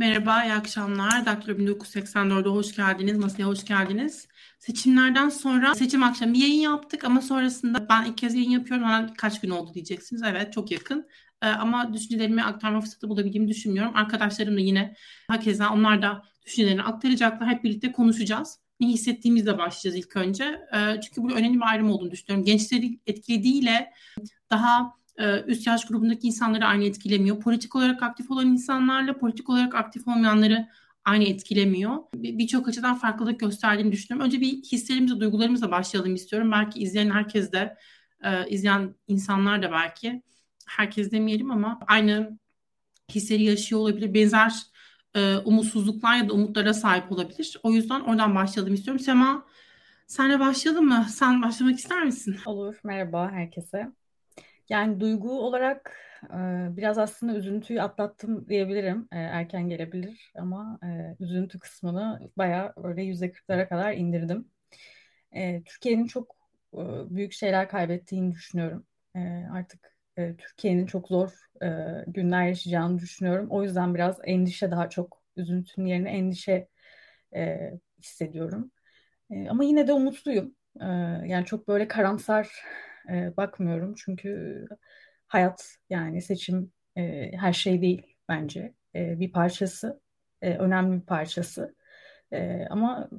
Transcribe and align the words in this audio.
Merhaba, 0.00 0.44
iyi 0.44 0.52
akşamlar. 0.52 1.26
Daktilo 1.26 1.56
1984'e 1.56 2.48
hoş 2.48 2.76
geldiniz, 2.76 3.18
masaya 3.18 3.44
hoş 3.44 3.64
geldiniz. 3.64 4.28
Seçimlerden 4.58 5.28
sonra 5.28 5.74
seçim 5.74 6.02
akşamı 6.02 6.38
yayın 6.38 6.60
yaptık 6.60 7.04
ama 7.04 7.20
sonrasında 7.20 7.88
ben 7.88 8.04
ilk 8.04 8.18
kez 8.18 8.34
yayın 8.34 8.50
yapıyorum. 8.50 8.84
Bana 8.84 9.12
kaç 9.14 9.40
gün 9.40 9.50
oldu 9.50 9.74
diyeceksiniz. 9.74 10.22
Evet, 10.22 10.52
çok 10.52 10.70
yakın. 10.70 11.08
Ee, 11.42 11.46
ama 11.46 11.94
düşüncelerimi 11.94 12.42
aktarma 12.42 12.80
fırsatı 12.80 13.08
bulabildiğimi 13.08 13.48
düşünmüyorum. 13.48 13.96
Arkadaşlarım 13.96 14.56
da 14.56 14.60
yine 14.60 14.94
hakeza 15.28 15.70
onlar 15.72 16.02
da 16.02 16.22
düşüncelerini 16.46 16.82
aktaracaklar. 16.82 17.48
Hep 17.48 17.64
birlikte 17.64 17.92
konuşacağız. 17.92 18.58
Ne 18.80 18.86
hissettiğimizle 18.86 19.58
başlayacağız 19.58 19.96
ilk 19.96 20.16
önce. 20.16 20.44
Ee, 20.74 21.00
çünkü 21.00 21.22
bu 21.22 21.32
önemli 21.32 21.56
bir 21.56 21.70
ayrım 21.70 21.90
olduğunu 21.90 22.10
düşünüyorum. 22.10 22.44
Gençleri 22.44 23.00
etkilediğiyle 23.06 23.92
daha 24.50 24.99
üst 25.46 25.66
yaş 25.66 25.86
grubundaki 25.86 26.26
insanları 26.26 26.66
aynı 26.66 26.84
etkilemiyor. 26.84 27.40
Politik 27.40 27.76
olarak 27.76 28.02
aktif 28.02 28.30
olan 28.30 28.46
insanlarla 28.46 29.18
politik 29.18 29.50
olarak 29.50 29.74
aktif 29.74 30.08
olmayanları 30.08 30.68
aynı 31.04 31.24
etkilemiyor. 31.24 31.96
Birçok 32.14 32.68
açıdan 32.68 32.94
farklılık 32.94 33.40
gösterdiğini 33.40 33.92
düşünüyorum. 33.92 34.26
Önce 34.26 34.40
bir 34.40 34.62
hislerimizle, 34.62 35.20
duygularımızla 35.20 35.70
başlayalım 35.70 36.14
istiyorum. 36.14 36.52
Belki 36.52 36.80
izleyen 36.80 37.10
herkes 37.10 37.52
de, 37.52 37.76
e, 38.24 38.48
izleyen 38.48 38.94
insanlar 39.08 39.62
da 39.62 39.72
belki, 39.72 40.22
herkes 40.66 41.12
demeyelim 41.12 41.50
ama 41.50 41.80
aynı 41.86 42.38
hisleri 43.14 43.42
yaşıyor 43.42 43.80
olabilir. 43.80 44.14
Benzer 44.14 44.52
e, 45.14 45.36
umutsuzluklar 45.36 46.16
ya 46.16 46.28
da 46.28 46.32
umutlara 46.32 46.74
sahip 46.74 47.12
olabilir. 47.12 47.56
O 47.62 47.72
yüzden 47.72 48.00
oradan 48.00 48.34
başlayalım 48.34 48.74
istiyorum. 48.74 49.04
Sema, 49.04 49.46
senle 50.06 50.40
başlayalım 50.40 50.84
mı? 50.86 51.06
Sen 51.10 51.42
başlamak 51.42 51.78
ister 51.78 52.04
misin? 52.04 52.36
Olur. 52.46 52.80
Merhaba 52.84 53.30
herkese. 53.30 53.92
Yani 54.70 55.00
duygu 55.00 55.40
olarak 55.40 55.96
biraz 56.76 56.98
aslında 56.98 57.34
üzüntüyü 57.34 57.82
atlattım 57.82 58.48
diyebilirim. 58.48 59.08
Erken 59.10 59.68
gelebilir 59.68 60.32
ama 60.34 60.78
üzüntü 61.20 61.58
kısmını 61.58 62.20
bayağı 62.36 62.74
böyle 62.82 63.02
yüzde 63.02 63.32
kırklara 63.32 63.68
kadar 63.68 63.92
indirdim. 63.92 64.48
Türkiye'nin 65.64 66.06
çok 66.06 66.36
büyük 67.10 67.32
şeyler 67.32 67.68
kaybettiğini 67.68 68.32
düşünüyorum. 68.32 68.86
Artık 69.52 69.96
Türkiye'nin 70.16 70.86
çok 70.86 71.08
zor 71.08 71.30
günler 72.06 72.46
yaşayacağını 72.46 72.98
düşünüyorum. 72.98 73.46
O 73.50 73.62
yüzden 73.62 73.94
biraz 73.94 74.18
endişe 74.24 74.70
daha 74.70 74.88
çok 74.88 75.22
üzüntünün 75.36 75.86
yerine 75.86 76.10
endişe 76.10 76.68
hissediyorum. 77.98 78.70
Ama 79.48 79.64
yine 79.64 79.86
de 79.86 79.92
umutluyum. 79.92 80.54
Yani 81.26 81.44
çok 81.46 81.68
böyle 81.68 81.88
karamsar 81.88 82.48
e, 83.08 83.36
bakmıyorum. 83.36 83.94
Çünkü 83.96 84.66
hayat 85.26 85.76
yani 85.90 86.22
seçim 86.22 86.72
e, 86.96 87.32
her 87.36 87.52
şey 87.52 87.82
değil 87.82 88.02
bence. 88.28 88.74
E, 88.94 89.20
bir 89.20 89.32
parçası, 89.32 90.00
e, 90.42 90.54
önemli 90.54 91.00
bir 91.00 91.06
parçası. 91.06 91.74
E, 92.32 92.66
ama 92.70 93.10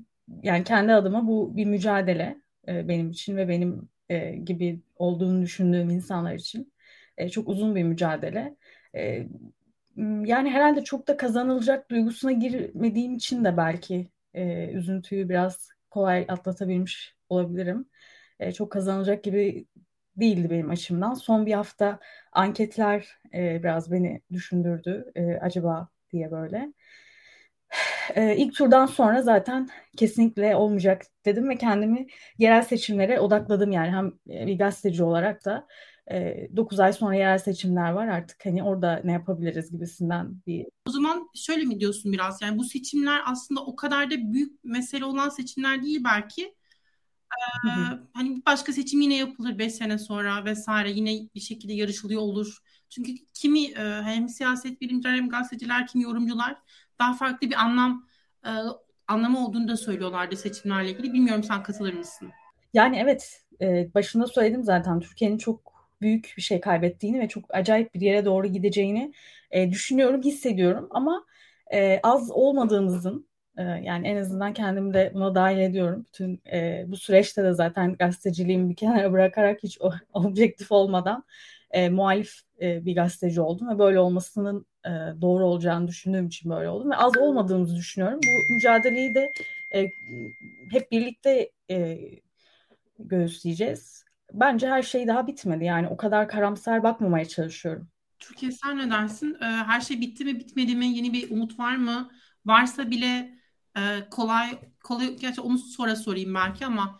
yani 0.43 0.63
kendi 0.63 0.93
adıma 0.93 1.27
bu 1.27 1.57
bir 1.57 1.65
mücadele 1.65 2.41
e, 2.67 2.87
benim 2.87 3.09
için 3.11 3.37
ve 3.37 3.47
benim 3.49 3.89
e, 4.09 4.35
gibi 4.35 4.81
olduğunu 4.95 5.41
düşündüğüm 5.41 5.89
insanlar 5.89 6.33
için 6.33 6.73
e, 7.17 7.29
çok 7.29 7.49
uzun 7.49 7.75
bir 7.75 7.83
mücadele. 7.83 8.55
E, 8.95 9.27
yani 10.25 10.49
herhalde 10.49 10.83
çok 10.83 11.07
da 11.07 11.17
kazanılacak 11.17 11.89
duygusuna 11.89 12.31
girmediğim 12.31 13.15
için 13.15 13.43
de 13.45 13.57
belki 13.57 14.09
e, 14.33 14.67
üzüntüyü 14.67 15.29
biraz 15.29 15.69
kolay 15.89 16.25
atlatabilmiş 16.29 17.15
olabilirim. 17.29 17.85
E, 18.41 18.51
çok 18.51 18.71
kazanılacak 18.71 19.23
gibi 19.23 19.65
değildi 20.17 20.49
benim 20.49 20.69
açımdan. 20.69 21.13
Son 21.13 21.45
bir 21.45 21.53
hafta 21.53 21.99
anketler 22.31 23.19
e, 23.33 23.63
biraz 23.63 23.91
beni 23.91 24.21
düşündürdü 24.31 25.11
e, 25.15 25.33
acaba 25.33 25.89
diye 26.11 26.31
böyle. 26.31 26.73
E, 28.15 28.35
ilk 28.37 28.55
turdan 28.55 28.85
sonra 28.85 29.21
zaten 29.21 29.69
kesinlikle 29.97 30.55
olmayacak 30.55 31.01
dedim 31.25 31.49
ve 31.49 31.57
kendimi 31.57 32.07
yerel 32.37 32.61
seçimlere 32.61 33.19
odakladım 33.19 33.71
yani 33.71 33.91
hem 33.91 34.11
bir 34.47 34.57
gazeteci 34.57 35.03
olarak 35.03 35.45
da 35.45 35.67
e, 36.11 36.47
9 36.55 36.79
ay 36.79 36.93
sonra 36.93 37.15
yerel 37.15 37.37
seçimler 37.37 37.91
var 37.91 38.07
artık 38.07 38.45
hani 38.45 38.63
orada 38.63 39.01
ne 39.03 39.11
yapabiliriz 39.11 39.71
gibisinden 39.71 40.41
bir. 40.47 40.65
O 40.87 40.91
zaman 40.91 41.29
şöyle 41.35 41.63
mi 41.63 41.79
diyorsun 41.79 42.13
biraz 42.13 42.41
yani 42.41 42.57
bu 42.57 42.63
seçimler 42.63 43.21
aslında 43.25 43.65
o 43.65 43.75
kadar 43.75 44.11
da 44.11 44.15
büyük 44.33 44.63
mesele 44.63 45.05
olan 45.05 45.29
seçimler 45.29 45.83
değil 45.83 46.03
belki 46.03 46.55
ee, 47.67 47.69
hani 48.13 48.35
bir 48.35 48.45
başka 48.45 48.73
seçim 48.73 49.01
yine 49.01 49.17
yapılır 49.17 49.57
5 49.57 49.73
sene 49.73 49.97
sonra 49.97 50.45
vesaire 50.45 50.91
yine 50.91 51.29
bir 51.35 51.39
şekilde 51.39 51.73
yarışılıyor 51.73 52.21
olur. 52.21 52.57
Çünkü 52.89 53.11
kimi 53.33 53.65
e, 53.65 54.01
hem 54.03 54.29
siyaset 54.29 54.81
bilimciler 54.81 55.15
hem 55.15 55.29
gazeteciler 55.29 55.87
kimi 55.87 56.03
yorumcular 56.03 56.57
daha 56.99 57.13
farklı 57.13 57.49
bir 57.49 57.55
anlam 57.55 58.05
e, 58.45 58.49
anlamı 59.07 59.47
olduğunu 59.47 59.67
da 59.67 59.77
söylüyorlardı 59.77 60.35
seçimlerle 60.35 60.91
ilgili. 60.91 61.13
Bilmiyorum 61.13 61.43
sen 61.43 61.63
katılır 61.63 61.93
mısın? 61.93 62.29
Yani 62.73 62.97
evet 62.97 63.41
e, 63.61 63.93
başında 63.93 64.27
söyledim 64.27 64.63
zaten 64.63 64.99
Türkiye'nin 64.99 65.37
çok 65.37 65.71
büyük 66.01 66.33
bir 66.37 66.41
şey 66.41 66.61
kaybettiğini 66.61 67.19
ve 67.19 67.27
çok 67.27 67.55
acayip 67.55 67.93
bir 67.93 68.01
yere 68.01 68.25
doğru 68.25 68.47
gideceğini 68.47 69.13
e, 69.51 69.71
düşünüyorum, 69.71 70.21
hissediyorum 70.21 70.87
ama 70.91 71.25
e, 71.73 71.99
az 72.03 72.31
olmadığımızın 72.31 73.27
ee, 73.57 73.63
yani 73.63 74.07
en 74.07 74.17
azından 74.17 74.53
kendimi 74.53 74.93
de 74.93 75.11
buna 75.13 75.35
dahil 75.35 75.57
ediyorum. 75.57 76.05
Bütün 76.07 76.41
e, 76.51 76.85
bu 76.87 76.97
süreçte 76.97 77.43
de 77.43 77.53
zaten 77.53 77.95
gazeteciliğimi 77.95 78.69
bir 78.69 78.75
kenara 78.75 79.11
bırakarak 79.11 79.63
hiç 79.63 79.77
objektif 80.13 80.71
olmadan 80.71 81.23
e, 81.71 81.89
muhalif 81.89 82.33
e, 82.61 82.85
bir 82.85 82.95
gazeteci 82.95 83.41
oldum 83.41 83.69
ve 83.69 83.79
böyle 83.79 83.99
olmasının 83.99 84.65
e, 84.85 84.89
doğru 85.21 85.45
olacağını 85.45 85.87
düşündüğüm 85.87 86.27
için 86.27 86.51
böyle 86.51 86.69
oldum 86.69 86.91
ve 86.91 86.95
az 86.95 87.17
olmadığımızı 87.17 87.75
düşünüyorum. 87.75 88.19
Bu 88.23 88.53
mücadeleyi 88.53 89.15
de 89.15 89.31
e, 89.73 89.89
hep 90.71 90.91
birlikte 90.91 91.51
e, 91.71 91.99
göğüsleyeceğiz. 92.99 94.05
Bence 94.33 94.69
her 94.69 94.81
şey 94.81 95.07
daha 95.07 95.27
bitmedi. 95.27 95.65
Yani 95.65 95.87
o 95.87 95.97
kadar 95.97 96.27
karamsar 96.27 96.83
bakmamaya 96.83 97.25
çalışıyorum. 97.25 97.89
Türkiye 98.19 98.51
sen 98.51 98.77
ne 98.77 98.91
dersin? 98.91 99.37
Ee, 99.41 99.45
her 99.45 99.81
şey 99.81 100.01
bitti 100.01 100.25
mi 100.25 100.39
bitmedi 100.39 100.75
mi? 100.75 100.87
Yeni 100.87 101.13
bir 101.13 101.31
umut 101.31 101.59
var 101.59 101.75
mı? 101.75 102.11
Varsa 102.45 102.91
bile 102.91 103.40
e, 103.77 104.09
kolay 104.09 104.59
kolay 104.83 105.15
gerçi 105.15 105.41
onu 105.41 105.57
sonra 105.57 105.95
sorayım 105.95 106.35
belki 106.35 106.65
ama 106.65 106.99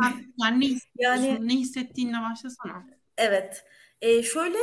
sen, 0.00 0.12
yani 0.38 0.60
ne 0.60 0.78
yani 0.98 1.48
ne 1.48 1.54
hissettiğinle 1.54 2.20
başlasana. 2.20 2.86
Evet. 3.18 3.64
E, 4.00 4.22
şöyle 4.22 4.58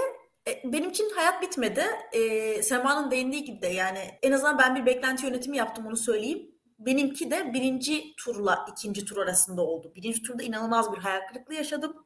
benim 0.63 0.89
için 0.89 1.09
hayat 1.15 1.41
bitmedi. 1.41 1.85
E, 2.13 2.63
Sema'nın 2.63 3.11
değindiği 3.11 3.43
gibi 3.43 3.61
de 3.61 3.67
yani 3.67 3.99
en 4.21 4.31
azından 4.31 4.57
ben 4.57 4.75
bir 4.75 4.85
beklenti 4.85 5.25
yönetimi 5.25 5.57
yaptım 5.57 5.87
onu 5.87 5.97
söyleyeyim. 5.97 6.51
Benimki 6.79 7.31
de 7.31 7.53
birinci 7.53 8.15
turla 8.17 8.65
ikinci 8.71 9.05
tur 9.05 9.17
arasında 9.17 9.61
oldu. 9.61 9.91
Birinci 9.95 10.21
turda 10.21 10.43
inanılmaz 10.43 10.93
bir 10.93 10.97
hayal 10.97 11.27
kırıklığı 11.27 11.53
yaşadım. 11.53 12.05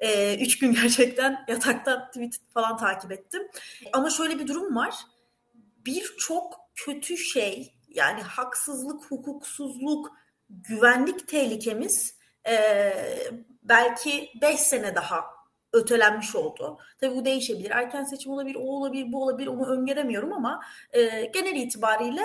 E, 0.00 0.38
üç 0.42 0.58
gün 0.58 0.72
gerçekten 0.82 1.44
yataktan 1.48 2.06
tweet 2.06 2.34
falan 2.54 2.76
takip 2.76 3.12
ettim. 3.12 3.42
Ama 3.92 4.10
şöyle 4.10 4.38
bir 4.38 4.46
durum 4.46 4.76
var. 4.76 4.94
Birçok 5.86 6.60
kötü 6.74 7.16
şey 7.16 7.77
yani 7.88 8.22
haksızlık, 8.22 9.04
hukuksuzluk, 9.04 10.12
güvenlik 10.50 11.28
tehlikemiz 11.28 12.18
e, 12.48 12.92
belki 13.62 14.30
5 14.42 14.60
sene 14.60 14.94
daha 14.94 15.24
ötelenmiş 15.72 16.36
oldu. 16.36 16.78
Tabii 17.00 17.16
bu 17.16 17.24
değişebilir. 17.24 17.70
Erken 17.70 18.04
seçim 18.04 18.32
olabilir, 18.32 18.56
o 18.56 18.60
olabilir, 18.60 19.12
bu 19.12 19.22
olabilir 19.22 19.46
onu 19.46 19.66
öngöremiyorum 19.66 20.32
ama 20.32 20.62
e, 20.92 21.24
genel 21.24 21.56
itibariyle 21.56 22.22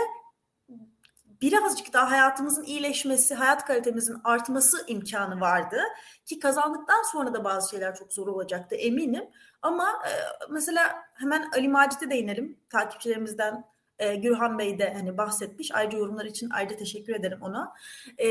birazcık 1.41 1.94
daha 1.94 2.12
hayatımızın 2.12 2.63
iyileşmesi, 2.63 3.35
hayat 3.35 3.66
kalitemizin 3.66 4.18
artması 4.24 4.85
imkanı 4.88 5.41
vardı. 5.41 5.81
Ki 6.25 6.40
kazandıktan 6.40 7.04
sonra 7.12 7.33
da 7.33 7.44
bazı 7.44 7.69
şeyler 7.69 7.95
çok 7.95 8.13
zor 8.13 8.27
olacaktı 8.27 8.75
eminim. 8.75 9.24
Ama 9.62 9.89
e, 9.89 10.12
mesela 10.50 10.95
hemen 11.13 11.51
Ali 11.56 11.68
Macit'e 11.68 12.09
değinelim. 12.09 12.59
Takipçilerimizden 12.69 13.63
e, 14.00 14.16
Gürhan 14.16 14.60
Bey 14.60 14.80
de 14.80 14.94
hani 14.94 15.18
bahsetmiş. 15.18 15.72
Ayrıca 15.72 15.98
yorumlar 15.98 16.25
için 16.25 16.50
ayrıca 16.50 16.75
teşekkür 16.75 17.16
ederim 17.16 17.42
ona. 17.42 17.74
E, 18.18 18.28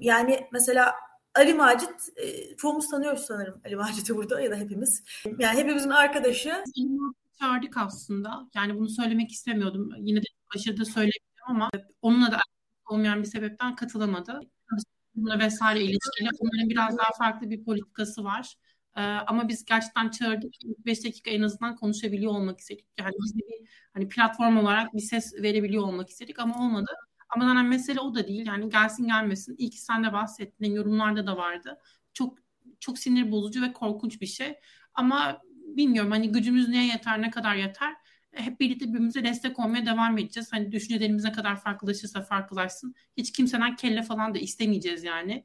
yani 0.00 0.48
mesela 0.52 0.94
Ali 1.34 1.54
Macit, 1.54 2.08
e, 2.16 2.56
çoğumuz 2.56 2.88
tanıyoruz 2.88 3.20
sanırım 3.20 3.60
Ali 3.64 3.76
Macit'i 3.76 4.16
burada 4.16 4.40
ya 4.40 4.50
da 4.50 4.56
hepimiz. 4.56 5.04
Yani 5.38 5.58
hepimizin 5.58 5.90
arkadaşı. 5.90 6.64
Çağırdık 7.40 7.76
aslında. 7.76 8.48
Yani 8.54 8.78
bunu 8.78 8.88
söylemek 8.88 9.30
istemiyordum. 9.30 9.92
Yine 9.98 10.18
de 10.18 10.26
aşırı 10.56 10.76
da 10.76 10.84
ama 11.46 11.70
onunla 12.02 12.32
da 12.32 12.38
olmayan 12.90 13.22
bir 13.22 13.28
sebepten 13.28 13.74
katılamadı. 13.74 14.40
Bununla 15.14 15.38
vesaire 15.38 15.80
ilişkiyle 15.80 16.30
onların 16.40 16.68
biraz 16.68 16.98
daha 16.98 17.12
farklı 17.18 17.50
bir 17.50 17.64
politikası 17.64 18.24
var. 18.24 18.54
Ama 18.94 19.48
biz 19.48 19.64
gerçekten 19.64 20.08
çağırdık. 20.08 20.52
5 20.86 21.04
dakika 21.04 21.30
en 21.30 21.42
azından 21.42 21.76
konuşabiliyor 21.76 22.32
olmak 22.32 22.60
istedik. 22.60 22.86
Yani 22.98 23.12
biz 23.24 23.34
de 23.34 23.38
bir 23.38 23.68
hani 23.94 24.08
platform 24.08 24.56
olarak 24.56 24.94
bir 24.94 25.00
ses 25.00 25.34
verebiliyor 25.42 25.82
olmak 25.82 26.08
istedik 26.08 26.38
ama 26.38 26.64
olmadı. 26.64 26.90
Ama 27.28 27.44
yani 27.44 27.68
mesele 27.68 28.00
o 28.00 28.14
da 28.14 28.28
değil. 28.28 28.46
Yani 28.46 28.70
gelsin 28.70 29.06
gelmesin. 29.06 29.54
İyi 29.58 29.70
ki 29.70 29.80
sen 29.80 30.04
de 30.04 30.12
bahsettin. 30.12 30.74
Yorumlarda 30.74 31.26
da 31.26 31.36
vardı. 31.36 31.78
Çok 32.12 32.38
çok 32.80 32.98
sinir 32.98 33.30
bozucu 33.30 33.62
ve 33.62 33.72
korkunç 33.72 34.20
bir 34.20 34.26
şey. 34.26 34.54
Ama 34.94 35.42
bilmiyorum 35.76 36.10
hani 36.10 36.32
gücümüz 36.32 36.68
neye 36.68 36.86
yeter, 36.86 37.22
ne 37.22 37.30
kadar 37.30 37.54
yeter. 37.54 37.94
hep 38.32 38.60
birlikte 38.60 38.88
birbirimize 38.88 39.24
destek 39.24 39.58
olmaya 39.58 39.86
devam 39.86 40.18
edeceğiz. 40.18 40.52
Hani 40.52 40.72
düşüncelerimiz 40.72 41.24
ne 41.24 41.32
kadar 41.32 41.60
farklılaşırsa 41.60 42.22
farklılaşsın. 42.22 42.94
Hiç 43.16 43.32
kimseden 43.32 43.76
kelle 43.76 44.02
falan 44.02 44.34
da 44.34 44.38
istemeyeceğiz 44.38 45.04
yani. 45.04 45.44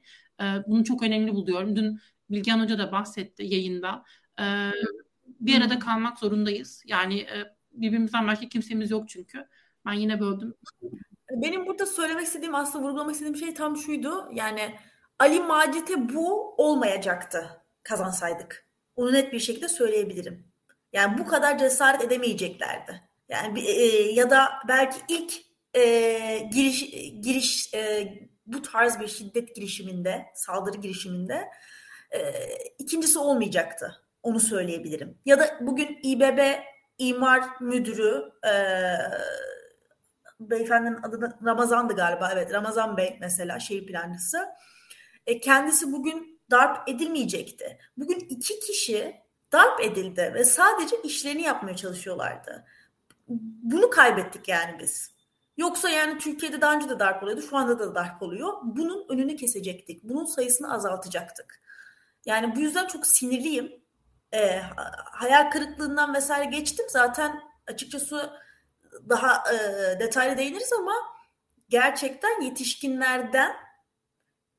Bunu 0.68 0.84
çok 0.84 1.04
önemli 1.04 1.34
buluyorum. 1.34 1.76
Dün 1.76 2.00
Bilgehan 2.30 2.60
Hoca 2.60 2.78
da 2.78 2.92
bahsetti 2.92 3.44
yayında. 3.44 4.04
E, 4.40 4.46
bir 5.40 5.62
arada 5.62 5.80
kalmak 5.80 6.20
zorundayız. 6.20 6.84
Yani 6.86 7.20
e, 7.20 7.56
birbirimizden 7.72 8.28
başka 8.28 8.50
kimsemiz 8.50 8.92
yok 8.92 9.10
çünkü. 9.10 9.48
Ben 9.86 9.94
yine 9.94 10.20
böldüm. 10.20 10.54
Benim 11.32 11.66
burada 11.66 11.86
söylemek 11.86 12.26
istediğim 12.26 12.56
aslında 12.56 12.86
vurgulamak 12.86 13.14
istediğim 13.14 13.38
şey 13.38 13.54
tam 13.54 13.78
şuydu. 13.78 14.30
Yani 14.34 14.76
Ali 15.20 15.40
Macit'e 15.40 16.14
bu 16.14 16.56
olmayacaktı 16.58 17.62
kazansaydık. 17.84 18.66
Onu 18.96 19.14
net 19.14 19.34
bir 19.34 19.40
şekilde 19.40 19.68
söyleyebilirim. 19.68 20.48
Yani 20.94 21.18
bu 21.18 21.28
kadar 21.28 21.58
cesaret 21.58 22.04
edemeyeceklerdi. 22.04 23.02
Yani 23.30 23.60
e, 23.60 24.12
ya 24.12 24.30
da 24.30 24.50
belki 24.68 24.98
ilk 25.10 25.34
e, 25.74 26.50
giriş 26.54 26.92
giriş 27.22 27.74
e, 27.74 28.14
bu 28.46 28.62
tarz 28.62 29.00
bir 29.00 29.08
şiddet 29.08 29.56
girişiminde, 29.56 30.26
saldırı 30.36 30.78
girişiminde 30.78 31.48
e, 32.16 32.34
ikincisi 32.80 33.20
olmayacaktı. 33.20 34.02
Onu 34.24 34.40
söyleyebilirim. 34.40 35.18
Ya 35.26 35.40
da 35.40 35.58
bugün 35.62 36.00
İBB 36.04 36.40
imar 36.98 37.62
müdürü 37.62 38.32
e, 38.48 38.54
beyefendinin 40.40 40.98
adı 41.04 41.38
Ramazan'dı 41.46 41.94
galiba. 41.94 42.30
Evet 42.34 42.54
Ramazan 42.54 42.98
Bey 42.98 43.18
mesela 43.22 43.60
şehir 43.60 43.88
plancısı. 43.88 44.46
E, 45.28 45.40
kendisi 45.40 45.92
bugün 45.92 46.42
darp 46.52 46.90
edilmeyecekti. 46.90 47.78
Bugün 47.98 48.20
iki 48.20 48.60
kişi 48.60 49.16
darp 49.54 49.82
edildi 49.82 50.32
ve 50.34 50.46
sadece 50.46 51.02
işlerini 51.02 51.42
yapmaya 51.42 51.76
çalışıyorlardı. 51.76 52.66
Bunu 53.64 53.90
kaybettik 53.90 54.48
yani 54.48 54.80
biz. 54.80 55.16
Yoksa 55.58 55.90
yani 55.90 56.18
Türkiye'de 56.18 56.62
daha 56.62 56.76
önce 56.76 56.90
de 56.90 57.00
darp 57.00 57.24
oluyordu, 57.24 57.42
şu 57.42 57.58
anda 57.58 57.80
da 57.80 57.96
darp 57.96 58.22
oluyor. 58.22 58.54
Bunun 58.64 59.06
önünü 59.10 59.36
kesecektik. 59.36 60.04
Bunun 60.04 60.26
sayısını 60.26 60.74
azaltacaktık. 60.74 61.62
Yani 62.26 62.56
bu 62.56 62.60
yüzden 62.60 62.88
çok 62.88 63.08
sinirliyim. 63.08 63.72
E, 64.34 64.60
hayal 65.12 65.52
kırıklığından 65.52 66.14
vesaire 66.14 66.46
geçtim. 66.46 66.86
Zaten 66.90 67.42
açıkçası 67.68 68.34
daha 69.10 69.44
e, 69.54 69.58
detaylı 70.00 70.38
değiniriz 70.38 70.74
ama 70.74 70.94
gerçekten 71.70 72.42
yetişkinlerden 72.42 73.54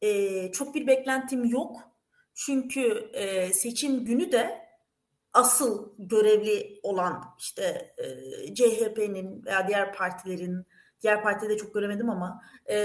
e, 0.02 0.52
çok 0.52 0.74
bir 0.74 0.86
beklentim 0.86 1.44
yok. 1.44 1.80
Çünkü 2.34 3.10
e, 3.12 3.52
seçim 3.52 4.04
günü 4.04 4.32
de 4.32 4.66
asıl 5.32 5.94
görevli 5.98 6.80
olan 6.82 7.24
işte 7.38 7.94
e, 7.98 8.54
CHP'nin 8.54 9.44
veya 9.44 9.68
diğer 9.68 9.92
partilerin, 9.92 10.66
diğer 11.02 11.22
partide 11.22 11.56
çok 11.56 11.74
göremedim 11.74 12.10
ama 12.10 12.42
e, 12.66 12.76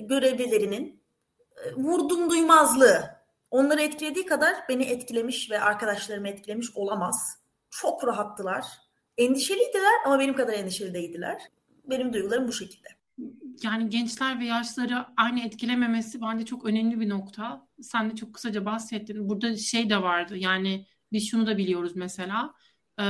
görevlilerinin 0.00 1.02
e, 1.64 1.72
vurdum 1.72 2.30
duymazlığı 2.30 3.17
onları 3.50 3.80
etkilediği 3.80 4.26
kadar 4.26 4.54
beni 4.68 4.84
etkilemiş 4.84 5.50
ve 5.50 5.60
arkadaşlarımı 5.60 6.28
etkilemiş 6.28 6.66
olamaz. 6.74 7.38
Çok 7.70 8.06
rahattılar. 8.06 8.64
Endişeliydiler 9.18 9.94
ama 10.06 10.18
benim 10.18 10.34
kadar 10.34 10.52
endişeli 10.52 10.94
değildiler. 10.94 11.42
Benim 11.84 12.12
duygularım 12.12 12.48
bu 12.48 12.52
şekilde. 12.52 12.88
Yani 13.62 13.88
gençler 13.88 14.40
ve 14.40 14.44
yaşları 14.44 15.06
aynı 15.16 15.40
etkilememesi 15.40 16.20
bence 16.20 16.44
çok 16.44 16.64
önemli 16.64 17.00
bir 17.00 17.08
nokta. 17.08 17.66
Sen 17.82 18.10
de 18.10 18.16
çok 18.16 18.34
kısaca 18.34 18.64
bahsettin. 18.64 19.28
Burada 19.28 19.56
şey 19.56 19.90
de 19.90 20.02
vardı 20.02 20.36
yani 20.36 20.86
biz 21.12 21.30
şunu 21.30 21.46
da 21.46 21.58
biliyoruz 21.58 21.92
mesela. 21.96 22.54
E, 23.00 23.04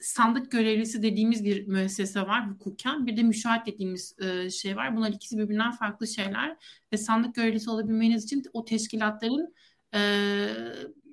sandık 0.00 0.50
görevlisi 0.50 1.02
dediğimiz 1.02 1.44
bir 1.44 1.66
müessese 1.66 2.20
var 2.20 2.50
hukuken. 2.50 3.06
Bir 3.06 3.16
de 3.16 3.22
müşahit 3.22 3.66
dediğimiz 3.66 4.16
e, 4.20 4.50
şey 4.50 4.76
var. 4.76 4.96
Bunlar 4.96 5.10
ikisi 5.10 5.38
birbirinden 5.38 5.72
farklı 5.72 6.06
şeyler. 6.06 6.56
Ve 6.92 6.96
sandık 6.96 7.34
görevlisi 7.34 7.70
olabilmeniz 7.70 8.24
için 8.24 8.42
o 8.52 8.64
teşkilatların 8.64 9.54
e, 9.94 9.98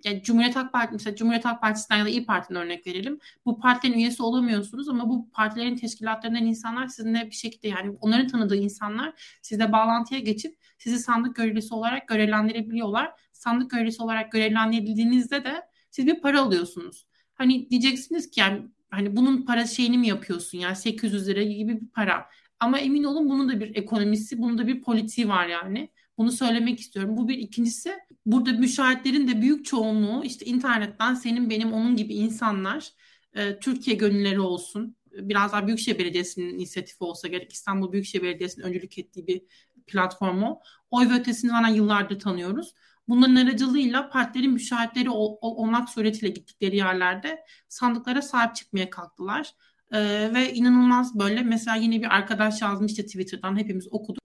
yani 0.06 0.24
Cumhuriyet 0.24 0.56
Halk 0.56 0.74
Partisi 0.74 0.94
mesela 0.94 1.16
Cumhuriyet 1.16 1.46
Halk 1.46 1.62
Partisi'nden 1.62 1.98
ya 1.98 2.06
da 2.06 2.10
İyi 2.10 2.26
Parti'den 2.26 2.62
örnek 2.62 2.88
verelim. 2.88 3.20
Bu 3.46 3.60
partilerin 3.60 3.98
üyesi 4.00 4.24
olamıyorsunuz 4.24 4.90
ama 4.90 5.10
bu 5.10 5.30
partilerin 5.30 5.76
teşkilatlarından 5.76 6.46
insanlar 6.46 6.88
sizinle 6.88 7.26
bir 7.26 7.36
şekilde 7.36 7.68
yani 7.68 7.98
onların 8.02 8.28
tanıdığı 8.28 8.56
insanlar 8.56 9.38
sizle 9.42 9.72
bağlantıya 9.72 10.20
geçip 10.20 10.58
sizi 10.78 11.00
sandık 11.00 11.36
görevlisi 11.36 11.74
olarak 11.74 12.08
görevlendirebiliyorlar. 12.08 13.12
Sandık 13.34 13.72
görevlisi 13.72 14.04
olarak 14.04 14.32
görevlendirildiğinizde 14.32 15.44
de 15.44 15.62
siz 15.90 16.08
bir 16.08 16.22
para 16.22 16.42
alıyorsunuz. 16.42 17.08
Hani 17.34 17.70
diyeceksiniz 17.70 18.32
ki 18.32 18.40
yani 18.40 18.62
hani 18.90 19.16
bunun 19.16 19.46
para 19.46 19.66
şeyini 19.66 19.98
mi 19.98 20.08
yapıyorsun 20.08 20.58
yani 20.58 20.76
800 20.76 21.28
lira 21.28 21.44
gibi 21.44 21.82
bir 21.82 21.88
para. 21.88 22.26
Ama 22.60 22.80
emin 22.80 23.04
olun 23.04 23.30
bunun 23.30 23.50
da 23.50 23.60
bir 23.60 23.76
ekonomisi, 23.76 24.42
bunun 24.42 24.58
da 24.58 24.68
bir 24.68 24.82
politiği 24.82 25.30
var 25.30 25.48
yani. 25.48 25.90
Bunu 26.20 26.32
söylemek 26.32 26.80
istiyorum. 26.80 27.18
Bu 27.18 27.28
bir 27.28 27.38
ikincisi 27.38 27.94
burada 28.26 28.52
müşahitlerin 28.52 29.28
de 29.28 29.42
büyük 29.42 29.66
çoğunluğu 29.66 30.24
işte 30.24 30.46
internetten 30.46 31.14
senin 31.14 31.50
benim 31.50 31.74
onun 31.74 31.96
gibi 31.96 32.14
insanlar 32.14 32.90
e, 33.34 33.60
Türkiye 33.60 33.96
gönülleri 33.96 34.40
olsun. 34.40 34.96
Biraz 35.12 35.52
daha 35.52 35.68
Büyükşehir 35.68 36.00
Belediyesi'nin 36.00 36.54
inisiyatifi 36.54 37.04
olsa 37.04 37.28
gerek 37.28 37.54
İstanbul 37.54 37.92
Büyükşehir 37.92 38.24
Belediyesi'nin 38.24 38.66
öncülük 38.66 38.98
ettiği 38.98 39.28
bir 39.28 39.42
platformu. 39.88 40.60
Oy 40.92 41.10
ve 41.10 41.14
ötesini 41.14 41.52
zaten 41.52 41.74
yıllardır 41.74 42.20
tanıyoruz. 42.20 42.74
Bunların 43.08 43.36
aracılığıyla 43.36 44.10
partilerin 44.10 44.52
müşahitleri 44.52 45.10
ol, 45.10 45.38
olmak 45.42 45.90
suretiyle 45.90 46.30
gittikleri 46.30 46.76
yerlerde 46.76 47.46
sandıklara 47.70 48.22
sahip 48.22 48.56
çıkmaya 48.56 48.90
kalktılar. 48.90 49.54
Ee, 49.92 50.32
ve 50.34 50.54
inanılmaz 50.54 51.20
böyle 51.20 51.42
mesela 51.42 51.76
yine 51.76 52.02
bir 52.02 52.16
arkadaş 52.16 52.62
yazmıştı 52.62 53.06
Twitter'dan 53.06 53.58
hepimiz 53.58 53.88
okuduk 53.92 54.19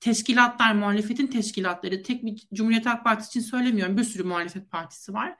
teşkilatlar, 0.00 0.72
muhalefetin 0.72 1.26
teşkilatları, 1.26 2.02
tek 2.02 2.24
bir 2.24 2.48
Cumhuriyet 2.54 2.86
Halk 2.86 3.04
Partisi 3.04 3.38
için 3.38 3.50
söylemiyorum, 3.50 3.96
bir 3.96 4.04
sürü 4.04 4.22
muhalefet 4.22 4.70
partisi 4.70 5.14
var. 5.14 5.36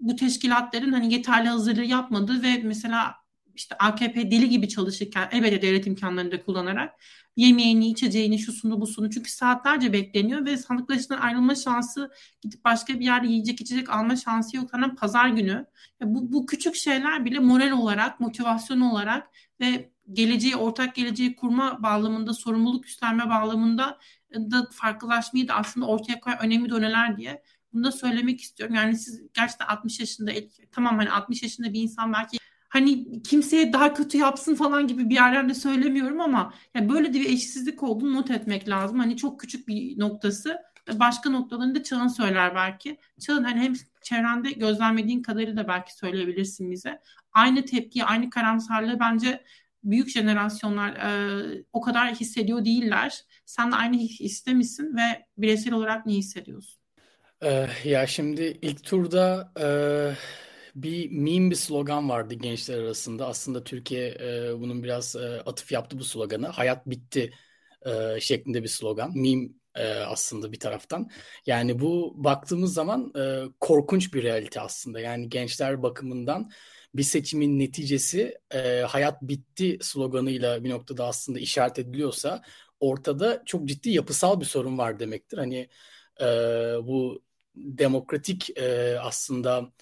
Bu 0.00 0.16
teşkilatların 0.16 0.92
hani 0.92 1.12
yeterli 1.12 1.48
hazırlığı 1.48 1.84
yapmadığı 1.84 2.42
ve 2.42 2.60
mesela 2.64 3.14
işte 3.54 3.76
AKP 3.78 4.30
deli 4.30 4.48
gibi 4.48 4.68
çalışırken 4.68 5.28
elbette 5.32 5.62
devlet 5.62 5.86
imkanlarını 5.86 6.32
da 6.32 6.44
kullanarak 6.44 6.94
yemeğini, 7.36 7.90
içeceğini, 7.90 8.38
şusunu, 8.38 8.80
busunu 8.80 9.10
çünkü 9.10 9.30
saatlerce 9.30 9.92
bekleniyor 9.92 10.46
ve 10.46 10.56
sandıklaşından 10.56 11.20
ayrılma 11.20 11.54
şansı 11.54 12.10
gidip 12.40 12.64
başka 12.64 13.00
bir 13.00 13.04
yerde 13.04 13.26
yiyecek 13.26 13.60
içecek 13.60 13.90
alma 13.90 14.16
şansı 14.16 14.56
yok. 14.56 14.68
Sana 14.70 14.94
pazar 14.94 15.28
günü. 15.28 15.66
Bu, 16.02 16.32
bu 16.32 16.46
küçük 16.46 16.74
şeyler 16.76 17.24
bile 17.24 17.38
moral 17.38 17.70
olarak, 17.70 18.20
motivasyon 18.20 18.80
olarak 18.80 19.30
ve 19.60 19.90
geleceği, 20.12 20.56
ortak 20.56 20.94
geleceği 20.94 21.36
kurma 21.36 21.82
bağlamında, 21.82 22.34
sorumluluk 22.34 22.86
üstlenme 22.86 23.28
bağlamında 23.30 23.98
da 24.34 24.68
farklılaşmayı 24.72 25.48
da 25.48 25.54
aslında 25.54 25.86
ortaya 25.86 26.20
koyan 26.20 26.38
önemli 26.42 26.70
doneler 26.70 27.16
diye 27.16 27.42
bunu 27.72 27.84
da 27.84 27.92
söylemek 27.92 28.40
istiyorum. 28.40 28.74
Yani 28.74 28.96
siz 28.96 29.22
gerçekten 29.34 29.66
60 29.66 30.00
yaşında, 30.00 30.30
tamam 30.72 30.98
hani 30.98 31.10
60 31.10 31.42
yaşında 31.42 31.72
bir 31.72 31.82
insan 31.82 32.12
belki 32.12 32.38
hani 32.68 33.22
kimseye 33.22 33.72
daha 33.72 33.94
kötü 33.94 34.18
yapsın 34.18 34.54
falan 34.54 34.86
gibi 34.86 35.10
bir 35.10 35.14
yerden 35.14 35.48
de 35.48 35.54
söylemiyorum 35.54 36.20
ama 36.20 36.54
yani 36.74 36.88
böyle 36.88 37.14
de 37.14 37.20
bir 37.20 37.26
eşitsizlik 37.26 37.82
olduğunu 37.82 38.14
not 38.14 38.30
etmek 38.30 38.68
lazım. 38.68 38.98
Hani 38.98 39.16
çok 39.16 39.40
küçük 39.40 39.68
bir 39.68 39.98
noktası 39.98 40.58
başka 40.92 41.30
noktalarında 41.30 41.82
Çağın 41.82 42.08
söyler 42.08 42.54
belki. 42.54 42.98
Çağın 43.20 43.44
hani 43.44 43.60
hem 43.60 43.72
çevrende 44.02 44.50
gözlemlediğin 44.50 45.22
kadarıyla 45.22 45.56
da 45.56 45.68
belki 45.68 45.96
söyleyebilirsin 45.96 46.70
bize. 46.70 47.00
Aynı 47.32 47.64
tepkiyi, 47.64 48.04
aynı 48.04 48.30
karamsarlığı 48.30 49.00
bence 49.00 49.44
büyük 49.84 50.10
jenerasyonlar 50.10 50.96
e, 50.96 51.64
o 51.72 51.80
kadar 51.80 52.14
hissediyor 52.14 52.64
değiller. 52.64 53.22
Sen 53.46 53.72
de 53.72 53.76
aynı 53.76 53.96
hisse 53.96 54.54
misin 54.54 54.96
ve 54.96 55.24
bireysel 55.38 55.72
olarak 55.72 56.06
ne 56.06 56.12
hissediyorsun? 56.12 56.80
Ee, 57.42 57.68
ya 57.84 58.06
şimdi 58.06 58.58
ilk 58.62 58.84
turda 58.84 59.52
e, 59.60 59.66
bir 60.74 61.10
meme 61.10 61.50
bir 61.50 61.56
slogan 61.56 62.08
vardı 62.08 62.34
gençler 62.34 62.78
arasında. 62.78 63.26
Aslında 63.26 63.64
Türkiye 63.64 64.08
e, 64.08 64.60
bunun 64.60 64.82
biraz 64.82 65.16
e, 65.16 65.42
atıf 65.46 65.72
yaptı 65.72 65.98
bu 65.98 66.04
sloganı. 66.04 66.46
Hayat 66.46 66.86
bitti 66.86 67.30
e, 67.86 68.20
şeklinde 68.20 68.62
bir 68.62 68.68
slogan. 68.68 69.12
Meme 69.14 69.48
aslında 70.06 70.52
bir 70.52 70.60
taraftan. 70.60 71.08
Yani 71.46 71.80
bu 71.80 72.14
baktığımız 72.16 72.74
zaman 72.74 73.12
e, 73.18 73.42
korkunç 73.60 74.14
bir 74.14 74.22
realite 74.22 74.60
aslında. 74.60 75.00
Yani 75.00 75.28
gençler 75.28 75.82
bakımından 75.82 76.50
bir 76.94 77.02
seçimin 77.02 77.58
neticesi 77.58 78.38
e, 78.54 78.80
hayat 78.80 79.22
bitti 79.22 79.78
sloganıyla 79.82 80.64
bir 80.64 80.70
noktada 80.70 81.06
aslında 81.06 81.38
işaret 81.38 81.78
ediliyorsa 81.78 82.42
ortada 82.80 83.42
çok 83.46 83.64
ciddi 83.68 83.90
yapısal 83.90 84.40
bir 84.40 84.44
sorun 84.44 84.78
var 84.78 84.98
demektir. 85.00 85.38
Hani 85.38 85.68
e, 86.20 86.24
bu 86.82 87.22
demokratik 87.56 88.58
e, 88.58 88.98
aslında 89.00 89.72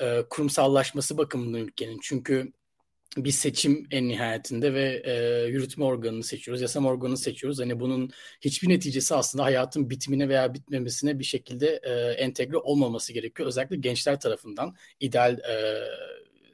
e, 0.00 0.22
kurumsallaşması 0.30 1.18
bakımından 1.18 1.60
ülkenin. 1.60 1.98
Çünkü 2.02 2.52
bir 3.16 3.30
seçim 3.30 3.86
en 3.90 4.08
nihayetinde 4.08 4.74
ve 4.74 5.02
e, 5.04 5.46
yürütme 5.46 5.84
organını 5.84 6.24
seçiyoruz, 6.24 6.62
yasam 6.62 6.86
organını 6.86 7.16
seçiyoruz. 7.16 7.60
Hani 7.60 7.80
bunun 7.80 8.10
hiçbir 8.40 8.68
neticesi 8.68 9.14
aslında 9.14 9.44
hayatın 9.44 9.90
bitimine 9.90 10.28
veya 10.28 10.54
bitmemesine 10.54 11.18
bir 11.18 11.24
şekilde 11.24 11.80
e, 11.82 11.90
entegre 12.12 12.56
olmaması 12.56 13.12
gerekiyor. 13.12 13.48
Özellikle 13.48 13.76
gençler 13.76 14.20
tarafından 14.20 14.74
ideal 15.00 15.38
e, 15.38 15.84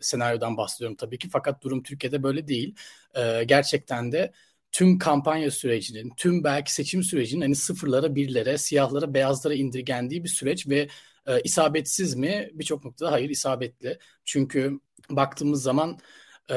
senaryodan 0.01 0.57
bahsediyorum 0.57 0.97
tabii 0.97 1.19
ki. 1.19 1.29
Fakat 1.33 1.63
durum 1.63 1.83
Türkiye'de 1.83 2.23
böyle 2.23 2.49
değil. 2.49 2.75
E, 3.15 3.45
gerçekten 3.45 4.13
de 4.13 4.33
tüm 4.73 4.99
kampanya 4.99 5.51
sürecinin, 5.51 6.13
tüm 6.17 6.45
belki 6.45 6.75
seçim 6.75 7.03
sürecinin 7.03 7.41
hani 7.41 7.55
sıfırlara, 7.57 8.15
birlere, 8.15 8.59
siyahlara, 8.59 9.15
beyazlara 9.15 9.55
indirgendiği 9.55 10.25
bir 10.25 10.29
süreç 10.29 10.69
ve 10.69 10.89
e, 11.27 11.41
isabetsiz 11.41 12.15
mi? 12.15 12.51
Birçok 12.55 12.85
noktada 12.85 13.13
hayır 13.13 13.31
isabetli. 13.31 13.99
Çünkü 14.25 14.81
baktığımız 15.11 15.63
zaman 15.63 15.99
e, 16.51 16.57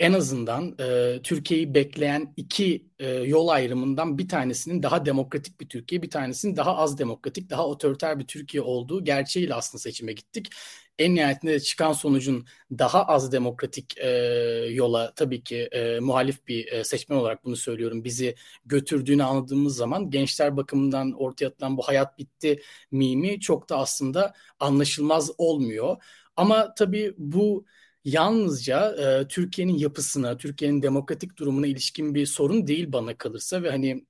en 0.00 0.12
azından 0.12 0.76
e, 0.80 1.20
Türkiye'yi 1.22 1.74
bekleyen 1.74 2.34
iki 2.36 2.86
e, 2.98 3.08
yol 3.10 3.48
ayrımından 3.48 4.18
bir 4.18 4.28
tanesinin 4.28 4.82
daha 4.82 5.06
demokratik 5.06 5.60
bir 5.60 5.68
Türkiye, 5.68 6.02
bir 6.02 6.10
tanesinin 6.10 6.56
daha 6.56 6.76
az 6.76 6.98
demokratik, 6.98 7.50
daha 7.50 7.66
otoriter 7.66 8.18
bir 8.18 8.26
Türkiye 8.26 8.62
olduğu 8.62 9.04
gerçeğiyle 9.04 9.54
aslında 9.54 9.82
seçime 9.82 10.12
gittik. 10.12 10.48
En 10.98 11.14
nihayetinde 11.14 11.52
de 11.52 11.60
çıkan 11.60 11.92
sonucun 11.92 12.46
daha 12.70 13.04
az 13.04 13.32
demokratik 13.32 13.98
e, 13.98 14.08
yola 14.70 15.12
tabii 15.16 15.42
ki 15.44 15.56
e, 15.72 16.00
muhalif 16.00 16.46
bir 16.46 16.72
e, 16.72 16.84
seçmen 16.84 17.16
olarak 17.16 17.44
bunu 17.44 17.56
söylüyorum. 17.56 18.04
Bizi 18.04 18.34
götürdüğünü 18.66 19.22
anladığımız 19.24 19.76
zaman 19.76 20.10
gençler 20.10 20.56
bakımından 20.56 21.12
ortaya 21.12 21.46
atılan 21.46 21.76
bu 21.76 21.82
hayat 21.82 22.18
bitti 22.18 22.62
mimi 22.90 23.40
çok 23.40 23.68
da 23.68 23.78
aslında 23.78 24.34
anlaşılmaz 24.60 25.30
olmuyor. 25.38 25.96
Ama 26.36 26.74
tabii 26.74 27.14
bu 27.18 27.64
yalnızca 28.06 28.96
e, 28.96 29.28
Türkiye'nin 29.28 29.78
yapısına, 29.78 30.36
Türkiye'nin 30.36 30.82
demokratik 30.82 31.36
durumuna 31.38 31.66
ilişkin 31.66 32.14
bir 32.14 32.26
sorun 32.26 32.66
değil 32.66 32.92
bana 32.92 33.18
kalırsa 33.18 33.62
ve 33.62 33.70
hani 33.70 34.06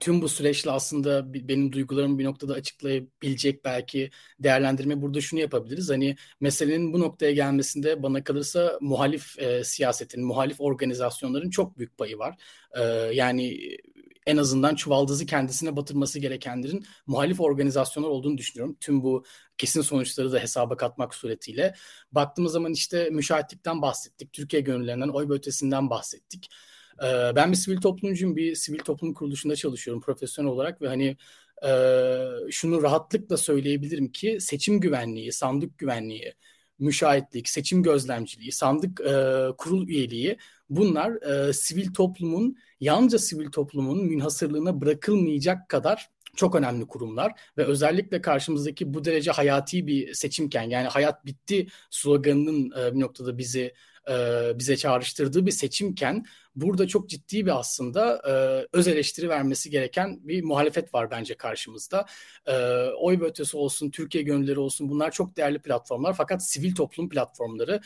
tüm 0.00 0.22
bu 0.22 0.28
süreçle 0.28 0.70
aslında 0.70 1.34
benim 1.34 1.72
duygularımı 1.72 2.18
bir 2.18 2.24
noktada 2.24 2.54
açıklayabilecek 2.54 3.64
belki 3.64 4.10
değerlendirme 4.40 5.02
burada 5.02 5.20
şunu 5.20 5.40
yapabiliriz. 5.40 5.90
Hani 5.90 6.16
meselenin 6.40 6.92
bu 6.92 7.00
noktaya 7.00 7.32
gelmesinde 7.32 8.02
bana 8.02 8.24
kalırsa 8.24 8.78
muhalif 8.80 9.38
e, 9.38 9.64
siyasetin, 9.64 10.24
muhalif 10.24 10.60
organizasyonların 10.60 11.50
çok 11.50 11.78
büyük 11.78 11.98
payı 11.98 12.18
var. 12.18 12.36
E, 12.74 12.82
yani 13.14 13.58
en 14.26 14.36
azından 14.36 14.74
çuvaldızı 14.74 15.26
kendisine 15.26 15.76
batırması 15.76 16.18
gerekenlerin 16.18 16.86
muhalif 17.06 17.40
organizasyonlar 17.40 18.08
olduğunu 18.08 18.38
düşünüyorum. 18.38 18.76
Tüm 18.80 19.02
bu 19.02 19.24
kesin 19.58 19.80
sonuçları 19.80 20.32
da 20.32 20.38
hesaba 20.38 20.76
katmak 20.76 21.14
suretiyle. 21.14 21.74
Baktığımız 22.12 22.52
zaman 22.52 22.72
işte 22.72 23.10
müşahitlikten 23.10 23.82
bahsettik, 23.82 24.32
Türkiye 24.32 24.62
gönüllerinden, 24.62 25.08
oy 25.08 25.26
ötesinden 25.30 25.90
bahsettik. 25.90 26.48
Ee, 27.02 27.32
ben 27.36 27.52
bir 27.52 27.56
sivil 27.56 27.80
toplumcuyum, 27.80 28.36
bir 28.36 28.54
sivil 28.54 28.78
toplum 28.78 29.14
kuruluşunda 29.14 29.56
çalışıyorum 29.56 30.02
profesyonel 30.02 30.50
olarak 30.50 30.82
ve 30.82 30.88
hani 30.88 31.16
e, 31.66 31.70
şunu 32.50 32.82
rahatlıkla 32.82 33.36
söyleyebilirim 33.36 34.12
ki 34.12 34.38
seçim 34.40 34.80
güvenliği, 34.80 35.32
sandık 35.32 35.78
güvenliği, 35.78 36.34
müşahitlik, 36.78 37.48
seçim 37.48 37.82
gözlemciliği, 37.82 38.52
sandık 38.52 39.00
e, 39.00 39.46
kurul 39.58 39.88
üyeliği 39.88 40.36
bunlar 40.70 41.22
e, 41.22 41.52
sivil 41.52 41.92
toplumun, 41.94 42.56
yalnızca 42.80 43.18
sivil 43.18 43.50
toplumun 43.50 44.04
münhasırlığına 44.04 44.80
bırakılmayacak 44.80 45.68
kadar 45.68 46.10
çok 46.36 46.54
önemli 46.54 46.86
kurumlar 46.86 47.32
ve 47.58 47.64
özellikle 47.64 48.20
karşımızdaki 48.20 48.94
bu 48.94 49.04
derece 49.04 49.30
hayati 49.30 49.86
bir 49.86 50.14
seçimken 50.14 50.62
yani 50.62 50.88
hayat 50.88 51.26
bitti 51.26 51.66
sloganının 51.90 52.70
e, 52.80 52.94
bir 52.94 53.00
noktada 53.00 53.38
bizi 53.38 53.74
e, 54.10 54.12
bize 54.58 54.76
çağrıştırdığı 54.76 55.46
bir 55.46 55.50
seçimken 55.50 56.24
burada 56.56 56.86
çok 56.86 57.08
ciddi 57.08 57.46
bir 57.46 57.58
aslında 57.58 58.22
e, 58.28 58.32
öz 58.72 58.88
eleştiri 58.88 59.28
vermesi 59.28 59.70
gereken 59.70 60.20
bir 60.28 60.42
muhalefet 60.42 60.94
var 60.94 61.10
bence 61.10 61.34
karşımızda. 61.34 62.06
Oy 62.98 63.20
ve 63.20 63.24
ötesi 63.24 63.56
olsun, 63.56 63.90
Türkiye 63.90 64.24
gönülleri 64.24 64.58
olsun 64.58 64.88
bunlar 64.88 65.10
çok 65.10 65.36
değerli 65.36 65.58
platformlar 65.58 66.14
fakat 66.16 66.48
sivil 66.48 66.74
toplum 66.74 67.08
platformları 67.08 67.80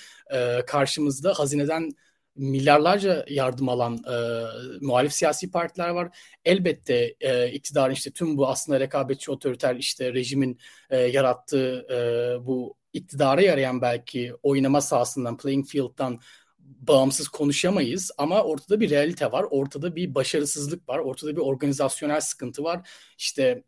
karşımızda 0.67 1.33
hazineden 1.35 1.91
milyarlarca 2.37 3.25
yardım 3.29 3.69
alan 3.69 3.95
e, 3.97 4.17
muhalif 4.81 5.13
siyasi 5.13 5.51
partiler 5.51 5.89
var. 5.89 6.19
Elbette 6.45 7.15
e, 7.21 7.51
iktidarın 7.53 7.93
işte 7.93 8.11
tüm 8.11 8.37
bu 8.37 8.49
aslında 8.49 8.81
rekabetçi 8.81 9.31
otoriter 9.31 9.77
işte 9.77 10.15
rejimin 10.15 10.59
e, 10.91 10.99
yarattığı 10.99 11.87
e, 11.91 12.47
bu 12.47 12.77
iktidara 12.93 13.41
yarayan 13.41 13.83
belki 13.83 14.33
oynama 14.43 14.81
sahasından, 14.81 15.37
playing 15.37 15.67
field'dan 15.67 16.21
bağımsız 16.59 17.29
konuşamayız 17.29 18.11
ama 18.19 18.43
ortada 18.43 18.81
bir 18.81 18.91
realite 18.91 19.33
var. 19.33 19.47
Ortada 19.51 19.97
bir 19.97 20.15
başarısızlık 20.15 20.89
var. 20.89 20.99
Ortada 20.99 21.37
bir 21.37 21.41
organizasyonel 21.41 22.21
sıkıntı 22.21 22.65
var. 22.65 22.89
İşte 23.19 23.65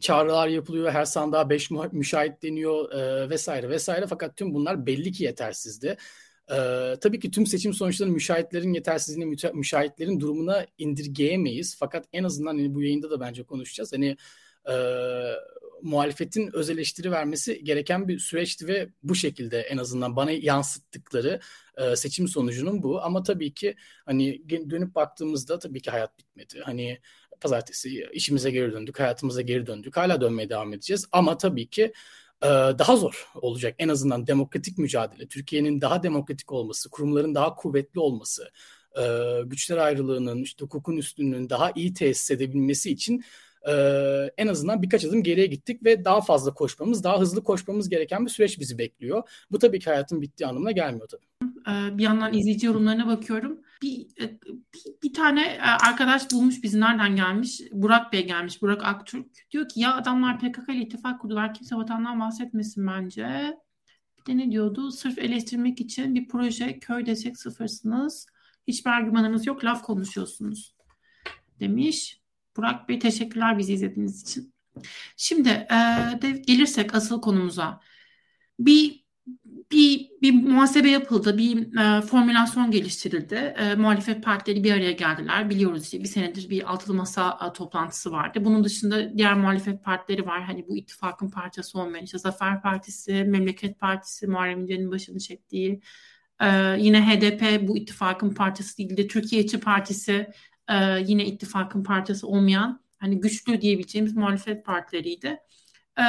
çağrılar 0.00 0.48
yapılıyor, 0.48 0.90
her 0.92 1.04
sandığa 1.04 1.50
5 1.50 1.70
müşahit 1.70 2.42
deniyor 2.42 2.92
e, 2.92 3.30
vesaire 3.30 3.68
vesaire 3.68 4.06
fakat 4.06 4.36
tüm 4.36 4.54
bunlar 4.54 4.86
belli 4.86 5.12
ki 5.12 5.24
yetersizdi. 5.24 5.96
Ee, 6.50 6.96
tabii 7.00 7.20
ki 7.20 7.30
tüm 7.30 7.46
seçim 7.46 7.74
sonuçlarını 7.74 8.14
müşahitlerin 8.14 8.72
yetersizliğini, 8.72 9.36
müşahitlerin 9.54 10.20
durumuna 10.20 10.66
indirgeyemeyiz. 10.78 11.76
Fakat 11.78 12.06
en 12.12 12.24
azından 12.24 12.56
hani 12.56 12.74
bu 12.74 12.82
yayında 12.82 13.10
da 13.10 13.20
bence 13.20 13.42
konuşacağız. 13.42 13.92
Hani 13.92 14.16
e, 14.68 14.74
muhalefetin 15.82 16.50
öz 16.52 16.70
eleştiri 16.70 17.10
vermesi 17.10 17.64
gereken 17.64 18.08
bir 18.08 18.18
süreçti 18.18 18.66
ve 18.66 18.88
bu 19.02 19.14
şekilde 19.14 19.60
en 19.60 19.76
azından 19.78 20.16
bana 20.16 20.30
yansıttıkları 20.30 21.40
e, 21.76 21.96
seçim 21.96 22.28
sonucunun 22.28 22.82
bu. 22.82 23.02
Ama 23.02 23.22
tabii 23.22 23.54
ki 23.54 23.74
hani 24.06 24.48
dönüp 24.48 24.94
baktığımızda 24.94 25.58
tabii 25.58 25.80
ki 25.82 25.90
hayat 25.90 26.18
bitmedi. 26.18 26.60
Hani 26.64 27.00
pazartesi 27.40 28.08
işimize 28.12 28.50
geri 28.50 28.72
döndük, 28.72 29.00
hayatımıza 29.00 29.42
geri 29.42 29.66
döndük. 29.66 29.96
Hala 29.96 30.20
dönmeye 30.20 30.48
devam 30.48 30.72
edeceğiz. 30.72 31.06
Ama 31.12 31.36
tabii 31.36 31.66
ki 31.66 31.82
e, 31.82 31.92
daha 32.78 32.96
zor 32.96 33.28
olacak. 33.34 33.74
En 33.78 33.88
azından 33.88 34.26
demokratik 34.26 34.78
mücadele, 34.78 35.26
Türkiye'nin 35.26 35.80
daha 35.80 36.02
demokratik 36.02 36.52
olması, 36.52 36.90
kurumların 36.90 37.34
daha 37.34 37.54
kuvvetli 37.54 38.00
olması, 38.00 38.50
e, 38.98 39.02
güçler 39.44 39.76
ayrılığının, 39.76 40.42
işte 40.42 40.64
hukukun 40.64 40.96
üstünlüğünün 40.96 41.50
daha 41.50 41.72
iyi 41.74 41.94
tesis 41.94 42.30
edebilmesi 42.30 42.90
için 42.90 43.24
e, 43.68 43.72
en 44.36 44.46
azından 44.46 44.82
birkaç 44.82 45.04
adım 45.04 45.22
geriye 45.22 45.46
gittik 45.46 45.84
ve 45.84 46.04
daha 46.04 46.20
fazla 46.20 46.54
koşmamız, 46.54 47.04
daha 47.04 47.20
hızlı 47.20 47.44
koşmamız 47.44 47.88
gereken 47.88 48.24
bir 48.26 48.30
süreç 48.30 48.60
bizi 48.60 48.78
bekliyor. 48.78 49.22
Bu 49.50 49.58
tabii 49.58 49.78
ki 49.78 49.90
hayatın 49.90 50.22
bittiği 50.22 50.46
anlamına 50.46 50.70
gelmiyor 50.70 51.08
tabii. 51.08 51.24
Bir 51.98 52.02
yandan 52.02 52.34
izleyici 52.34 52.66
yorumlarına 52.66 53.06
bakıyorum. 53.06 53.58
Bir, 53.82 54.08
bir, 54.48 54.84
bir 55.02 55.12
tane 55.12 55.60
arkadaş 55.62 56.30
bulmuş 56.30 56.62
bizi 56.62 56.80
nereden 56.80 57.16
gelmiş? 57.16 57.60
Burak 57.72 58.12
Bey 58.12 58.26
gelmiş, 58.26 58.62
Burak 58.62 58.84
Aktürk. 58.84 59.26
Diyor 59.50 59.68
ki 59.68 59.80
ya 59.80 59.94
adamlar 59.94 60.38
PKK 60.38 60.68
ile 60.68 60.80
ittifak 60.80 61.20
kurdular. 61.20 61.54
Kimse 61.54 61.76
vatandan 61.76 62.20
bahsetmesin 62.20 62.86
bence. 62.86 63.56
Bir 64.18 64.32
de 64.32 64.38
ne 64.38 64.50
diyordu? 64.50 64.90
Sırf 64.90 65.18
eleştirmek 65.18 65.80
için 65.80 66.14
bir 66.14 66.28
proje 66.28 66.78
köy 66.78 67.06
desek 67.06 67.38
sıfırsınız. 67.38 68.26
Hiçbir 68.66 68.90
argümanınız 68.90 69.46
yok, 69.46 69.64
laf 69.64 69.82
konuşuyorsunuz 69.82 70.74
demiş. 71.60 72.20
Burak 72.56 72.88
Bey 72.88 72.98
teşekkürler 72.98 73.58
bizi 73.58 73.72
izlediğiniz 73.72 74.22
için. 74.22 74.54
Şimdi 75.16 75.48
e, 75.48 75.76
de 76.22 76.30
gelirsek 76.30 76.94
asıl 76.94 77.20
konumuza. 77.20 77.80
Bir 78.58 79.03
bir 79.72 80.10
bir 80.22 80.32
muhasebe 80.32 80.90
yapıldı, 80.90 81.38
bir 81.38 81.76
e, 81.76 82.00
formülasyon 82.02 82.70
geliştirildi. 82.70 83.34
E, 83.34 83.74
muhalefet 83.74 84.24
partileri 84.24 84.64
bir 84.64 84.72
araya 84.72 84.92
geldiler. 84.92 85.50
Biliyoruz 85.50 85.84
işte 85.84 86.00
bir 86.00 86.08
senedir 86.08 86.50
bir 86.50 86.72
altılı 86.72 86.94
masa 86.94 87.38
e, 87.48 87.52
toplantısı 87.52 88.12
vardı. 88.12 88.44
Bunun 88.44 88.64
dışında 88.64 89.18
diğer 89.18 89.34
muhalefet 89.34 89.84
partileri 89.84 90.26
var. 90.26 90.42
Hani 90.42 90.68
bu 90.68 90.76
ittifakın 90.76 91.30
parçası 91.30 91.78
olmayan 91.78 92.04
işte 92.04 92.18
Zafer 92.18 92.62
Partisi, 92.62 93.12
Memleket 93.12 93.80
Partisi, 93.80 94.26
Muharrem 94.26 94.60
İnce'nin 94.60 94.90
başını 94.90 95.18
çektiği. 95.18 95.80
E, 96.40 96.76
yine 96.78 97.06
HDP 97.06 97.68
bu 97.68 97.76
ittifakın 97.76 98.34
parçası 98.34 98.78
değil 98.78 98.96
de 98.96 99.06
Türkiye 99.08 99.46
Partisi 99.64 100.30
e, 100.68 101.00
yine 101.06 101.26
ittifakın 101.26 101.82
parçası 101.84 102.26
olmayan 102.26 102.80
hani 102.98 103.20
güçlü 103.20 103.60
diyebileceğimiz 103.60 104.16
muhalefet 104.16 104.64
partileriydi. 104.64 105.38
E, 105.98 106.04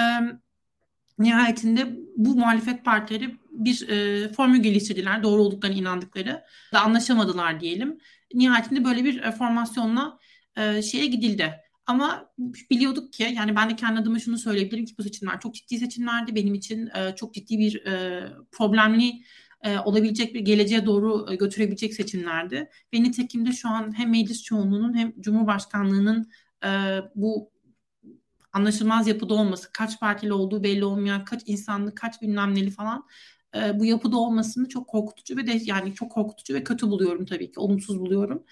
nihayetinde 1.19 1.97
bu 2.17 2.35
muhalefet 2.35 2.85
partileri 2.85 3.35
bir 3.51 3.89
e, 3.89 4.29
formül 4.33 4.63
geliştirdiler 4.63 5.23
doğru 5.23 5.41
olduklarına 5.41 5.77
inandıkları 5.77 6.43
da 6.73 6.81
anlaşamadılar 6.81 7.59
diyelim. 7.59 7.97
Nihayetinde 8.33 8.85
böyle 8.85 9.03
bir 9.03 9.21
e, 9.23 9.31
formasyonla 9.31 10.19
e, 10.57 10.81
şeye 10.81 11.05
gidildi. 11.05 11.53
Ama 11.87 12.33
biliyorduk 12.71 13.13
ki 13.13 13.33
yani 13.35 13.55
ben 13.55 13.69
de 13.69 13.75
kendi 13.75 13.99
adıma 13.99 14.19
şunu 14.19 14.37
söyleyebilirim 14.37 14.85
ki 14.85 14.93
bu 14.97 15.03
seçimler 15.03 15.39
çok 15.39 15.55
ciddi 15.55 15.77
seçimlerdi. 15.77 16.35
Benim 16.35 16.53
için 16.53 16.87
e, 16.87 17.15
çok 17.15 17.33
ciddi 17.33 17.59
bir 17.59 17.85
e, 17.85 18.23
problemli 18.51 19.23
e, 19.61 19.79
olabilecek 19.79 20.33
bir 20.33 20.39
geleceğe 20.39 20.85
doğru 20.85 21.27
e, 21.31 21.35
götürebilecek 21.35 21.93
seçimlerdi. 21.93 22.69
Ve 22.93 23.03
nitekim 23.03 23.45
de 23.45 23.51
şu 23.51 23.69
an 23.69 23.97
hem 23.97 24.09
meclis 24.09 24.43
çoğunluğunun 24.43 24.97
hem 24.97 25.21
Cumhurbaşkanlığının 25.21 26.31
e, 26.65 26.69
bu 27.15 27.54
anlaşılmaz 28.55 29.07
yapıda 29.07 29.33
olması, 29.33 29.71
kaç 29.71 29.99
partili 29.99 30.33
olduğu 30.33 30.63
belli 30.63 30.85
olmayan, 30.85 31.25
kaç 31.25 31.41
insanlı, 31.45 31.95
kaç 31.95 32.21
bilmem 32.21 32.55
neli 32.55 32.71
falan 32.71 33.05
e, 33.55 33.79
bu 33.79 33.85
yapıda 33.85 34.17
olmasını 34.17 34.69
çok 34.69 34.87
korkutucu 34.87 35.37
ve 35.37 35.47
de 35.47 35.59
yani 35.63 35.95
çok 35.95 36.11
korkutucu 36.11 36.53
ve 36.53 36.63
kötü 36.63 36.87
buluyorum 36.87 37.25
tabii 37.25 37.51
ki, 37.51 37.59
olumsuz 37.59 37.99
buluyorum. 37.99 38.43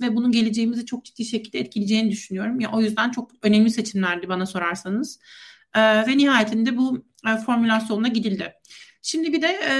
Ve 0.00 0.16
bunun 0.16 0.32
geleceğimizi 0.32 0.86
çok 0.86 1.04
ciddi 1.04 1.24
şekilde 1.24 1.58
etkileyeceğini 1.58 2.10
düşünüyorum. 2.10 2.60
Ya 2.60 2.70
o 2.72 2.80
yüzden 2.80 3.10
çok 3.10 3.30
önemli 3.42 3.70
seçimlerdi 3.70 4.28
bana 4.28 4.46
sorarsanız. 4.46 5.20
E, 5.74 5.80
ve 5.80 6.18
nihayetinde 6.18 6.76
bu 6.76 7.04
e, 7.28 7.36
formülasyonuna 7.36 8.08
gidildi. 8.08 8.52
Şimdi 9.02 9.32
bir 9.32 9.42
de 9.42 9.46
e, 9.46 9.74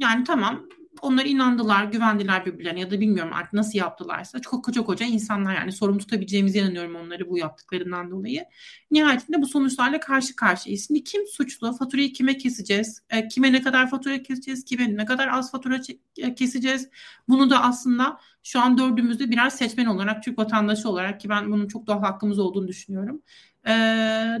yani 0.00 0.24
tamam 0.24 0.68
onlar 1.04 1.24
inandılar, 1.24 1.84
güvendiler 1.84 2.46
birbirlerine 2.46 2.80
ya 2.80 2.90
da 2.90 3.00
bilmiyorum 3.00 3.32
artık 3.34 3.52
nasıl 3.52 3.78
yaptılarsa. 3.78 4.38
Çok 4.38 4.64
koca 4.64 4.82
koca 4.82 5.06
insanlar 5.06 5.54
yani 5.54 5.72
sorumlu 5.72 5.98
tutabileceğimize 5.98 6.58
inanıyorum 6.58 6.96
onları 6.96 7.30
bu 7.30 7.38
yaptıklarından 7.38 8.10
dolayı. 8.10 8.44
Nihayetinde 8.90 9.42
bu 9.42 9.46
sonuçlarla 9.46 10.00
karşı 10.00 10.36
karşıyayız. 10.36 10.86
Şimdi 10.86 11.04
kim 11.04 11.26
suçlu? 11.26 11.72
Faturayı 11.72 12.12
kime 12.12 12.36
keseceğiz? 12.38 13.02
E, 13.10 13.28
kime 13.28 13.52
ne 13.52 13.62
kadar 13.62 13.90
fatura 13.90 14.22
keseceğiz? 14.22 14.64
Kime 14.64 14.96
ne 14.96 15.04
kadar 15.04 15.28
az 15.28 15.50
fatura 15.50 15.80
e, 16.18 16.34
keseceğiz? 16.34 16.88
Bunu 17.28 17.50
da 17.50 17.62
aslında 17.62 18.20
şu 18.42 18.60
an 18.60 18.78
dördümüzde 18.78 19.30
birer 19.30 19.50
seçmen 19.50 19.86
olarak, 19.86 20.22
Türk 20.22 20.38
vatandaşı 20.38 20.88
olarak 20.88 21.20
ki 21.20 21.28
ben 21.28 21.52
bunun 21.52 21.68
çok 21.68 21.86
doğal 21.86 22.00
hakkımız 22.00 22.38
olduğunu 22.38 22.68
düşünüyorum. 22.68 23.22
E, 23.66 23.74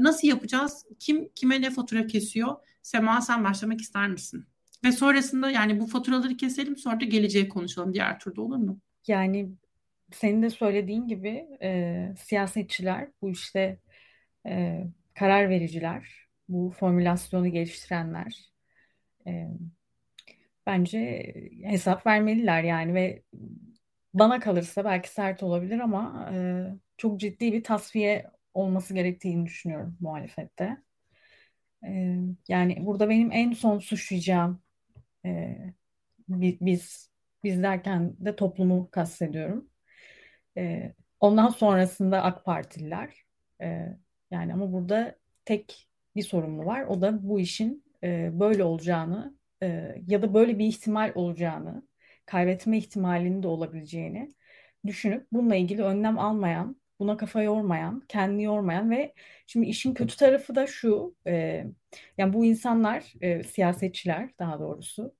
nasıl 0.00 0.28
yapacağız? 0.28 0.86
Kim 1.00 1.28
kime 1.34 1.60
ne 1.60 1.70
fatura 1.70 2.06
kesiyor? 2.06 2.56
Sema 2.82 3.20
sen 3.20 3.44
başlamak 3.44 3.80
ister 3.80 4.08
misin? 4.08 4.46
Ve 4.84 4.92
sonrasında 4.92 5.50
yani 5.50 5.80
bu 5.80 5.86
faturaları 5.86 6.36
keselim 6.36 6.76
sonra 6.76 7.00
da 7.00 7.04
geleceği 7.04 7.48
konuşalım 7.48 7.94
diğer 7.94 8.18
turda 8.18 8.42
olur 8.42 8.56
mu? 8.56 8.78
Yani 9.06 9.48
senin 10.12 10.42
de 10.42 10.50
söylediğin 10.50 11.06
gibi 11.06 11.46
e, 11.62 12.14
siyasetçiler 12.18 13.08
bu 13.22 13.30
işte 13.30 13.78
e, 14.46 14.84
karar 15.14 15.48
vericiler, 15.50 16.28
bu 16.48 16.70
formülasyonu 16.78 17.48
geliştirenler 17.48 18.52
e, 19.26 19.48
bence 20.66 21.34
hesap 21.62 22.06
vermeliler 22.06 22.62
yani 22.62 22.94
ve 22.94 23.22
bana 24.14 24.40
kalırsa 24.40 24.84
belki 24.84 25.08
sert 25.08 25.42
olabilir 25.42 25.78
ama 25.78 26.30
e, 26.32 26.66
çok 26.96 27.20
ciddi 27.20 27.52
bir 27.52 27.64
tasfiye 27.64 28.30
olması 28.54 28.94
gerektiğini 28.94 29.46
düşünüyorum 29.46 29.96
muhalefette. 30.00 30.76
E, 31.86 32.18
yani 32.48 32.86
burada 32.86 33.08
benim 33.08 33.32
en 33.32 33.52
son 33.52 33.78
suçlayacağım 33.78 34.63
e, 35.24 35.58
biz 36.28 37.10
biz 37.44 37.62
derken 37.62 38.16
de 38.18 38.36
toplumu 38.36 38.90
kastediyorum. 38.90 39.70
E, 40.58 40.94
ondan 41.20 41.48
sonrasında 41.48 42.22
AK 42.22 42.44
Partililer. 42.44 43.14
E, 43.62 43.96
yani 44.30 44.54
ama 44.54 44.72
burada 44.72 45.16
tek 45.44 45.88
bir 46.16 46.22
sorumlu 46.22 46.64
var. 46.64 46.82
O 46.86 47.00
da 47.00 47.28
bu 47.28 47.40
işin 47.40 47.84
e, 48.04 48.30
böyle 48.40 48.64
olacağını 48.64 49.34
e, 49.62 49.94
ya 50.06 50.22
da 50.22 50.34
böyle 50.34 50.58
bir 50.58 50.66
ihtimal 50.66 51.12
olacağını, 51.14 51.82
kaybetme 52.26 52.78
ihtimalinin 52.78 53.42
de 53.42 53.48
olabileceğini 53.48 54.34
düşünüp 54.86 55.26
bununla 55.32 55.56
ilgili 55.56 55.82
önlem 55.82 56.18
almayan, 56.18 56.76
buna 56.98 57.16
kafa 57.16 57.42
yormayan, 57.42 58.02
kendini 58.08 58.42
yormayan 58.42 58.90
ve 58.90 59.14
şimdi 59.46 59.66
işin 59.66 59.94
kötü 59.94 60.16
tarafı 60.16 60.54
da 60.54 60.66
şu, 60.66 61.16
e, 61.26 61.64
yani 62.18 62.32
bu 62.32 62.44
insanlar, 62.44 63.12
e, 63.20 63.42
siyasetçiler 63.42 64.30
daha 64.38 64.60
doğrusu, 64.60 65.14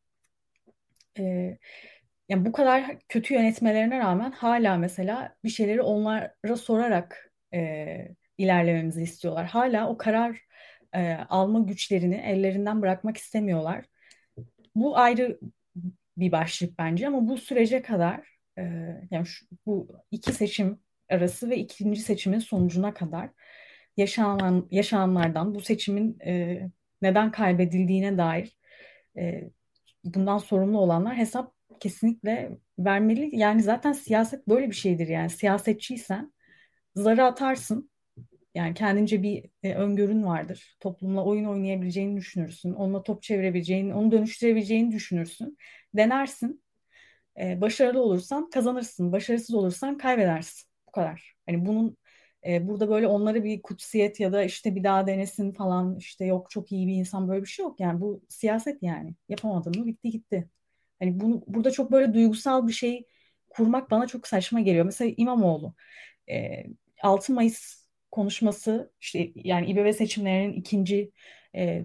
e, 1.18 1.58
yani 2.28 2.44
bu 2.44 2.52
kadar 2.52 2.98
kötü 3.08 3.34
yönetmelerine 3.34 3.98
rağmen 3.98 4.30
hala 4.30 4.76
mesela 4.76 5.36
bir 5.44 5.48
şeyleri 5.48 5.82
onlara 5.82 6.56
sorarak 6.56 7.32
e, 7.54 8.08
ilerlememizi 8.38 9.02
istiyorlar. 9.02 9.46
Hala 9.46 9.88
o 9.88 9.98
karar 9.98 10.40
e, 10.94 11.14
alma 11.14 11.60
güçlerini 11.60 12.14
ellerinden 12.16 12.82
bırakmak 12.82 13.16
istemiyorlar. 13.16 13.84
Bu 14.74 14.98
ayrı 14.98 15.38
bir 16.16 16.32
başlık 16.32 16.78
bence 16.78 17.08
ama 17.08 17.28
bu 17.28 17.38
sürece 17.38 17.82
kadar 17.82 18.20
e, 18.58 18.62
yani 19.10 19.26
şu, 19.26 19.46
bu 19.66 19.88
iki 20.10 20.32
seçim 20.32 20.80
arası 21.10 21.50
ve 21.50 21.56
ikinci 21.56 22.00
seçimin 22.00 22.38
sonucuna 22.38 22.94
kadar 22.94 23.30
yaşanan 23.96 24.68
yaşananlardan 24.70 25.54
bu 25.54 25.60
seçimin 25.60 26.18
e, 26.26 26.62
neden 27.02 27.30
kaybedildiğine 27.32 28.18
dair 28.18 28.56
e, 29.16 29.50
bundan 30.04 30.38
sorumlu 30.38 30.78
olanlar 30.78 31.16
hesap 31.16 31.54
kesinlikle 31.80 32.58
vermeli. 32.78 33.36
Yani 33.36 33.62
zaten 33.62 33.92
siyaset 33.92 34.48
böyle 34.48 34.70
bir 34.70 34.74
şeydir 34.74 35.08
yani 35.08 35.30
siyasetçiysen 35.30 36.32
zarı 36.94 37.24
atarsın. 37.24 37.90
Yani 38.54 38.74
kendince 38.74 39.22
bir 39.22 39.44
e, 39.62 39.74
öngörün 39.74 40.24
vardır. 40.24 40.76
Toplumla 40.80 41.24
oyun 41.24 41.44
oynayabileceğini 41.44 42.16
düşünürsün. 42.16 42.72
Onunla 42.72 43.02
top 43.02 43.22
çevirebileceğini, 43.22 43.94
onu 43.94 44.10
dönüştürebileceğini 44.12 44.92
düşünürsün. 44.92 45.58
Denersin. 45.94 46.62
E, 47.40 47.60
başarılı 47.60 48.02
olursan 48.02 48.50
kazanırsın. 48.50 49.12
Başarısız 49.12 49.54
olursan 49.54 49.98
kaybedersin. 49.98 50.68
Bu 50.88 50.92
kadar. 50.92 51.34
Hani 51.46 51.66
bunun 51.66 51.96
burada 52.68 52.90
böyle 52.90 53.06
onları 53.06 53.44
bir 53.44 53.62
kutsiyet 53.62 54.20
ya 54.20 54.32
da 54.32 54.44
işte 54.44 54.74
bir 54.76 54.84
daha 54.84 55.06
denesin 55.06 55.52
falan 55.52 55.96
işte 55.98 56.24
yok 56.24 56.50
çok 56.50 56.72
iyi 56.72 56.86
bir 56.86 56.94
insan 56.94 57.28
böyle 57.28 57.42
bir 57.42 57.48
şey 57.48 57.64
yok. 57.64 57.80
Yani 57.80 58.00
bu 58.00 58.22
siyaset 58.28 58.82
yani. 58.82 59.14
Yapamadın 59.28 59.80
mı 59.80 59.86
bitti 59.86 60.10
gitti. 60.10 60.48
Hani 60.98 61.20
bunu 61.20 61.44
burada 61.46 61.70
çok 61.70 61.92
böyle 61.92 62.14
duygusal 62.14 62.66
bir 62.68 62.72
şey 62.72 63.06
kurmak 63.50 63.90
bana 63.90 64.06
çok 64.06 64.26
saçma 64.26 64.60
geliyor. 64.60 64.84
Mesela 64.84 65.14
İmamoğlu 65.16 65.74
e, 66.30 66.64
6 67.02 67.32
Mayıs 67.32 67.84
konuşması 68.10 68.92
işte 69.00 69.32
yani 69.36 69.66
İBB 69.66 69.94
seçimlerinin 69.94 70.52
ikinci 70.52 71.12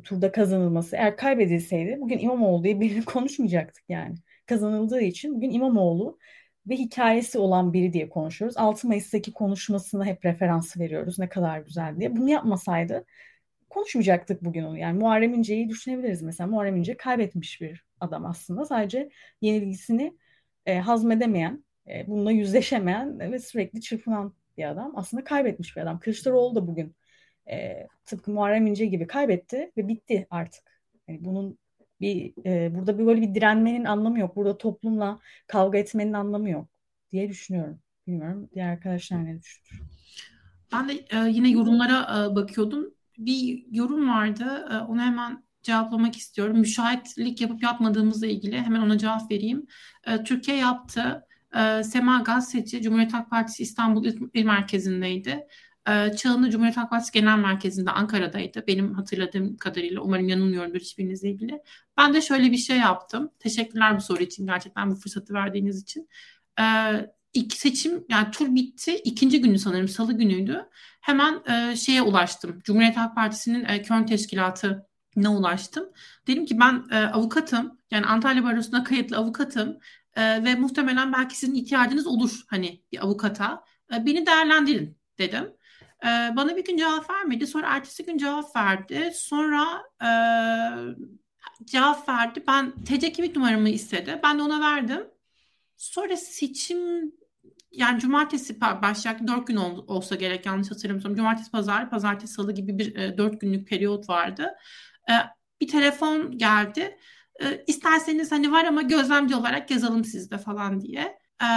turda 0.03 0.31
kazanılması 0.31 0.95
eğer 0.95 1.17
kaybedilseydi 1.17 1.97
bugün 2.01 2.19
İmamoğlu 2.19 2.63
diye 2.63 2.79
birini 2.79 3.05
konuşmayacaktık 3.05 3.83
yani. 3.89 4.15
Kazanıldığı 4.45 5.01
için 5.01 5.35
bugün 5.35 5.49
İmamoğlu 5.51 6.19
ve 6.67 6.75
hikayesi 6.75 7.39
olan 7.39 7.73
biri 7.73 7.93
diye 7.93 8.09
konuşuyoruz. 8.09 8.57
6 8.57 8.87
Mayıs'taki 8.87 9.33
konuşmasına 9.33 10.05
hep 10.05 10.25
referans 10.25 10.77
veriyoruz 10.77 11.19
ne 11.19 11.29
kadar 11.29 11.59
güzel 11.59 11.99
diye. 11.99 12.15
Bunu 12.15 12.29
yapmasaydı 12.29 13.05
konuşmayacaktık 13.69 14.43
bugün 14.43 14.63
onu. 14.63 14.77
Yani 14.77 14.99
Muharrem 14.99 15.33
İnce'yi 15.33 15.69
düşünebiliriz 15.69 16.21
mesela. 16.21 16.47
Muharrem 16.47 16.77
İnce 16.77 16.97
kaybetmiş 16.97 17.61
bir 17.61 17.85
adam 17.99 18.25
aslında. 18.25 18.65
Sadece 18.65 19.09
yenilgisini 19.41 20.17
e, 20.65 20.79
hazmedemeyen, 20.79 21.63
e, 21.87 22.07
bununla 22.07 22.31
yüzleşemeyen 22.31 23.19
ve 23.19 23.39
sürekli 23.39 23.81
çırpınan 23.81 24.33
bir 24.57 24.69
adam. 24.69 24.93
Aslında 24.95 25.23
kaybetmiş 25.23 25.77
bir 25.77 25.81
adam. 25.81 25.99
Kılıçdaroğlu 25.99 26.55
da 26.55 26.67
bugün 26.67 26.95
e, 27.51 27.87
tıpkı 28.05 28.31
Muharrem 28.31 28.67
İnce 28.67 28.85
gibi 28.85 29.07
kaybetti 29.07 29.71
ve 29.77 29.87
bitti 29.87 30.27
artık. 30.29 30.81
Yani 31.07 31.25
bunun 31.25 31.59
bir 32.01 32.33
e, 32.45 32.75
burada 32.75 32.99
bir 32.99 33.05
böyle 33.05 33.21
bir 33.21 33.35
direnmenin 33.35 33.85
anlamı 33.85 34.19
yok. 34.19 34.35
Burada 34.35 34.57
toplumla 34.57 35.19
kavga 35.47 35.77
etmenin 35.77 36.13
anlamı 36.13 36.49
yok 36.49 36.69
diye 37.11 37.29
düşünüyorum. 37.29 37.79
Bilmiyorum 38.07 38.49
diğer 38.53 38.69
arkadaşlar 38.69 39.25
ne 39.25 39.41
düşünür? 39.41 39.81
Ben 40.71 40.89
de 40.89 40.93
e, 40.93 41.29
yine 41.29 41.49
yorumlara 41.49 42.25
e, 42.31 42.35
bakıyordum. 42.35 42.93
Bir 43.17 43.65
yorum 43.71 44.09
vardı. 44.09 44.67
E, 44.71 44.77
onu 44.77 45.01
hemen 45.01 45.43
cevaplamak 45.63 46.15
istiyorum. 46.15 46.59
Müşahitlik 46.59 47.41
yapıp 47.41 47.63
yapmadığımızla 47.63 48.27
ilgili 48.27 48.61
hemen 48.61 48.81
ona 48.81 48.97
cevap 48.97 49.31
vereyim. 49.31 49.67
E, 50.07 50.23
Türkiye 50.23 50.57
yaptı. 50.57 51.25
E, 51.55 51.83
Sema 51.83 52.19
Gazeteci 52.19 52.81
Cumhuriyet 52.81 53.13
Halk 53.13 53.29
Partisi 53.29 53.63
İstanbul 53.63 54.05
İl 54.33 54.45
Merkezi'ndeydi. 54.45 55.47
E, 55.89 56.15
Çağını 56.17 56.49
Cumhuriyet 56.49 56.77
Halk 56.77 56.89
Partisi 56.89 57.11
Genel 57.11 57.37
Merkezi'nde 57.37 57.91
Ankara'daydı. 57.91 58.63
Benim 58.67 58.93
hatırladığım 58.93 59.57
kadarıyla 59.57 60.01
umarım 60.01 60.27
yanılmıyorumdur 60.27 60.79
hiçbirinizle 60.79 61.29
ilgili. 61.29 61.61
Ben 61.97 62.13
de 62.13 62.21
şöyle 62.21 62.51
bir 62.51 62.57
şey 62.57 62.77
yaptım. 62.77 63.31
Teşekkürler 63.39 63.97
bu 63.97 64.01
soru 64.01 64.23
için 64.23 64.45
gerçekten 64.47 64.91
bu 64.91 64.95
fırsatı 64.95 65.33
verdiğiniz 65.33 65.81
için. 65.81 66.09
E, 66.59 66.63
ilk 67.33 67.53
seçim 67.53 68.05
yani 68.09 68.31
tur 68.31 68.55
bitti. 68.55 68.95
ikinci 68.95 69.41
günü 69.41 69.59
sanırım 69.59 69.87
salı 69.87 70.13
günüydü. 70.13 70.65
Hemen 71.01 71.41
e, 71.49 71.75
şeye 71.75 72.01
ulaştım. 72.01 72.59
Cumhuriyet 72.63 72.97
Halk 72.97 73.15
Partisi'nin 73.15 73.65
e, 73.65 73.81
Köln 73.81 74.05
Teşkilatı 74.05 74.85
ne 75.15 75.29
ulaştım. 75.29 75.89
Dedim 76.27 76.45
ki 76.45 76.59
ben 76.59 76.83
e, 76.91 76.97
avukatım. 76.97 77.79
Yani 77.91 78.05
Antalya 78.05 78.43
Barosu'na 78.43 78.83
kayıtlı 78.83 79.17
avukatım. 79.17 79.77
E, 80.15 80.43
ve 80.43 80.55
muhtemelen 80.55 81.13
belki 81.13 81.37
sizin 81.37 81.55
ihtiyacınız 81.55 82.07
olur 82.07 82.41
hani 82.47 82.83
bir 82.91 83.03
avukata. 83.05 83.63
E, 83.93 84.05
beni 84.05 84.25
değerlendirin 84.25 84.97
dedim. 85.17 85.53
E, 86.03 86.07
bana 86.35 86.55
bir 86.55 86.65
gün 86.65 86.77
cevap 86.77 87.09
vermedi. 87.09 87.47
Sonra 87.47 87.67
ertesi 87.67 88.05
gün 88.05 88.17
cevap 88.17 88.55
verdi. 88.55 89.11
Sonra 89.15 89.83
e, 90.01 90.09
cevap 91.65 92.09
verdi. 92.09 92.43
Ben 92.47 92.83
TC 92.83 93.11
kimlik 93.11 93.35
numaramı 93.35 93.69
istedi. 93.69 94.19
Ben 94.23 94.39
de 94.39 94.43
ona 94.43 94.61
verdim. 94.61 95.07
Sonra 95.77 96.17
seçim 96.17 97.11
yani 97.71 97.99
cumartesi 97.99 98.61
başlayacak 98.61 99.27
dört 99.27 99.47
gün 99.47 99.55
ol, 99.55 99.85
olsa 99.87 100.15
gerek 100.15 100.45
yanlış 100.45 100.71
hatırlamıyorsam. 100.71 101.15
Cumartesi, 101.15 101.51
pazar, 101.51 101.89
pazartesi, 101.89 102.33
salı 102.33 102.51
gibi 102.51 102.77
bir 102.79 102.95
e, 102.95 103.29
günlük 103.41 103.67
periyot 103.67 104.09
vardı. 104.09 104.55
E, 105.09 105.13
bir 105.61 105.67
telefon 105.67 106.37
geldi. 106.37 106.97
E, 107.43 107.63
isterseniz 107.67 108.31
hani 108.31 108.51
var 108.51 108.65
ama 108.65 108.81
gözlemci 108.81 109.35
olarak 109.35 109.71
yazalım 109.71 110.03
sizde 110.05 110.37
falan 110.37 110.81
diye. 110.81 111.19
E, 111.43 111.47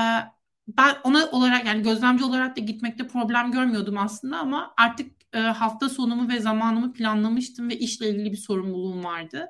ben 0.69 0.97
ona 1.05 1.31
olarak 1.31 1.67
yani 1.67 1.83
gözlemci 1.83 2.25
olarak 2.25 2.57
da 2.57 2.61
gitmekte 2.61 3.07
problem 3.07 3.53
görmüyordum 3.53 3.99
aslında 3.99 4.39
ama 4.39 4.75
artık 4.79 5.13
e, 5.33 5.39
hafta 5.39 5.89
sonumu 5.89 6.29
ve 6.29 6.41
zamanımı 6.41 6.93
planlamıştım 6.93 7.71
ve 7.71 7.79
işle 7.79 8.09
ilgili 8.11 8.33
bir 8.33 8.37
sorumluluğum 8.37 9.05
vardı. 9.05 9.47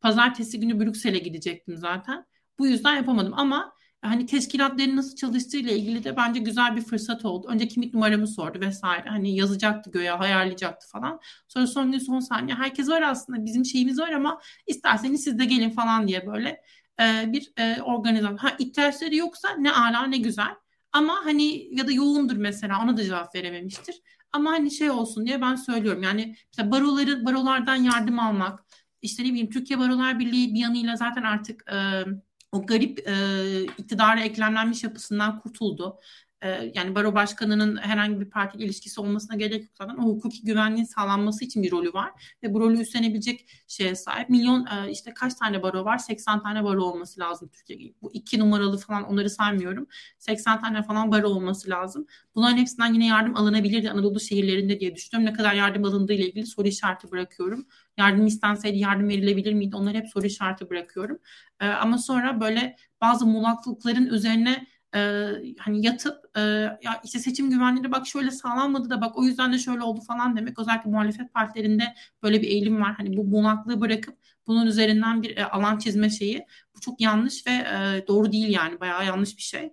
Pazartesi 0.00 0.60
günü 0.60 0.80
Brüksel'e 0.80 1.18
gidecektim 1.18 1.76
zaten. 1.76 2.26
Bu 2.58 2.66
yüzden 2.66 2.96
yapamadım 2.96 3.34
ama 3.36 3.72
hani 4.02 4.26
teşkilatların 4.26 4.96
nasıl 4.96 5.16
çalıştığıyla 5.16 5.72
ilgili 5.72 6.04
de 6.04 6.16
bence 6.16 6.40
güzel 6.40 6.76
bir 6.76 6.80
fırsat 6.80 7.24
oldu. 7.24 7.48
Önce 7.48 7.68
kimlik 7.68 7.94
numaramı 7.94 8.26
sordu 8.26 8.60
vesaire. 8.60 9.08
Hani 9.08 9.36
yazacaktı 9.36 9.90
göğe, 9.90 10.10
hayarlayacaktı 10.10 10.88
falan. 10.88 11.20
Sonra 11.48 11.66
son 11.66 11.92
gün 11.92 11.98
son 11.98 12.20
saniye 12.20 12.56
herkes 12.56 12.88
var 12.88 13.02
aslında 13.02 13.44
bizim 13.44 13.64
şeyimiz 13.64 13.98
var 13.98 14.12
ama 14.12 14.40
isterseniz 14.66 15.24
siz 15.24 15.38
de 15.38 15.44
gelin 15.44 15.70
falan 15.70 16.08
diye 16.08 16.26
böyle 16.26 16.62
e, 17.00 17.32
bir 17.32 17.52
e, 17.58 17.82
organizasyon. 17.82 18.36
Ha 18.36 18.56
ihtiyaçları 18.58 19.14
yoksa 19.16 19.48
ne 19.58 19.72
ala 19.72 20.06
ne 20.06 20.18
güzel. 20.18 20.54
Ama 20.92 21.14
hani 21.24 21.76
ya 21.76 21.86
da 21.86 21.92
yoğundur 21.92 22.36
mesela 22.36 22.82
ona 22.84 22.96
da 22.96 23.04
cevap 23.04 23.34
verememiştir. 23.34 24.00
Ama 24.32 24.50
hani 24.50 24.70
şey 24.70 24.90
olsun 24.90 25.26
diye 25.26 25.40
ben 25.40 25.54
söylüyorum. 25.54 26.02
Yani 26.02 26.36
mesela 26.52 26.70
baroları 26.70 27.24
barolardan 27.26 27.76
yardım 27.76 28.18
almak, 28.18 28.64
işte 29.02 29.24
ne 29.24 29.28
bileyim 29.28 29.50
Türkiye 29.50 29.78
Barolar 29.78 30.18
Birliği 30.18 30.54
bir 30.54 30.60
yanıyla 30.60 30.96
zaten 30.96 31.22
artık 31.22 31.72
e, 31.72 32.04
o 32.52 32.66
garip 32.66 33.08
e, 33.08 33.64
iktidara 33.78 34.20
eklemlenmiş 34.20 34.84
yapısından 34.84 35.40
kurtuldu. 35.40 35.98
E, 36.42 36.72
yani 36.74 36.94
baro 36.94 37.14
başkanının 37.14 37.76
herhangi 37.76 38.20
bir 38.20 38.30
parti 38.30 38.58
ilişkisi 38.58 39.00
olmasına 39.00 39.36
gerek 39.36 39.62
yok 39.62 39.70
zaten. 39.74 39.96
O 39.96 40.02
hukuki 40.02 40.44
güvenliğin 40.44 40.84
sağlanması 40.84 41.44
için 41.44 41.62
bir 41.62 41.70
rolü 41.70 41.92
var 41.92 42.36
ve 42.42 42.54
bu 42.54 42.60
rolü 42.60 42.80
üstlenebilecek 42.80 43.48
şeye 43.68 43.94
sahip. 43.94 44.28
Milyon 44.28 44.66
e, 44.66 44.90
işte 44.90 45.14
kaç 45.14 45.34
tane 45.34 45.62
baro 45.62 45.84
var? 45.84 45.98
80 45.98 46.42
tane 46.42 46.64
baro 46.64 46.82
olması 46.82 47.20
lazım 47.20 47.48
Türkiye'de. 47.48 47.94
Bu 48.02 48.12
iki 48.12 48.38
numaralı 48.38 48.78
falan 48.78 49.02
onları 49.02 49.30
saymıyorum. 49.30 49.86
80 50.18 50.60
tane 50.60 50.82
falan 50.82 51.12
baro 51.12 51.28
olması 51.28 51.70
lazım. 51.70 52.06
Bunların 52.34 52.56
hepsinden 52.56 52.92
yine 52.94 53.06
yardım 53.06 53.36
alınabilirdi 53.36 53.90
Anadolu 53.90 54.20
şehirlerinde 54.20 54.80
diye 54.80 54.96
düşünüyorum. 54.96 55.32
Ne 55.32 55.36
kadar 55.36 55.54
yardım 55.54 55.84
alındığı 55.84 56.12
ile 56.12 56.26
ilgili 56.28 56.46
soru 56.46 56.68
işareti 56.68 57.10
bırakıyorum. 57.10 57.66
Yardım 57.98 58.26
istenseydi 58.26 58.78
yardım 58.78 59.08
verilebilir 59.08 59.52
miydi? 59.52 59.76
Onları 59.76 59.98
hep 59.98 60.08
soru 60.08 60.26
işareti 60.26 60.70
bırakıyorum. 60.70 61.18
E, 61.60 61.66
ama 61.66 61.98
sonra 61.98 62.40
böyle 62.40 62.76
bazı 63.00 63.26
muğlaklıkların 63.26 64.06
üzerine 64.06 64.66
e, 64.94 65.30
hani 65.58 65.86
yatıp 65.86 66.36
e, 66.36 66.40
ya 66.82 67.00
işte 67.04 67.18
seçim 67.18 67.50
güvenliği 67.50 67.92
bak 67.92 68.06
şöyle 68.06 68.30
sağlanmadı 68.30 68.90
da 68.90 69.00
bak 69.00 69.18
o 69.18 69.24
yüzden 69.24 69.52
de 69.52 69.58
şöyle 69.58 69.82
oldu 69.82 70.00
falan 70.00 70.36
demek. 70.36 70.58
Özellikle 70.58 70.90
muhalefet 70.90 71.34
partilerinde 71.34 71.94
böyle 72.22 72.42
bir 72.42 72.48
eğilim 72.48 72.80
var. 72.82 72.94
Hani 72.94 73.16
bu 73.16 73.32
bunaklığı 73.32 73.80
bırakıp 73.80 74.18
bunun 74.46 74.66
üzerinden 74.66 75.22
bir 75.22 75.36
e, 75.36 75.44
alan 75.44 75.78
çizme 75.78 76.10
şeyi. 76.10 76.46
Bu 76.76 76.80
çok 76.80 77.00
yanlış 77.00 77.46
ve 77.46 77.50
e, 77.50 78.04
doğru 78.08 78.32
değil 78.32 78.48
yani 78.48 78.80
bayağı 78.80 79.06
yanlış 79.06 79.36
bir 79.36 79.42
şey 79.42 79.72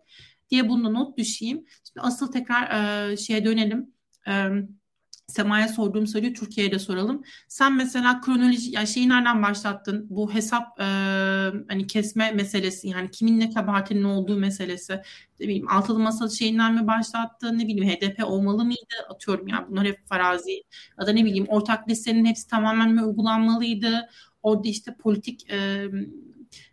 diye 0.50 0.70
bunda 0.70 0.90
not 0.90 1.18
düşeyim. 1.18 1.58
Şimdi 1.58 2.02
asıl 2.08 2.32
tekrar 2.32 3.12
e, 3.12 3.18
şeye 3.18 3.46
dönelim. 3.46 3.94
E, 4.28 4.50
Sema'ya 5.30 5.68
sorduğum 5.68 6.08
soruyu 6.08 6.34
Türkiye'ye 6.34 6.72
de 6.72 6.80
soralım. 6.80 7.24
Sen 7.48 7.76
mesela 7.78 8.22
kronoloji 8.22 8.72
yani 8.72 8.88
şeyi 8.88 9.10
nereden 9.10 9.44
başlattın? 9.44 10.08
Bu 10.10 10.34
hesap 10.34 10.80
e, 10.80 10.84
hani 11.68 11.88
kesme 11.88 12.32
meselesi 12.32 12.88
yani 12.88 13.12
kimin 13.12 13.40
ne 13.40 13.50
kabahatinin 13.54 14.04
olduğu 14.04 14.38
meselesi. 14.38 14.94
Ne 15.40 15.48
bileyim 15.48 15.72
altılı 15.72 16.00
masa 16.00 16.30
şeyinden 16.30 16.76
mi 16.76 16.88
başlattın? 16.88 17.58
Ne 17.58 17.68
bileyim 17.68 17.90
HDP 17.90 18.24
olmalı 18.26 18.66
mıydı? 18.66 18.96
Atıyorum 19.10 19.48
yani 19.48 19.66
bunlar 19.70 19.86
hep 19.86 20.08
farazi. 20.08 20.64
Ya 21.00 21.08
da 21.08 21.12
ne 21.12 21.26
bileyim 21.26 21.46
ortak 21.48 21.90
listenin 21.90 22.26
hepsi 22.26 22.48
tamamen 22.48 22.92
mi 22.92 23.04
uygulanmalıydı? 23.04 24.10
Orada 24.44 24.68
işte 24.68 24.96
politik 25.00 25.52
e, 25.52 25.86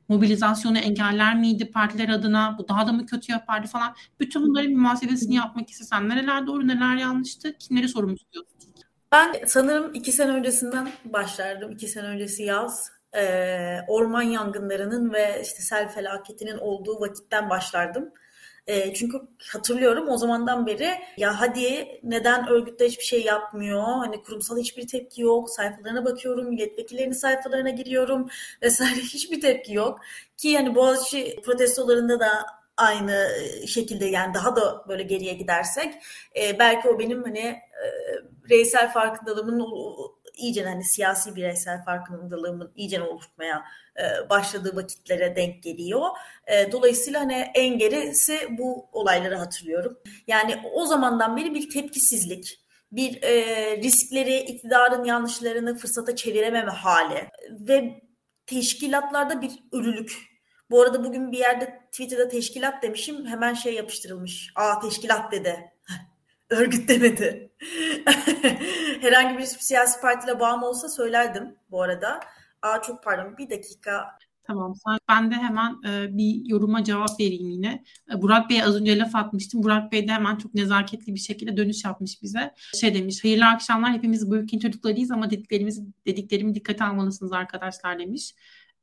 mobilizasyonu 0.09 0.79
engeller 0.79 1.37
miydi 1.37 1.71
partiler 1.71 2.09
adına? 2.09 2.57
Bu 2.59 2.69
daha 2.69 2.87
da 2.87 2.93
mı 2.93 3.07
kötü 3.07 3.33
yapardı 3.33 3.67
falan. 3.67 3.95
Bütün 4.21 4.43
bunların 4.43 4.71
bir 4.71 4.77
muhasebesini 4.77 5.35
yapmak 5.35 5.71
istesen 5.71 6.09
nereler 6.09 6.47
doğru 6.47 6.69
neler 6.69 6.97
yanlıştı? 6.97 7.59
Kimleri 7.59 7.89
sorumlu 7.89 8.17
tutuyorsun? 8.17 8.57
Ben 9.13 9.35
sanırım 9.47 9.95
iki 9.95 10.13
sene 10.13 10.33
öncesinden 10.33 10.89
başlardım. 11.05 11.71
İki 11.71 11.89
sene 11.89 12.07
öncesi 12.07 12.43
yaz. 12.43 12.91
Ee, 13.17 13.79
orman 13.89 14.23
yangınlarının 14.23 15.13
ve 15.13 15.43
işte 15.43 15.63
sel 15.63 15.89
felaketinin 15.89 16.59
olduğu 16.59 17.01
vakitten 17.01 17.51
başlardım. 17.51 18.13
E, 18.67 18.95
çünkü 18.95 19.21
hatırlıyorum 19.53 20.09
o 20.09 20.17
zamandan 20.17 20.67
beri 20.67 20.91
ya 21.17 21.41
hadi 21.41 22.01
neden 22.03 22.49
örgütte 22.49 22.87
hiçbir 22.87 23.05
şey 23.05 23.25
yapmıyor? 23.25 23.83
Hani 23.83 24.23
kurumsal 24.23 24.59
hiçbir 24.59 24.89
tepki 24.89 25.23
yok. 25.23 25.51
Sayfalarına 25.51 26.05
bakıyorum, 26.05 26.49
milletvekillerinin 26.49 27.13
sayfalarına 27.13 27.71
giriyorum 27.71 28.29
vesaire 28.63 29.01
hiçbir 29.01 29.41
tepki 29.41 29.75
yok. 29.75 30.01
Ki 30.37 30.57
hani 30.57 30.75
Boğaziçi 30.75 31.37
protestolarında 31.45 32.21
da 32.21 32.47
aynı 32.77 33.29
şekilde 33.67 34.05
yani 34.05 34.35
daha 34.35 34.57
da 34.57 34.85
böyle 34.89 35.03
geriye 35.03 35.35
gidersek 35.35 35.95
e, 36.37 36.59
belki 36.59 36.89
o 36.89 36.99
benim 36.99 37.23
hani 37.23 37.39
e, 37.39 37.87
bireysel 38.45 38.93
farkındalığımın 38.93 39.67
iyice 40.37 40.65
hani 40.65 40.85
siyasi 40.85 41.37
bireysel 41.37 41.85
farkındalığımın 41.85 42.73
iyice 42.77 43.03
oluşmaya 43.03 43.65
e, 43.99 44.31
başladığı 44.31 44.77
vakitlere 44.77 45.37
denk 45.37 45.63
geliyor. 45.63 46.07
E, 46.47 46.73
dolayısıyla 46.73 47.21
hani 47.21 47.51
en 47.55 47.79
gerisi 47.79 48.39
bu 48.51 48.89
olayları 48.93 49.37
hatırlıyorum. 49.37 49.99
Yani 50.27 50.63
o 50.75 50.87
zamandan 50.87 51.37
beri 51.37 51.55
bir 51.55 51.71
tepkisizlik, 51.71 52.61
bir 52.93 53.23
e, 53.23 53.77
riskleri, 53.77 54.39
iktidarın 54.39 55.05
yanlışlarını 55.05 55.77
fırsata 55.77 56.17
çevirememe 56.17 56.71
hali 56.71 57.31
ve 57.51 58.01
teşkilatlarda 58.47 59.43
bir 59.43 59.53
ölülük. 59.73 60.37
Bu 60.71 60.83
arada 60.83 61.05
bugün 61.05 61.33
bir 61.33 61.39
yerde 61.39 61.81
Twitter'da 61.93 62.29
teşkilat 62.29 62.83
demişim 62.83 63.27
hemen 63.27 63.55
şey 63.55 63.75
yapıştırılmış. 63.75 64.53
Aa 64.57 64.81
teşkilat 64.81 65.33
dedi. 65.33 65.76
Örgüt 66.51 66.89
demedi. 66.89 67.53
Herhangi 69.01 69.39
bir 69.39 69.45
siyasi 69.45 70.01
partiyle 70.01 70.41
bağım 70.41 70.63
olsa 70.63 70.89
söylerdim 70.89 71.57
bu 71.71 71.83
arada. 71.83 72.21
Aa 72.63 72.83
çok 72.83 73.05
pardon 73.05 73.39
bir 73.39 73.51
dakika. 73.51 74.19
Tamam. 74.47 74.75
Ben 75.09 75.31
de 75.31 75.35
hemen 75.35 75.77
e, 75.89 76.17
bir 76.17 76.47
yoruma 76.47 76.85
cevap 76.85 77.21
vereyim 77.21 77.51
yine. 77.51 77.85
E, 78.13 78.23
Burak 78.23 78.51
Bey 78.51 78.63
az 78.63 78.77
önce 78.77 78.99
laf 78.99 79.15
atmıştım. 79.15 79.63
Burak 79.63 79.93
Bey 79.93 80.09
de 80.09 80.13
hemen 80.13 80.37
çok 80.37 80.55
nezaketli 80.55 81.15
bir 81.15 81.21
şekilde 81.21 81.57
dönüş 81.57 81.85
yapmış 81.85 82.23
bize. 82.23 82.55
Şey 82.81 82.95
demiş, 82.95 83.25
hayırlı 83.25 83.47
akşamlar 83.47 83.93
hepimiz 83.93 84.31
bu 84.31 84.37
ülkenin 84.37 84.61
çocuklarıyız 84.61 85.11
ama 85.11 85.31
dediklerimizi, 85.31 85.83
dediklerimi 86.07 86.55
dikkate 86.55 86.85
almalısınız 86.85 87.33
arkadaşlar 87.33 87.99
demiş. 87.99 88.35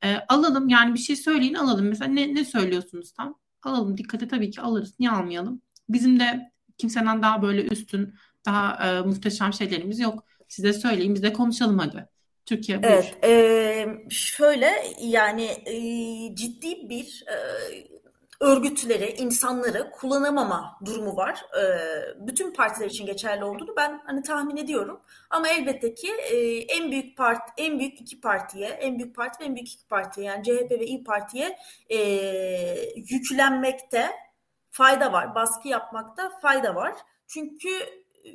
E, 0.04 0.16
alalım 0.28 0.68
yani 0.68 0.94
bir 0.94 0.98
şey 0.98 1.16
söyleyin 1.16 1.54
alalım. 1.54 1.88
Mesela 1.88 2.10
ne, 2.12 2.34
ne 2.34 2.44
söylüyorsunuz 2.44 3.12
tam? 3.12 3.38
Alalım 3.62 3.96
dikkate 3.96 4.28
tabii 4.28 4.50
ki 4.50 4.60
alırız. 4.60 4.94
Niye 4.98 5.10
almayalım? 5.10 5.62
Bizim 5.88 6.20
de 6.20 6.53
kimseden 6.78 7.22
daha 7.22 7.42
böyle 7.42 7.62
üstün, 7.62 8.14
daha 8.46 8.88
e, 8.88 9.00
muhteşem 9.00 9.52
şeylerimiz 9.52 10.00
yok. 10.00 10.24
Size 10.48 10.72
söyleyin, 10.72 11.14
biz 11.14 11.22
de 11.22 11.32
konuşalım 11.32 11.78
hadi. 11.78 12.08
Türkiye 12.46 12.82
buyur. 12.82 12.92
Evet, 12.92 13.24
e, 13.24 13.86
şöyle 14.10 14.70
yani 15.00 15.44
e, 15.66 15.76
ciddi 16.34 16.88
bir 16.88 17.24
e, 17.28 17.36
örgütleri, 18.40 19.14
insanları 19.18 19.90
kullanamama 19.90 20.78
durumu 20.84 21.16
var. 21.16 21.44
E, 21.60 21.64
bütün 22.26 22.52
partiler 22.52 22.86
için 22.86 23.06
geçerli 23.06 23.44
olduğunu 23.44 23.76
ben 23.76 24.00
hani 24.06 24.22
tahmin 24.22 24.56
ediyorum. 24.56 25.00
Ama 25.30 25.48
elbette 25.48 25.94
ki 25.94 26.12
e, 26.30 26.36
en 26.58 26.90
büyük 26.90 27.16
part, 27.16 27.42
en 27.56 27.78
büyük 27.78 28.00
iki 28.00 28.20
partiye, 28.20 28.68
en 28.68 28.98
büyük 28.98 29.16
parti 29.16 29.40
ve 29.40 29.44
en 29.44 29.54
büyük 29.54 29.72
iki 29.72 29.86
partiye 29.86 30.26
yani 30.26 30.44
CHP 30.44 30.70
ve 30.70 30.86
İyi 30.86 31.04
Parti'ye 31.04 31.58
e, 31.88 31.98
yüklenmekte 32.96 34.10
fayda 34.74 35.12
var. 35.12 35.34
Baskı 35.34 35.68
yapmakta 35.68 36.38
fayda 36.42 36.74
var. 36.74 36.94
Çünkü 37.26 37.68
e, 38.24 38.30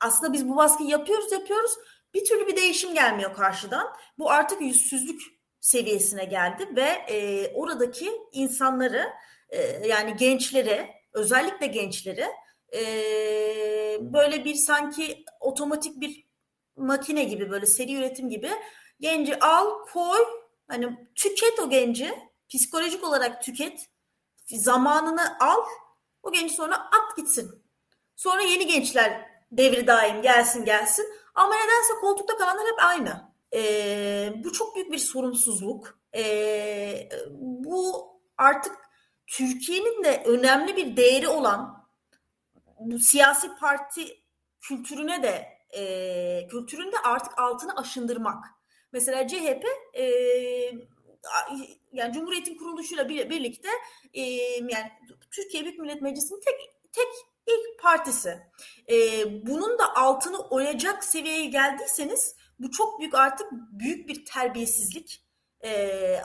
aslında 0.00 0.32
biz 0.32 0.48
bu 0.48 0.56
baskıyı 0.56 0.88
yapıyoruz 0.88 1.32
yapıyoruz. 1.32 1.70
Bir 2.14 2.24
türlü 2.24 2.46
bir 2.46 2.56
değişim 2.56 2.94
gelmiyor 2.94 3.34
karşıdan. 3.34 3.86
Bu 4.18 4.30
artık 4.30 4.60
yüzsüzlük 4.60 5.22
seviyesine 5.60 6.24
geldi 6.24 6.68
ve 6.76 7.14
e, 7.14 7.48
oradaki 7.54 8.10
insanları 8.32 9.04
e, 9.48 9.86
yani 9.86 10.16
gençleri 10.16 10.86
özellikle 11.12 11.66
gençleri 11.66 12.26
e, 12.74 12.82
böyle 14.00 14.44
bir 14.44 14.54
sanki 14.54 15.24
otomatik 15.40 16.00
bir 16.00 16.28
makine 16.76 17.24
gibi 17.24 17.50
böyle 17.50 17.66
seri 17.66 17.94
üretim 17.94 18.30
gibi 18.30 18.50
genci 19.00 19.38
al 19.38 19.86
koy 19.92 20.20
hani 20.68 21.08
tüket 21.14 21.58
o 21.58 21.70
genci 21.70 22.14
psikolojik 22.48 23.04
olarak 23.04 23.42
tüket 23.42 23.88
zamanını 24.48 25.36
al 25.40 25.64
o 26.22 26.32
genci 26.32 26.54
sonra 26.54 26.76
at 26.76 27.16
gitsin. 27.16 27.62
Sonra 28.16 28.42
yeni 28.42 28.66
gençler 28.66 29.28
devri 29.52 29.86
daim 29.86 30.22
gelsin 30.22 30.64
gelsin 30.64 31.06
ama 31.34 31.54
nedense 31.54 31.94
koltukta 32.00 32.36
kalanlar 32.36 32.66
hep 32.66 32.84
aynı. 32.84 33.32
E, 33.54 34.32
bu 34.44 34.52
çok 34.52 34.76
büyük 34.76 34.92
bir 34.92 34.98
sorumsuzluk. 34.98 35.98
E, 36.14 37.08
bu 37.30 38.08
artık 38.38 38.76
Türkiye'nin 39.26 40.04
de 40.04 40.22
önemli 40.26 40.76
bir 40.76 40.96
değeri 40.96 41.28
olan 41.28 41.88
bu 42.80 42.98
siyasi 42.98 43.54
parti 43.54 44.22
kültürüne 44.60 45.22
de 45.22 45.58
e, 45.78 46.46
kültüründe 46.46 46.96
artık 47.04 47.38
altını 47.38 47.76
aşındırmak. 47.76 48.44
Mesela 48.92 49.28
CHP 49.28 49.64
e, 49.94 50.04
yani 51.92 52.12
Cumhuriyet'in 52.12 52.58
kuruluşuyla 52.58 53.08
birlikte 53.08 53.68
e, 54.14 54.22
yani 54.54 54.92
Türkiye 55.30 55.64
Büyük 55.64 55.78
Millet 55.78 56.02
Meclisi'nin 56.02 56.40
tek 56.40 56.54
tek 56.92 57.08
ilk 57.46 57.82
partisi. 57.82 58.38
E, 58.90 58.96
bunun 59.46 59.78
da 59.78 59.94
altını 59.96 60.38
oyacak 60.40 61.04
seviyeye 61.04 61.46
geldiyseniz 61.46 62.36
bu 62.58 62.70
çok 62.70 63.00
büyük 63.00 63.14
artık 63.14 63.46
büyük 63.52 64.08
bir 64.08 64.24
terbiyesizlik. 64.24 65.24
E, 65.64 66.20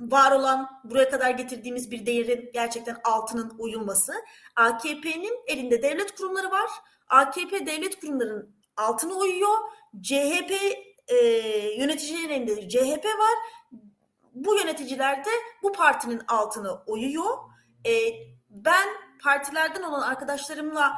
var 0.00 0.32
olan 0.32 0.80
buraya 0.84 1.10
kadar 1.10 1.30
getirdiğimiz 1.30 1.90
bir 1.90 2.06
değerin 2.06 2.50
gerçekten 2.54 2.96
altının 3.04 3.54
uyulması. 3.58 4.12
AKP'nin 4.56 5.44
elinde 5.46 5.82
devlet 5.82 6.14
kurumları 6.14 6.50
var. 6.50 6.70
AKP 7.08 7.66
devlet 7.66 8.00
kurumlarının 8.00 8.56
altına 8.76 9.14
uyuyor. 9.14 9.56
CHP 10.02 10.52
e, 11.08 11.16
yöneticilerin 11.78 12.28
elinde 12.28 12.68
CHP 12.68 13.04
var. 13.04 13.38
Bu 14.36 14.56
yöneticiler 14.56 15.24
de 15.24 15.30
bu 15.62 15.72
partinin 15.72 16.22
altına 16.28 16.82
uyuyor. 16.86 17.38
E, 17.86 17.92
ben 18.50 18.88
partilerden 19.22 19.82
olan 19.82 20.02
arkadaşlarımla 20.02 20.92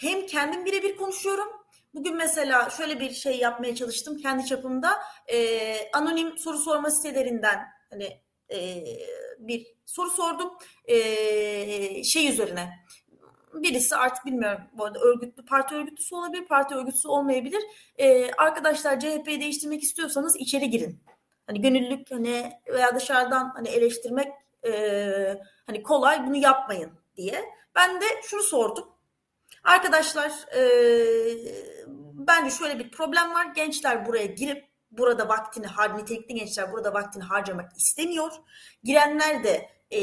hem 0.00 0.26
kendim 0.26 0.64
birebir 0.64 0.96
konuşuyorum. 0.96 1.48
Bugün 1.94 2.16
mesela 2.16 2.70
şöyle 2.70 3.00
bir 3.00 3.10
şey 3.10 3.38
yapmaya 3.38 3.74
çalıştım 3.74 4.18
kendi 4.18 4.46
çapımda. 4.46 5.00
E, 5.32 5.90
anonim 5.92 6.38
soru 6.38 6.58
sorma 6.58 6.90
sitelerinden 6.90 7.68
hani 7.90 8.20
e, 8.52 8.84
bir 9.38 9.66
soru 9.86 10.10
sordum. 10.10 10.52
E, 10.84 12.04
şey 12.04 12.28
üzerine 12.28 12.84
birisi 13.54 13.96
artık 13.96 14.26
bilmiyorum 14.26 14.60
bu 14.72 14.84
arada 14.84 14.98
örgütlü 14.98 15.44
parti 15.44 15.74
örgütlüsü 15.74 16.14
olabilir, 16.14 16.44
parti 16.44 16.74
örgütlüsü 16.74 17.08
olmayabilir. 17.08 17.62
Ee, 17.98 18.30
arkadaşlar 18.32 19.00
CHP'yi 19.00 19.40
değiştirmek 19.40 19.82
istiyorsanız 19.82 20.36
içeri 20.36 20.70
girin. 20.70 21.02
Hani 21.50 21.60
gönüllülük 21.60 22.10
hani 22.10 22.52
veya 22.66 22.94
dışarıdan 22.94 23.52
hani 23.54 23.68
eleştirmek 23.68 24.32
e, 24.66 24.72
hani 25.66 25.82
kolay 25.82 26.26
bunu 26.26 26.36
yapmayın 26.36 26.90
diye. 27.16 27.44
Ben 27.74 28.00
de 28.00 28.04
şunu 28.22 28.42
sordum. 28.42 28.88
Arkadaşlar 29.64 30.30
e, 30.54 30.62
bence 32.14 32.50
şöyle 32.50 32.78
bir 32.78 32.90
problem 32.90 33.34
var. 33.34 33.46
Gençler 33.46 34.06
buraya 34.06 34.26
girip 34.26 34.64
burada 34.90 35.28
vaktini, 35.28 35.66
nitelikli 35.96 36.34
gençler 36.34 36.72
burada 36.72 36.94
vaktini 36.94 37.22
harcamak 37.22 37.76
istemiyor. 37.76 38.32
Girenler 38.84 39.44
de 39.44 39.68
e, 39.90 40.00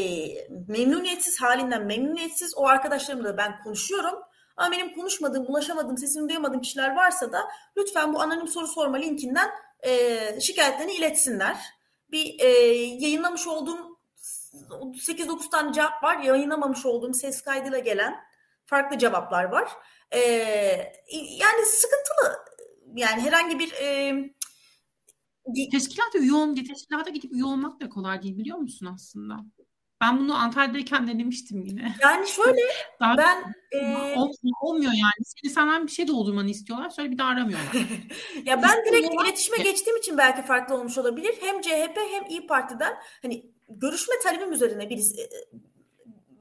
memnuniyetsiz 0.67 1.41
halinden 1.41 1.85
memnuniyetsiz. 1.85 2.57
O 2.57 2.67
arkadaşlarımla 2.67 3.29
da 3.29 3.37
ben 3.37 3.63
konuşuyorum. 3.63 4.15
Ama 4.57 4.71
benim 4.71 4.93
konuşmadığım, 4.93 5.45
ulaşamadığım, 5.47 5.97
sesini 5.97 6.29
duyamadığım 6.29 6.61
kişiler 6.61 6.95
varsa 6.95 7.31
da 7.31 7.47
lütfen 7.77 8.13
bu 8.13 8.21
anonim 8.21 8.47
soru 8.47 8.67
sorma 8.67 8.97
linkinden 8.97 9.49
e, 9.85 10.39
şikayetlerini 10.41 10.93
iletsinler. 10.93 11.57
Bir 12.11 12.39
e, 12.39 12.47
yayınlamış 12.75 13.47
olduğum 13.47 13.99
8-9 14.17 15.49
tane 15.49 15.73
cevap 15.73 16.03
var. 16.03 16.17
Yayınlamamış 16.17 16.85
olduğum 16.85 17.13
ses 17.13 17.41
kaydıyla 17.41 17.79
gelen 17.79 18.15
farklı 18.65 18.97
cevaplar 18.97 19.43
var. 19.43 19.71
E, 20.11 20.19
yani 21.13 21.65
sıkıntılı. 21.65 22.45
Yani 22.95 23.21
herhangi 23.21 23.59
bir 23.59 23.71
e, 23.71 24.13
Teşkilata 25.71 26.17
üye 26.17 26.33
olmak, 26.33 26.57
teşkilata 26.57 27.09
gidip 27.09 27.33
üye 27.33 27.45
olmak 27.45 27.81
da 27.81 27.89
kolay 27.89 28.23
değil 28.23 28.37
biliyor 28.37 28.57
musun 28.57 28.85
aslında? 28.85 29.37
Ben 30.01 30.19
bunu 30.19 30.35
Antalya'dayken 30.35 31.07
denemiştim 31.07 31.65
yine. 31.65 31.95
Yani 32.01 32.27
şöyle 32.35 32.61
Daha 32.99 33.17
ben 33.17 33.55
e... 33.71 33.77
olmuyor, 34.15 34.57
olmuyor 34.61 34.91
yani. 34.91 35.25
Seni 35.25 35.51
senden 35.51 35.87
bir 35.87 35.91
şey 35.91 36.07
doldurmanı 36.07 36.49
istiyorlar 36.49 36.89
sonra 36.89 37.11
bir 37.11 37.17
daha 37.17 37.29
aramıyorlar. 37.29 37.73
ya 38.45 38.61
ben 38.61 38.85
direkt 38.85 39.23
iletişime 39.23 39.57
geçtiğim 39.57 39.97
için 39.97 40.17
belki 40.17 40.41
farklı 40.41 40.75
olmuş 40.75 40.97
olabilir. 40.97 41.35
Hem 41.39 41.61
CHP 41.61 41.97
hem 42.11 42.25
İyi 42.29 42.47
Parti'den 42.47 42.97
hani 43.21 43.51
görüşme 43.69 44.15
talebim 44.23 44.51
üzerine 44.51 44.89
birisi 44.89 45.21
e, 45.21 45.27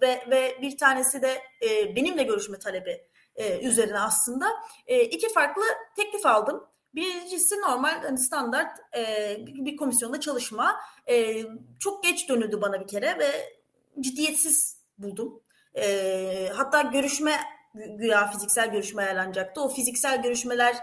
ve 0.00 0.24
ve 0.30 0.58
bir 0.62 0.76
tanesi 0.76 1.22
de 1.22 1.42
e, 1.62 1.96
benimle 1.96 2.22
görüşme 2.22 2.58
talebi 2.58 3.00
e, 3.36 3.60
üzerine 3.68 3.98
aslında 3.98 4.46
e, 4.86 5.04
iki 5.04 5.32
farklı 5.32 5.62
teklif 5.96 6.26
aldım. 6.26 6.64
Birincisi 6.96 7.60
normal 7.60 8.02
hani 8.02 8.18
standart 8.18 8.78
e, 8.96 9.36
bir 9.46 9.76
komisyonda 9.76 10.20
çalışma. 10.20 10.80
E, 11.08 11.44
çok 11.78 12.04
geç 12.04 12.28
dönüldü 12.28 12.60
bana 12.60 12.80
bir 12.80 12.86
kere 12.86 13.18
ve 13.18 13.58
ciddiyetsiz 14.00 14.76
buldum. 14.98 15.40
E, 15.74 16.50
hatta 16.54 16.82
görüşme 16.82 17.40
güya 17.74 18.30
fiziksel 18.30 18.70
görüşme 18.70 19.02
ayarlanacaktı. 19.02 19.60
O 19.60 19.68
fiziksel 19.68 20.22
görüşmeler 20.22 20.76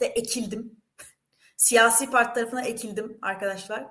de 0.00 0.06
ekildim. 0.06 0.76
Siyasi 1.56 2.10
parti 2.10 2.34
tarafına 2.34 2.62
ekildim 2.62 3.18
arkadaşlar. 3.22 3.86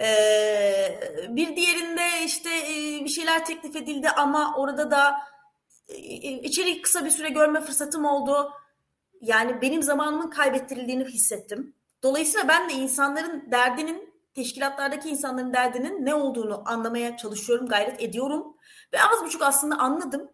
Ee, 0.00 1.00
bir 1.28 1.56
diğerinde 1.56 2.24
işte 2.24 2.50
e, 2.50 3.04
bir 3.04 3.08
şeyler 3.08 3.44
teklif 3.44 3.76
edildi 3.76 4.10
ama 4.10 4.54
orada 4.56 4.90
da 4.90 5.14
e, 5.88 5.96
içeri 6.30 6.82
kısa 6.82 7.04
bir 7.04 7.10
süre 7.10 7.28
görme 7.28 7.60
fırsatım 7.60 8.04
oldu 8.04 8.52
yani 9.24 9.62
benim 9.62 9.82
zamanımın 9.82 10.30
kaybettirildiğini 10.30 11.04
hissettim. 11.04 11.74
Dolayısıyla 12.02 12.48
ben 12.48 12.68
de 12.68 12.72
insanların 12.72 13.50
derdinin, 13.50 14.14
teşkilatlardaki 14.34 15.08
insanların 15.08 15.52
derdinin 15.52 16.06
ne 16.06 16.14
olduğunu 16.14 16.62
anlamaya 16.66 17.16
çalışıyorum, 17.16 17.66
gayret 17.66 18.02
ediyorum. 18.02 18.56
Ve 18.92 19.02
az 19.02 19.24
buçuk 19.24 19.42
aslında 19.42 19.78
anladım. 19.78 20.30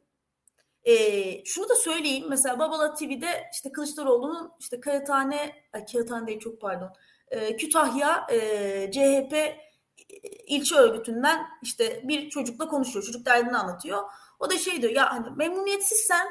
Ee, 0.85 1.45
şunu 1.45 1.69
da 1.69 1.75
söyleyeyim. 1.75 2.27
Mesela 2.29 2.59
Babala 2.59 2.95
TV'de 2.95 3.45
işte 3.53 3.73
Kılıçdaroğlu'nun 3.73 4.53
işte 4.61 4.81
Kağıthane, 4.81 5.55
ay 5.73 5.87
değil 6.27 6.41
çok 6.41 6.61
pardon. 6.61 6.93
Ee, 7.29 7.57
Kütahya 7.57 8.27
e, 8.31 8.91
CHP 8.93 9.57
ilçe 10.47 10.75
örgütünden 10.75 11.47
işte 11.63 12.01
bir 12.05 12.31
çocukla 12.31 12.69
konuşuyor. 12.69 13.05
Çocuk 13.05 13.27
derdini 13.27 13.57
anlatıyor. 13.57 14.03
O 14.39 14.51
da 14.51 14.59
şey 14.59 14.83
diyor 14.83 14.93
ya 14.93 15.13
hani 15.13 15.27
memnuniyetsizsen 15.37 16.29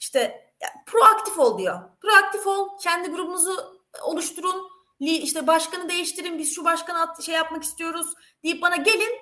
işte 0.00 0.49
proaktif 0.86 1.38
ol 1.38 1.58
diyor. 1.58 1.80
Proaktif 2.00 2.46
ol, 2.46 2.68
kendi 2.82 3.08
grubunuzu 3.08 3.82
oluşturun, 4.02 4.70
işte 5.00 5.46
başkanı 5.46 5.88
değiştirin, 5.88 6.38
biz 6.38 6.54
şu 6.54 6.64
başkanı 6.64 7.22
şey 7.22 7.34
yapmak 7.34 7.62
istiyoruz 7.62 8.14
deyip 8.44 8.62
bana 8.62 8.76
gelin 8.76 9.12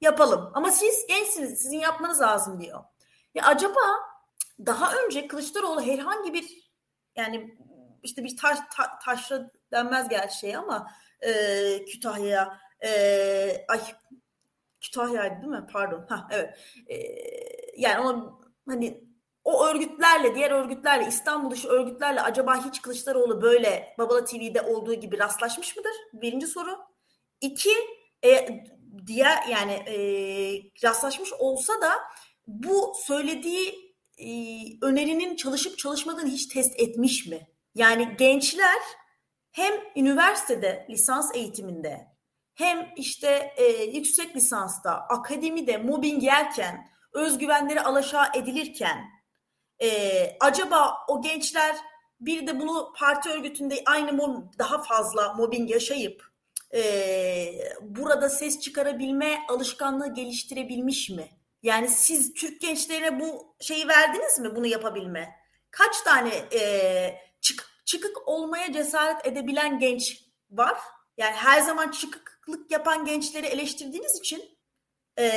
yapalım. 0.00 0.50
Ama 0.54 0.70
siz 0.70 1.06
gençsiniz, 1.06 1.62
sizin 1.62 1.78
yapmanız 1.78 2.20
lazım 2.20 2.60
diyor. 2.60 2.84
Ya 3.34 3.44
acaba 3.44 3.80
daha 4.66 4.96
önce 4.96 5.28
Kılıçdaroğlu 5.28 5.82
herhangi 5.82 6.32
bir 6.32 6.72
yani 7.16 7.58
işte 8.02 8.24
bir 8.24 8.36
taş 8.36 8.58
ta, 8.76 8.98
taşra 9.04 9.50
denmez 9.72 10.08
gerçi 10.08 10.38
şey 10.38 10.56
ama 10.56 10.90
e, 11.20 11.84
Kütahya 11.84 12.60
e, 12.84 13.64
ay 13.68 13.80
Kütahya'ydı 14.80 15.34
değil 15.34 15.52
mi? 15.52 15.66
Pardon. 15.72 16.06
Ha 16.08 16.28
evet. 16.30 16.58
E, 16.86 16.96
yani 17.76 18.06
onu 18.06 18.40
hani 18.68 19.04
o 19.44 19.66
örgütlerle, 19.66 20.34
diğer 20.34 20.50
örgütlerle, 20.50 21.06
İstanbul 21.08 21.50
dışı 21.50 21.68
örgütlerle 21.68 22.20
acaba 22.20 22.66
hiç 22.66 22.82
Kılıçdaroğlu 22.82 23.42
böyle 23.42 23.94
Babala 23.98 24.24
TV'de 24.24 24.62
olduğu 24.62 24.94
gibi 24.94 25.18
rastlaşmış 25.18 25.76
mıdır? 25.76 25.92
Birinci 26.12 26.46
soru. 26.46 26.78
İki, 27.40 27.74
e, 28.24 28.48
diğer 29.06 29.46
yani 29.48 29.72
e, 29.72 29.96
rastlaşmış 30.84 31.32
olsa 31.32 31.80
da 31.80 31.92
bu 32.46 32.92
söylediği 33.06 33.94
e, 34.18 34.28
önerinin 34.86 35.36
çalışıp 35.36 35.78
çalışmadığını 35.78 36.30
hiç 36.30 36.46
test 36.46 36.80
etmiş 36.80 37.26
mi? 37.26 37.48
Yani 37.74 38.16
gençler 38.18 38.78
hem 39.50 39.74
üniversitede 39.96 40.86
lisans 40.90 41.34
eğitiminde 41.34 42.06
hem 42.54 42.88
işte 42.96 43.52
e, 43.56 43.64
yüksek 43.84 44.36
lisansta, 44.36 44.92
akademide 44.92 45.76
mobbing 45.76 46.22
yerken, 46.22 46.88
özgüvenleri 47.12 47.80
alaşağı 47.80 48.26
edilirken 48.34 49.14
ee, 49.82 50.36
acaba 50.40 50.96
o 51.08 51.22
gençler 51.22 51.76
bir 52.20 52.46
de 52.46 52.60
bunu 52.60 52.92
parti 52.96 53.30
örgütünde 53.30 53.82
aynı 53.86 54.12
mob, 54.12 54.58
daha 54.58 54.82
fazla 54.82 55.34
mobbing 55.34 55.70
yaşayıp 55.70 56.34
e, 56.74 56.82
burada 57.80 58.28
ses 58.28 58.60
çıkarabilme 58.60 59.38
alışkanlığı 59.48 60.14
geliştirebilmiş 60.14 61.10
mi? 61.10 61.28
Yani 61.62 61.88
siz 61.88 62.34
Türk 62.34 62.60
gençlerine 62.60 63.20
bu 63.20 63.56
şeyi 63.60 63.88
verdiniz 63.88 64.38
mi 64.38 64.56
bunu 64.56 64.66
yapabilme? 64.66 65.36
Kaç 65.70 66.00
tane 66.00 66.34
e, 66.52 67.14
çık, 67.40 67.82
çıkık 67.84 68.28
olmaya 68.28 68.72
cesaret 68.72 69.26
edebilen 69.26 69.78
genç 69.78 70.24
var? 70.50 70.78
Yani 71.16 71.34
her 71.34 71.60
zaman 71.60 71.90
çıkıklık 71.90 72.70
yapan 72.70 73.04
gençleri 73.04 73.46
eleştirdiğiniz 73.46 74.18
için 74.18 74.58
e, 75.18 75.30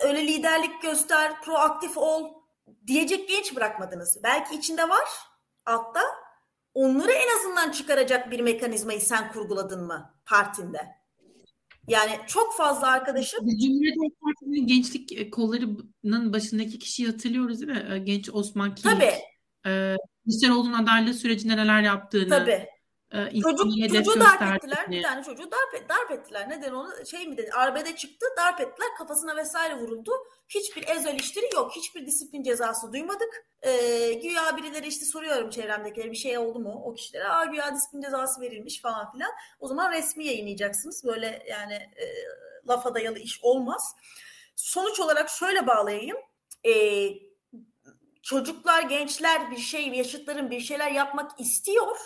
öyle 0.00 0.26
liderlik 0.26 0.82
göster, 0.82 1.42
proaktif 1.42 1.96
ol, 1.96 2.41
diyecek 2.86 3.28
genç 3.28 3.56
bırakmadınız. 3.56 4.18
Belki 4.22 4.54
içinde 4.54 4.88
var 4.88 5.08
altta. 5.66 6.00
Onları 6.74 7.12
en 7.12 7.38
azından 7.38 7.70
çıkaracak 7.70 8.30
bir 8.30 8.40
mekanizmayı 8.40 9.00
sen 9.00 9.32
kurguladın 9.32 9.86
mı 9.86 10.14
partinde? 10.26 11.02
Yani 11.88 12.12
çok 12.26 12.56
fazla 12.56 12.86
arkadaşım... 12.86 13.40
Cumhuriyet 13.40 13.96
Halk 13.96 14.20
Partisi'nin 14.20 14.66
gençlik 14.66 15.32
kollarının 15.32 16.32
başındaki 16.32 16.78
kişiyi 16.78 17.06
hatırlıyoruz 17.06 17.60
değil 17.60 17.72
mi? 17.72 18.04
Genç 18.04 18.30
Osman 18.32 18.74
Kilik. 18.74 18.90
Tabii. 18.90 19.12
Ee, 19.66 19.96
Kılıçdaroğlu'nun 20.24 20.72
adaylığı 20.72 21.14
sürecinde 21.14 21.56
neler 21.56 21.82
yaptığını. 21.82 22.28
Tabii. 22.28 22.66
E, 23.12 23.40
Çocuk, 23.40 23.66
çocuğu 23.88 24.20
darp 24.20 24.42
ettiler. 24.42 24.90
Bir 24.90 25.02
tane 25.02 25.24
çocuğu 25.24 25.50
darp, 25.50 25.88
darp 25.88 26.10
ettiler. 26.10 26.48
Neden 26.48 26.72
onu 26.72 27.06
şey 27.06 27.28
mi 27.28 27.36
dedi? 27.36 27.50
Arbede 27.52 27.96
çıktı, 27.96 28.26
darp 28.36 28.60
ettiler. 28.60 28.88
Kafasına 28.98 29.36
vesaire 29.36 29.76
vuruldu. 29.76 30.12
Hiçbir 30.48 30.88
ez 30.88 31.06
eleştiri 31.06 31.44
yok. 31.54 31.72
Hiçbir 31.76 32.06
disiplin 32.06 32.42
cezası 32.42 32.92
duymadık. 32.92 33.46
Ee, 33.62 34.12
güya 34.12 34.56
birileri 34.56 34.86
işte 34.86 35.04
soruyorum 35.04 35.50
çevremdekilere 35.50 36.10
bir 36.10 36.16
şey 36.16 36.38
oldu 36.38 36.58
mu 36.58 36.82
o 36.84 36.94
kişilere. 36.94 37.28
Aa 37.28 37.44
güya 37.44 37.74
disiplin 37.74 38.00
cezası 38.00 38.40
verilmiş 38.40 38.80
falan 38.80 39.12
filan. 39.12 39.30
O 39.60 39.68
zaman 39.68 39.92
resmi 39.92 40.26
yayınlayacaksınız. 40.26 41.04
Böyle 41.04 41.46
yani 41.50 41.74
e, 41.74 42.04
lafa 42.68 42.94
dayalı 42.94 43.18
iş 43.18 43.40
olmaz. 43.42 43.94
Sonuç 44.56 45.00
olarak 45.00 45.30
şöyle 45.30 45.66
bağlayayım. 45.66 46.16
Ee, 46.66 47.08
çocuklar, 48.22 48.82
gençler 48.82 49.50
bir 49.50 49.56
şey, 49.56 49.88
yaşıtların 49.88 50.50
bir 50.50 50.60
şeyler 50.60 50.90
yapmak 50.90 51.40
istiyor 51.40 51.96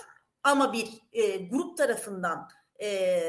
ama 0.46 0.72
bir 0.72 0.88
e, 1.12 1.36
grup 1.36 1.76
tarafından 1.76 2.48
e, 2.82 3.20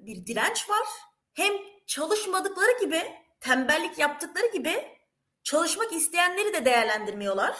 bir 0.00 0.26
direnç 0.26 0.70
var. 0.70 0.86
Hem 1.34 1.52
çalışmadıkları 1.86 2.80
gibi, 2.80 3.02
tembellik 3.40 3.98
yaptıkları 3.98 4.46
gibi 4.46 4.98
çalışmak 5.42 5.92
isteyenleri 5.92 6.52
de 6.52 6.64
değerlendirmiyorlar. 6.64 7.56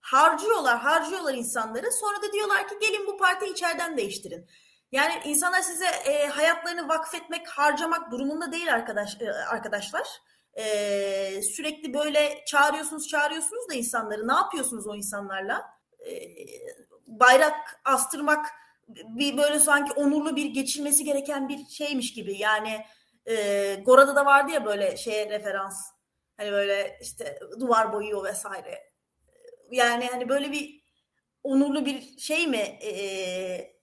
Harcıyorlar, 0.00 0.78
harcıyorlar 0.78 1.34
insanları. 1.34 1.92
Sonra 1.92 2.22
da 2.22 2.32
diyorlar 2.32 2.68
ki 2.68 2.74
gelin 2.80 3.06
bu 3.06 3.16
partiyi 3.16 3.52
içeriden 3.52 3.96
değiştirin. 3.96 4.46
Yani 4.92 5.14
insanlar 5.24 5.60
size 5.60 5.86
e, 5.86 6.26
hayatlarını 6.26 6.88
vakfetmek, 6.88 7.48
harcamak 7.48 8.10
durumunda 8.10 8.52
değil 8.52 8.74
arkadaş 8.74 9.20
e, 9.20 9.32
arkadaşlar. 9.32 10.08
E, 10.54 11.42
sürekli 11.42 11.94
böyle 11.94 12.44
çağırıyorsunuz, 12.46 13.08
çağırıyorsunuz 13.08 13.68
da 13.68 13.74
insanları. 13.74 14.28
Ne 14.28 14.32
yapıyorsunuz 14.32 14.86
o 14.86 14.96
insanlarla? 14.96 15.70
E, 15.98 16.12
bayrak 17.10 17.80
astırmak 17.84 18.46
bir 18.88 19.36
böyle 19.36 19.60
sanki 19.60 19.92
onurlu 19.92 20.36
bir 20.36 20.46
geçilmesi 20.46 21.04
gereken 21.04 21.48
bir 21.48 21.66
şeymiş 21.66 22.12
gibi. 22.12 22.38
Yani 22.38 22.84
e, 23.26 23.74
Gora'da 23.74 24.16
da 24.16 24.26
vardı 24.26 24.52
ya 24.52 24.64
böyle 24.64 24.96
şeye 24.96 25.30
referans. 25.30 25.90
Hani 26.36 26.52
böyle 26.52 26.98
işte 27.02 27.38
duvar 27.60 27.92
boyuyor 27.92 28.24
vesaire. 28.24 28.92
Yani 29.70 30.06
hani 30.06 30.28
böyle 30.28 30.52
bir 30.52 30.80
onurlu 31.42 31.86
bir 31.86 32.18
şey 32.18 32.46
mi? 32.46 32.56
E, 32.56 33.80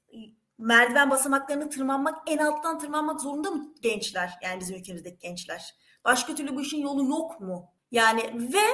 merdiven 0.57 1.09
basamaklarını 1.09 1.69
tırmanmak, 1.69 2.17
en 2.27 2.37
alttan 2.37 2.79
tırmanmak 2.79 3.21
zorunda 3.21 3.51
mı 3.51 3.73
gençler? 3.81 4.33
Yani 4.43 4.59
bizim 4.59 4.75
ülkemizdeki 4.75 5.17
gençler. 5.17 5.75
Başka 6.05 6.35
türlü 6.35 6.55
bu 6.55 6.61
işin 6.61 6.81
yolu 6.81 7.09
yok 7.09 7.41
mu? 7.41 7.73
Yani 7.91 8.53
ve 8.53 8.67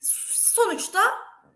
sonuçta 0.00 1.00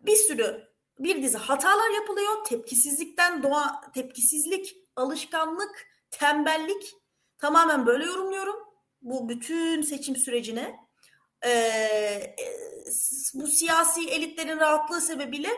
bir 0.02 0.16
sürü 0.16 0.73
bir 0.98 1.22
dizi 1.22 1.38
hatalar 1.38 1.90
yapılıyor. 1.90 2.44
Tepkisizlikten 2.44 3.42
doğa 3.42 3.80
tepkisizlik, 3.94 4.76
alışkanlık, 4.96 5.86
tembellik 6.10 6.94
tamamen 7.38 7.86
böyle 7.86 8.04
yorumluyorum. 8.04 8.56
Bu 9.02 9.28
bütün 9.28 9.82
seçim 9.82 10.16
sürecine 10.16 10.84
ee, 11.46 12.36
bu 13.34 13.46
siyasi 13.46 14.08
elitlerin 14.08 14.58
rahatlığı 14.58 15.00
sebebiyle 15.00 15.50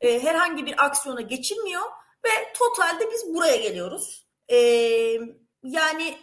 e, 0.00 0.22
herhangi 0.22 0.66
bir 0.66 0.84
aksiyona 0.84 1.20
geçilmiyor 1.20 1.82
ve 2.24 2.52
totalde 2.58 3.10
biz 3.12 3.34
buraya 3.34 3.56
geliyoruz. 3.56 4.28
Ee, 4.50 5.18
yani 5.62 6.18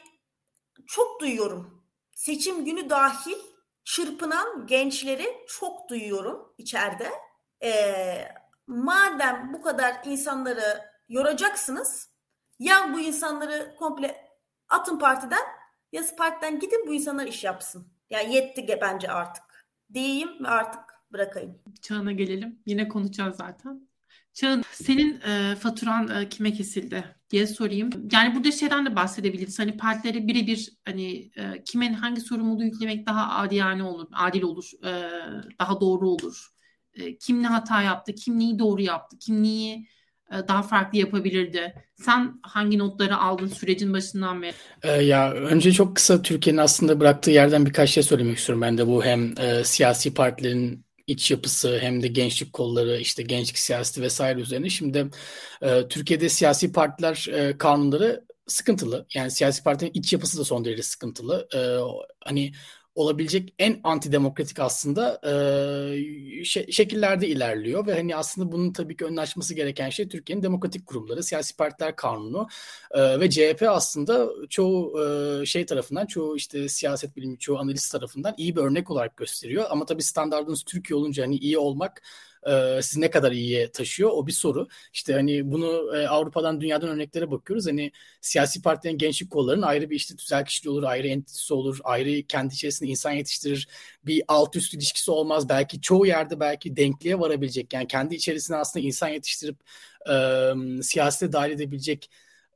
çok 0.88 1.22
duyuyorum. 1.22 1.86
Seçim 2.16 2.66
günü 2.66 2.90
dahil 2.90 3.38
çırpınan 3.84 4.68
gençleri 4.68 5.46
çok 5.48 5.90
duyuyorum 5.90 6.54
içeride. 6.58 7.12
Ee, 7.64 8.28
madem 8.68 9.54
bu 9.54 9.62
kadar 9.62 9.96
insanları 10.06 10.82
yoracaksınız 11.10 12.10
ya 12.60 12.94
bu 12.94 13.00
insanları 13.00 13.76
komple 13.80 14.16
atın 14.70 15.00
partiden 15.00 15.44
ya 15.92 16.04
partiden 16.18 16.60
gidin 16.60 16.88
bu 16.88 16.94
insanlar 16.94 17.28
iş 17.28 17.44
yapsın. 17.44 17.88
Yani 18.10 18.36
yetti 18.36 18.80
bence 18.82 19.12
artık. 19.12 19.44
Diyeyim 19.94 20.44
ve 20.44 20.48
artık 20.48 20.82
bırakayım. 21.14 21.60
Çağına 21.82 22.12
gelelim. 22.12 22.60
Yine 22.66 22.88
konuşacağız 22.88 23.36
zaten. 23.36 23.88
Çağın, 24.34 24.64
senin 24.72 25.22
e, 25.22 25.56
faturan 25.56 26.08
e, 26.08 26.30
kime 26.30 26.54
kesildi 26.54 27.16
diye 27.30 27.48
sorayım. 27.48 27.90
Yani 28.12 28.36
burada 28.36 28.52
şeyden 28.52 28.86
de 28.86 28.96
bahsedebiliriz. 28.96 29.60
Hani 29.60 29.78
partileri 29.78 30.28
birebir 30.28 30.70
hani 30.86 31.32
e, 31.36 31.64
kimin 31.64 31.94
hangi 31.94 32.22
sorumluluğu 32.22 32.64
yüklemek 32.64 33.08
daha 33.08 33.36
adilane 33.42 33.84
olur, 33.84 34.08
adil 34.14 34.42
olur, 34.42 34.72
e, 34.86 35.10
daha 35.60 35.82
doğru 35.82 36.10
olur. 36.10 36.55
E, 36.96 37.18
kim 37.18 37.44
ne 37.44 37.48
hata 37.48 37.82
yaptı, 37.82 38.16
kim 38.16 38.40
neyi 38.40 38.60
doğru 38.60 38.82
yaptı, 38.82 39.18
kim 39.20 39.44
neyi 39.44 39.88
e, 40.32 40.48
daha 40.48 40.64
farklı 40.64 40.98
yapabilirdi. 40.98 41.74
Sen 41.96 42.40
hangi 42.42 42.78
notları 42.78 43.18
aldın 43.18 43.48
sürecin 43.48 43.94
başından 43.94 44.42
beri? 44.42 44.54
Ee, 44.84 44.92
ya 44.92 45.32
önce 45.34 45.72
çok 45.72 45.96
kısa 45.96 46.22
Türkiye'nin 46.22 46.62
aslında 46.62 47.00
bıraktığı 47.00 47.32
yerden 47.32 47.66
birkaç 47.66 47.90
şey 47.90 48.04
söylemek 48.04 48.38
istiyorum 48.38 48.62
ben 48.62 48.78
de 48.78 48.88
bu 48.88 49.04
hem 49.04 49.40
e, 49.40 49.64
siyasi 49.64 50.14
partilerin 50.14 50.86
iç 51.08 51.32
yapısı 51.32 51.80
hem 51.82 52.04
de 52.04 52.08
gençlik 52.08 52.54
kolları 52.54 52.98
işte 52.98 53.24
gençlik 53.24 53.58
siyaseti 53.60 54.02
vesaire 54.02 54.40
üzerine. 54.40 54.70
Şimdi 54.70 55.08
e, 55.62 55.88
Türkiye'de 55.88 56.30
siyasi 56.30 56.72
partiler 56.72 57.28
e, 57.34 57.58
kanunları 57.58 58.26
sıkıntılı. 58.48 59.06
Yani 59.14 59.32
siyasi 59.32 59.64
partinin 59.64 59.92
iç 59.94 60.14
yapısı 60.14 60.40
da 60.40 60.44
son 60.44 60.66
derece 60.66 60.84
sıkıntılı. 60.84 61.48
E, 61.56 61.60
hani 62.26 62.54
olabilecek 62.96 63.54
en 63.60 63.80
antidemokratik 63.84 64.60
aslında 64.60 65.22
e, 65.24 66.44
şekillerde 66.72 67.28
ilerliyor 67.28 67.88
ve 67.88 67.94
hani 67.96 68.16
aslında 68.16 68.52
bunun 68.52 68.74
tabii 68.74 68.98
ki 68.98 69.06
önüne 69.06 69.22
açması 69.22 69.54
gereken 69.54 69.90
şey 69.90 70.08
Türkiye'nin 70.08 70.44
demokratik 70.44 70.86
kurumları, 70.86 71.24
siyasi 71.24 71.56
partiler 71.56 71.96
kanunu 71.96 72.48
e, 72.92 73.20
ve 73.20 73.30
CHP 73.30 73.64
aslında 73.70 74.30
çoğu 74.50 75.04
e, 75.42 75.46
şey 75.46 75.66
tarafından, 75.66 76.06
çoğu 76.06 76.38
işte 76.38 76.70
siyaset 76.70 77.16
bilimi, 77.16 77.40
çoğu 77.40 77.60
analist 77.60 77.92
tarafından 77.92 78.34
iyi 78.38 78.56
bir 78.56 78.62
örnek 78.62 78.92
olarak 78.92 79.18
gösteriyor. 79.18 79.66
Ama 79.70 79.86
tabii 79.86 80.04
standartınız 80.04 80.64
Türkiye 80.64 80.98
olunca 80.98 81.24
hani 81.24 81.38
iyi 81.38 81.58
olmak 81.58 82.02
e, 82.46 82.82
sizi 82.82 83.02
ne 83.02 83.10
kadar 83.10 83.32
iyiye 83.32 83.72
taşıyor 83.72 84.10
o 84.14 84.28
bir 84.28 84.32
soru. 84.32 84.68
İşte 84.94 85.14
hani 85.14 85.52
bunu 85.52 85.98
e, 85.98 86.08
Avrupa'dan 86.08 86.62
dünyadan 86.62 86.90
örneklere 86.90 87.32
bakıyoruz. 87.32 87.68
Hani 87.68 87.92
siyasi 88.22 88.62
partilerin 88.62 88.98
gençlik 88.98 89.32
kollarının 89.32 89.62
ayrı 89.62 89.90
bir 89.90 89.96
işte 89.96 90.16
tüzel 90.16 90.46
kişiliği 90.46 90.72
olur, 90.74 90.84
ayrı 90.84 91.08
entitesi 91.08 91.54
olur, 91.54 91.80
ayrı 91.84 92.24
kendi 92.28 92.54
içerisinde 92.54 92.90
insan 92.90 93.12
yetiştirir. 93.12 93.68
Bir 94.06 94.24
alt 94.28 94.56
üst 94.56 94.74
ilişkisi 94.74 95.12
olmaz. 95.12 95.50
Belki 95.50 95.82
çoğu 95.82 96.06
yerde 96.06 96.40
belki 96.40 96.76
denkliğe 96.76 97.20
varabilecek 97.20 97.74
yani 97.74 97.88
kendi 97.88 98.16
içerisinde 98.16 98.58
aslında 98.58 98.86
insan 98.86 99.08
yetiştirip 99.08 99.58
e, 100.10 100.14
siyasete 100.84 101.32
dahil 101.34 101.52
edebilecek 101.52 102.10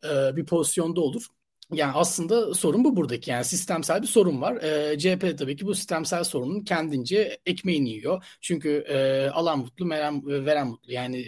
e, 0.04 0.36
bir 0.36 0.46
pozisyonda 0.46 1.02
olur. 1.02 1.26
Yani 1.74 1.92
aslında 1.96 2.54
sorun 2.54 2.84
bu 2.84 2.96
buradaki. 2.96 3.32
Yani 3.32 3.46
sistemsel 3.46 4.02
bir 4.02 4.08
sorun 4.08 4.42
var. 4.42 4.56
E, 4.64 4.98
CHP 5.00 5.38
tabii 5.38 5.56
ki 5.56 5.66
bu 5.66 5.76
sistemsel 5.76 6.24
sorunun 6.24 6.62
kendince 6.64 7.40
ekmeğini 7.46 7.90
yiyor. 7.90 8.24
Çünkü 8.42 8.70
e, 8.90 9.30
alan 9.30 9.60
mutlu, 9.60 9.90
veren, 9.90 10.26
veren 10.26 10.68
mutlu. 10.68 10.92
Yani 10.94 11.26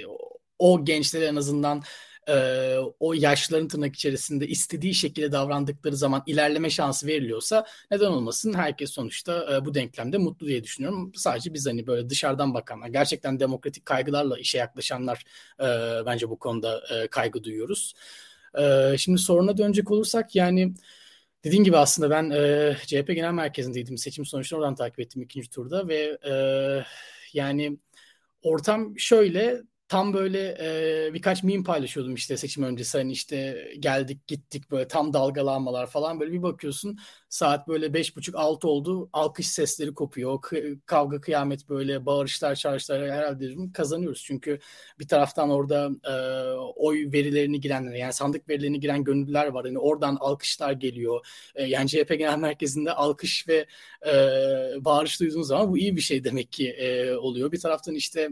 o 0.60 0.86
gençlere 0.86 1.25
en 1.25 1.36
azından 1.36 1.84
e, 2.30 2.77
o 2.99 3.13
yaşların 3.13 3.67
tırnak 3.67 3.95
içerisinde 3.95 4.47
istediği 4.47 4.93
şekilde 4.93 5.32
davrandıkları 5.32 5.95
zaman 5.97 6.23
ilerleme 6.25 6.69
şansı 6.69 7.08
veriliyorsa 7.08 7.65
neden 7.91 8.06
olmasın? 8.12 8.54
Herkes 8.54 8.91
sonuçta 8.91 9.56
e, 9.56 9.65
bu 9.65 9.73
denklemde 9.73 10.17
mutlu 10.17 10.47
diye 10.47 10.63
düşünüyorum. 10.63 11.12
Sadece 11.15 11.54
biz 11.54 11.67
hani 11.67 11.88
böyle 11.88 12.10
dışarıdan 12.10 12.54
bakanlar, 12.54 12.88
gerçekten 12.88 13.39
demokratik 13.39 13.86
kaygılarla 13.86 14.39
işe 14.39 14.58
yaklaşanlar 14.58 15.23
e, 15.60 15.65
bence 16.06 16.30
bu 16.30 16.39
konuda 16.39 16.82
e, 16.95 17.08
kaygı 17.08 17.43
duyuyoruz. 17.43 17.93
E, 18.59 18.97
şimdi 18.97 19.17
soruna 19.17 19.57
dönecek 19.57 19.91
olursak 19.91 20.35
yani 20.35 20.73
dediğim 21.43 21.63
gibi 21.63 21.77
aslında 21.77 22.09
ben 22.09 22.29
e, 22.29 22.75
CHP 22.85 23.07
Genel 23.07 23.33
Merkezi'ndeydim. 23.33 23.97
Seçim 23.97 24.25
sonuçlarını 24.25 24.63
oradan 24.63 24.75
takip 24.75 24.99
ettim 24.99 25.21
ikinci 25.21 25.49
turda 25.49 25.87
ve 25.87 26.17
e, 26.29 26.33
yani 27.33 27.77
ortam 28.43 28.99
şöyle 28.99 29.61
tam 29.91 30.13
böyle 30.13 30.58
e, 31.10 31.13
birkaç 31.13 31.43
meme 31.43 31.63
paylaşıyordum 31.63 32.15
işte 32.15 32.38
seçim 32.38 32.63
öncesi 32.63 32.97
hani 32.97 33.12
işte 33.12 33.67
geldik 33.80 34.27
gittik 34.27 34.71
böyle 34.71 34.88
tam 34.88 35.13
dalgalanmalar 35.13 35.88
falan 35.88 36.19
böyle 36.19 36.32
bir 36.32 36.43
bakıyorsun 36.43 36.97
saat 37.30 37.67
böyle 37.67 37.93
beş 37.93 38.15
buçuk 38.17 38.36
altı 38.36 38.67
oldu 38.67 39.10
alkış 39.13 39.47
sesleri 39.47 39.93
kopuyor 39.93 40.41
K- 40.41 40.63
kavga 40.86 41.21
kıyamet 41.21 41.69
böyle 41.69 42.06
bağırışlar 42.06 42.56
çağrışlar 42.56 43.12
herhalde 43.12 43.49
kazanıyoruz. 43.73 44.23
Çünkü 44.25 44.60
bir 44.99 45.08
taraftan 45.08 45.49
orada 45.49 45.89
e, 46.04 46.13
oy 46.75 47.12
verilerini 47.12 47.60
girenler 47.62 47.93
yani 47.95 48.13
sandık 48.13 48.49
verilerini 48.49 48.80
giren 48.80 49.04
gönüllüler 49.04 49.47
var. 49.47 49.65
Hani 49.65 49.80
oradan 49.80 50.17
alkışlar 50.19 50.71
geliyor. 50.71 51.27
E, 51.56 51.63
yani 51.65 51.89
CHP 51.89 52.15
Genel 52.15 52.38
Merkezi'nde 52.38 52.91
alkış 52.93 53.47
ve 53.47 53.65
e, 54.08 54.12
bağırış 54.86 55.19
duyduğunuz 55.19 55.47
zaman 55.47 55.71
bu 55.71 55.77
iyi 55.77 55.95
bir 55.95 56.01
şey 56.01 56.23
demek 56.23 56.51
ki 56.51 56.69
e, 56.69 57.13
oluyor. 57.15 57.51
Bir 57.51 57.59
taraftan 57.59 57.95
işte 57.95 58.30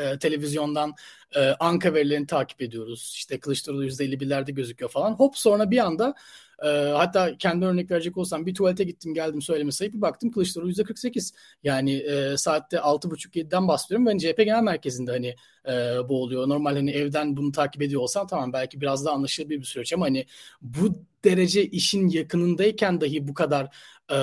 e, 0.00 0.18
televizyondan 0.18 0.94
e, 1.36 1.40
anka 1.40 1.94
verilerini 1.94 2.26
takip 2.26 2.62
ediyoruz. 2.62 3.12
İşte 3.16 3.40
Kılıçdaroğlu 3.40 3.86
%51'lerde 3.86 4.50
gözüküyor 4.52 4.90
falan. 4.90 5.12
Hop 5.12 5.36
sonra 5.36 5.70
bir 5.70 5.78
anda 5.78 6.14
e, 6.62 6.68
hatta 6.68 7.38
kendi 7.38 7.64
örnek 7.64 7.90
verecek 7.90 8.16
olsam 8.16 8.46
bir 8.46 8.54
tuvalete 8.54 8.84
gittim 8.84 9.14
geldim 9.14 9.42
söyleme 9.42 9.72
sayıp 9.72 9.94
bir 9.94 10.00
baktım 10.00 10.30
Kılıçdaroğlu 10.30 10.70
%48. 10.70 11.34
Yani 11.62 11.92
e, 11.92 12.36
saatte 12.36 12.76
6.30-7'den 12.76 13.68
bahsediyorum. 13.68 14.06
Ben 14.06 14.18
CHP 14.18 14.36
Genel 14.36 14.62
Merkezi'nde 14.62 15.10
hani 15.10 15.36
e, 15.68 16.08
bu 16.08 16.22
oluyor. 16.22 16.48
Normal 16.48 16.74
hani 16.74 16.90
evden 16.90 17.36
bunu 17.36 17.52
takip 17.52 17.82
ediyor 17.82 18.02
olsan 18.02 18.26
tamam 18.26 18.52
belki 18.52 18.80
biraz 18.80 19.04
daha 19.04 19.14
anlaşılabilir 19.14 19.60
bir 19.60 19.64
süreç 19.64 19.92
ama 19.92 20.06
hani 20.06 20.26
bu 20.62 21.06
derece 21.24 21.66
işin 21.66 22.08
yakınındayken 22.08 23.00
dahi 23.00 23.28
bu 23.28 23.34
kadar 23.34 23.76
e, 24.10 24.16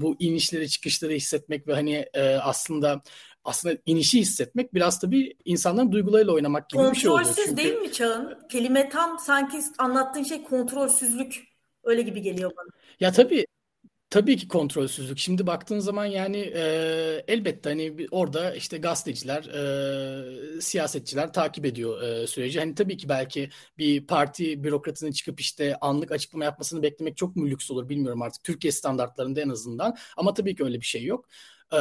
bu 0.00 0.16
inişleri 0.18 0.68
çıkışları 0.68 1.12
hissetmek 1.12 1.68
ve 1.68 1.74
hani 1.74 2.06
e, 2.14 2.22
aslında 2.36 3.02
aslında 3.46 3.76
inişi 3.86 4.20
hissetmek 4.20 4.74
biraz 4.74 5.00
tabii 5.00 5.36
insanların 5.44 5.92
duygularıyla 5.92 6.32
oynamak 6.32 6.70
gibi 6.70 6.82
bir 6.82 6.96
şey 6.96 7.10
oluyor. 7.10 7.24
Kontrolsüz 7.24 7.44
Çünkü... 7.44 7.56
değil 7.56 7.74
mi 7.74 7.92
Çağın? 7.92 8.38
Kelime 8.48 8.88
tam 8.88 9.18
sanki 9.18 9.60
anlattığın 9.78 10.22
şey 10.22 10.42
kontrolsüzlük. 10.42 11.56
Öyle 11.84 12.02
gibi 12.02 12.22
geliyor 12.22 12.52
bana. 12.56 12.68
Ya 13.00 13.12
tabii 13.12 13.46
Tabii 14.10 14.36
ki 14.36 14.48
kontrolsüzlük. 14.48 15.18
Şimdi 15.18 15.46
baktığın 15.46 15.78
zaman 15.78 16.04
yani 16.04 16.36
e, 16.36 17.24
elbette 17.28 17.68
hani 17.70 18.06
orada 18.10 18.54
işte 18.54 18.78
gazeteciler, 18.78 19.44
e, 19.44 20.60
siyasetçiler 20.60 21.32
takip 21.32 21.66
ediyor 21.66 22.02
e, 22.02 22.26
süreci. 22.26 22.58
Hani 22.58 22.74
tabii 22.74 22.96
ki 22.96 23.08
belki 23.08 23.50
bir 23.78 24.06
parti 24.06 24.64
bürokratının 24.64 25.12
çıkıp 25.12 25.40
işte 25.40 25.76
anlık 25.80 26.12
açıklama 26.12 26.44
yapmasını 26.44 26.82
beklemek 26.82 27.16
çok 27.16 27.36
mu 27.36 27.46
lüks 27.46 27.70
olur 27.70 27.88
bilmiyorum 27.88 28.22
artık. 28.22 28.44
Türkiye 28.44 28.72
standartlarında 28.72 29.40
en 29.40 29.48
azından. 29.48 29.96
Ama 30.16 30.34
tabii 30.34 30.56
ki 30.56 30.64
öyle 30.64 30.80
bir 30.80 30.86
şey 30.86 31.04
yok 31.04 31.28
e, 31.72 31.76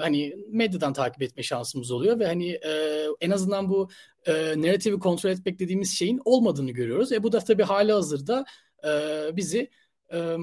hani 0.00 0.36
medyadan 0.48 0.92
takip 0.92 1.22
etme 1.22 1.42
şansımız 1.42 1.90
oluyor 1.90 2.18
ve 2.18 2.26
hani 2.26 2.50
e, 2.50 3.06
en 3.20 3.30
azından 3.30 3.68
bu 3.68 3.88
e, 4.26 4.32
narratifi 4.32 4.98
kontrol 4.98 5.30
etmek 5.30 5.58
dediğimiz 5.58 5.98
şeyin 5.98 6.20
olmadığını 6.24 6.70
görüyoruz. 6.70 7.12
E 7.12 7.22
bu 7.22 7.32
da 7.32 7.38
tabii 7.40 7.62
hali 7.62 7.92
hazırda 7.92 8.44
e, 8.84 8.90
bizi 9.36 9.70
e, 10.12 10.38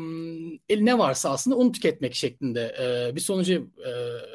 ne 0.85 0.97
varsa 0.97 1.29
aslında 1.29 1.55
onu 1.55 1.71
tüketmek 1.71 2.15
şeklinde 2.15 2.75
e, 2.79 3.15
bir 3.15 3.21
sonucu 3.21 3.71
e, 3.85 3.91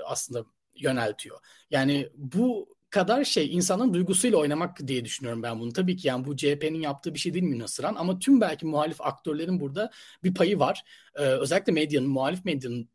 aslında 0.06 0.44
yöneltiyor. 0.76 1.38
Yani 1.70 2.08
bu 2.16 2.76
kadar 2.90 3.24
şey 3.24 3.56
insanın 3.56 3.94
duygusuyla 3.94 4.38
oynamak 4.38 4.88
diye 4.88 5.04
düşünüyorum 5.04 5.42
ben 5.42 5.60
bunu. 5.60 5.72
Tabii 5.72 5.96
ki 5.96 6.08
yani 6.08 6.24
bu 6.24 6.36
CHP'nin 6.36 6.80
yaptığı 6.80 7.14
bir 7.14 7.18
şey 7.18 7.34
değil 7.34 7.44
münasıran 7.44 7.94
ama 7.94 8.18
tüm 8.18 8.40
belki 8.40 8.66
muhalif 8.66 9.00
aktörlerin 9.00 9.60
burada 9.60 9.90
bir 10.24 10.34
payı 10.34 10.58
var. 10.58 10.84
Ee, 11.14 11.22
özellikle 11.22 11.72
medyanın, 11.72 12.08
muhalif 12.08 12.44
medyanın 12.44 12.88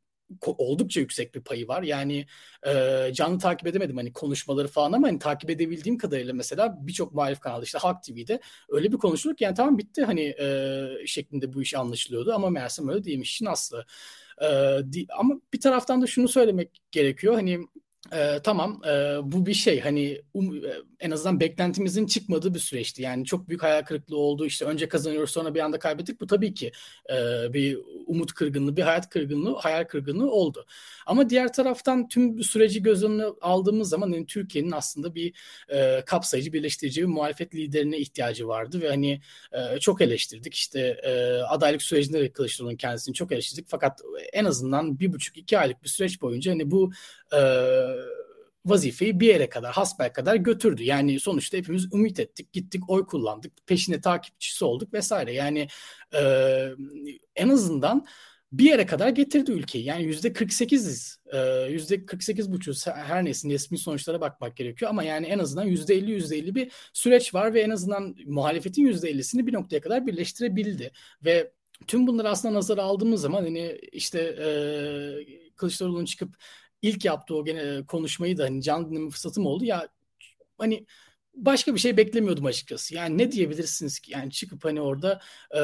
oldukça 0.46 1.00
yüksek 1.00 1.36
bir 1.36 1.42
payı 1.42 1.68
var. 1.68 1.84
Yani 1.84 2.26
e, 2.68 2.74
canlı 3.14 3.40
takip 3.40 3.68
edemedim 3.68 3.98
hani 3.98 4.14
konuşmaları 4.14 4.68
falan 4.68 4.92
ama 4.92 5.08
hani 5.08 5.20
takip 5.20 5.50
edebildiğim 5.50 5.98
kadarıyla 5.98 6.34
mesela 6.34 6.78
birçok 6.88 7.14
muhalif 7.14 7.40
kanalda 7.40 7.64
işte 7.64 7.78
Halk 7.78 8.04
TV'de 8.04 8.40
öyle 8.70 8.92
bir 8.92 8.98
konuşulur 8.98 9.36
yani 9.40 9.56
tamam 9.56 9.78
bitti 9.78 10.04
hani 10.04 10.36
e, 10.40 10.88
şeklinde 11.06 11.54
bu 11.54 11.62
iş 11.62 11.74
anlaşılıyordu 11.74 12.34
ama 12.34 12.50
meğersem 12.50 12.90
öyle 12.90 13.04
değilmiş 13.04 13.34
için 13.34 13.46
aslı. 13.46 13.86
E, 14.42 14.48
di, 14.94 15.06
ama 15.18 15.36
bir 15.54 15.60
taraftan 15.60 16.02
da 16.02 16.08
şunu 16.08 16.28
söylemek 16.28 16.82
gerekiyor 16.92 17.34
hani 17.34 17.60
e, 18.14 18.40
tamam 18.44 18.82
e, 18.88 19.18
bu 19.24 19.46
bir 19.46 19.54
şey 19.54 19.80
hani 19.80 20.22
um, 20.34 20.62
en 21.00 21.12
azından 21.12 21.40
beklentimizin 21.40 22.06
çıkmadığı 22.06 22.54
bir 22.54 22.60
süreçti. 22.60 23.02
Yani 23.02 23.26
çok 23.26 23.50
büyük 23.50 23.64
hayal 23.64 23.84
kırıklığı 23.84 24.18
oldu. 24.18 24.46
İşte 24.46 24.66
önce 24.66 24.88
kazanıyoruz 24.88 25.30
sonra 25.30 25.56
bir 25.56 25.60
anda 25.60 25.80
kaybettik. 25.80 26.22
Bu 26.22 26.28
tabii 26.28 26.54
ki 26.54 26.72
e, 27.10 27.14
bir 27.54 27.80
umut 28.08 28.34
kırgınlığı, 28.34 28.78
bir 28.78 28.82
hayat 28.82 29.10
kırgınlığı, 29.10 29.56
hayal 29.56 29.84
kırgınlığı 29.84 30.32
oldu. 30.32 30.66
Ama 31.06 31.30
diğer 31.30 31.54
taraftan 31.54 32.08
tüm 32.08 32.44
süreci 32.44 32.84
göz 32.84 33.04
önüne 33.04 33.26
aldığımız 33.42 33.90
zaman 33.90 34.12
yani 34.12 34.26
Türkiye'nin 34.26 34.72
aslında 34.72 35.16
bir 35.16 35.34
e, 35.70 36.04
kapsayıcı, 36.06 36.54
birleştirici 36.54 37.02
bir 37.02 37.08
muhalefet 37.08 37.56
liderine 37.56 37.98
ihtiyacı 37.98 38.48
vardı 38.48 38.82
ve 38.82 38.90
hani 38.90 39.22
e, 39.52 39.80
çok 39.80 40.02
eleştirdik. 40.02 40.54
İşte 40.54 40.80
e, 41.04 41.42
adaylık 41.42 41.82
sürecinde 41.82 42.22
de 42.22 42.32
Kılıçdaroğlu'nun 42.32 42.78
kendisini 42.78 43.14
çok 43.14 43.32
eleştirdik. 43.32 43.66
Fakat 43.70 44.02
en 44.34 44.46
azından 44.46 45.00
bir 45.00 45.14
buçuk 45.14 45.38
iki 45.38 45.60
aylık 45.60 45.84
bir 45.84 45.90
süreç 45.90 46.22
boyunca 46.22 46.52
hani 46.52 46.72
bu 46.72 46.92
e, 47.34 47.40
vazifeyi 48.66 49.20
bir 49.20 49.28
yere 49.28 49.50
kadar, 49.50 49.74
hasbel 49.74 50.14
kadar 50.14 50.36
götürdü. 50.36 50.84
Yani 50.84 51.20
sonuçta 51.20 51.58
hepimiz 51.58 51.94
ümit 51.94 52.20
ettik, 52.20 52.54
gittik, 52.54 52.90
oy 52.90 53.06
kullandık, 53.06 53.68
peşine 53.68 54.02
takipçisi 54.02 54.66
olduk 54.66 54.94
vesaire. 54.94 55.34
Yani 55.34 55.68
e, 56.14 56.22
en 57.36 57.50
azından 57.50 58.06
bir 58.52 58.64
yere 58.64 58.86
kadar 58.86 59.10
getirdi 59.10 59.52
ülkeyi. 59.52 59.86
Yani 59.86 60.04
yüzde 60.04 60.28
48'iz. 60.28 61.18
Yüzde 61.70 62.06
48 62.06 62.52
buçuk 62.52 62.76
her 62.88 63.26
neyse 63.26 63.50
resmi 63.50 63.78
sonuçlara 63.78 64.22
bakmak 64.22 64.56
gerekiyor. 64.56 64.92
Ama 64.92 65.04
yani 65.04 65.26
en 65.28 65.40
azından 65.40 65.66
yüzde 65.66 65.96
50 65.96 66.12
yüzde 66.12 66.38
50 66.38 66.56
bir 66.56 66.72
süreç 66.94 67.34
var 67.34 67.54
ve 67.54 67.62
en 67.62 67.70
azından 67.70 68.16
muhalefetin 68.26 68.86
yüzde 68.86 69.12
50'sini 69.12 69.48
bir 69.48 69.54
noktaya 69.54 69.82
kadar 69.82 70.08
birleştirebildi. 70.08 70.92
Ve 71.26 71.52
tüm 71.88 72.08
bunları 72.08 72.30
aslında 72.30 72.54
nazara 72.54 72.84
aldığımız 72.84 73.22
zaman 73.22 73.44
hani 73.44 73.80
işte 73.92 74.20
e, 74.20 74.48
Kılıçdaroğlu'nun 75.56 76.06
çıkıp 76.06 76.38
ilk 76.82 77.06
yaptığı 77.06 77.36
o 77.36 77.46
gene 77.46 77.86
konuşmayı 77.86 78.38
da 78.38 78.44
hani 78.44 78.62
canlı 78.62 78.90
dinleme 78.92 79.10
fırsatım 79.10 79.46
oldu. 79.46 79.66
Ya 79.66 79.88
hani 80.58 80.86
başka 81.38 81.74
bir 81.76 81.80
şey 81.80 81.98
beklemiyordum 81.98 82.46
açıkçası. 82.46 82.96
Yani 82.96 83.18
ne 83.18 83.32
diyebilirsiniz 83.32 84.00
ki? 84.00 84.12
Yani 84.12 84.32
çıkıp 84.32 84.66
hani 84.66 84.82
orada 84.82 85.22
e, 85.56 85.62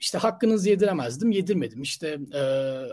işte 0.00 0.18
hakkınızı 0.18 0.68
yediremezdim, 0.70 1.30
yedirmedim. 1.30 1.82
İşte 1.82 2.18
e, 2.34 2.40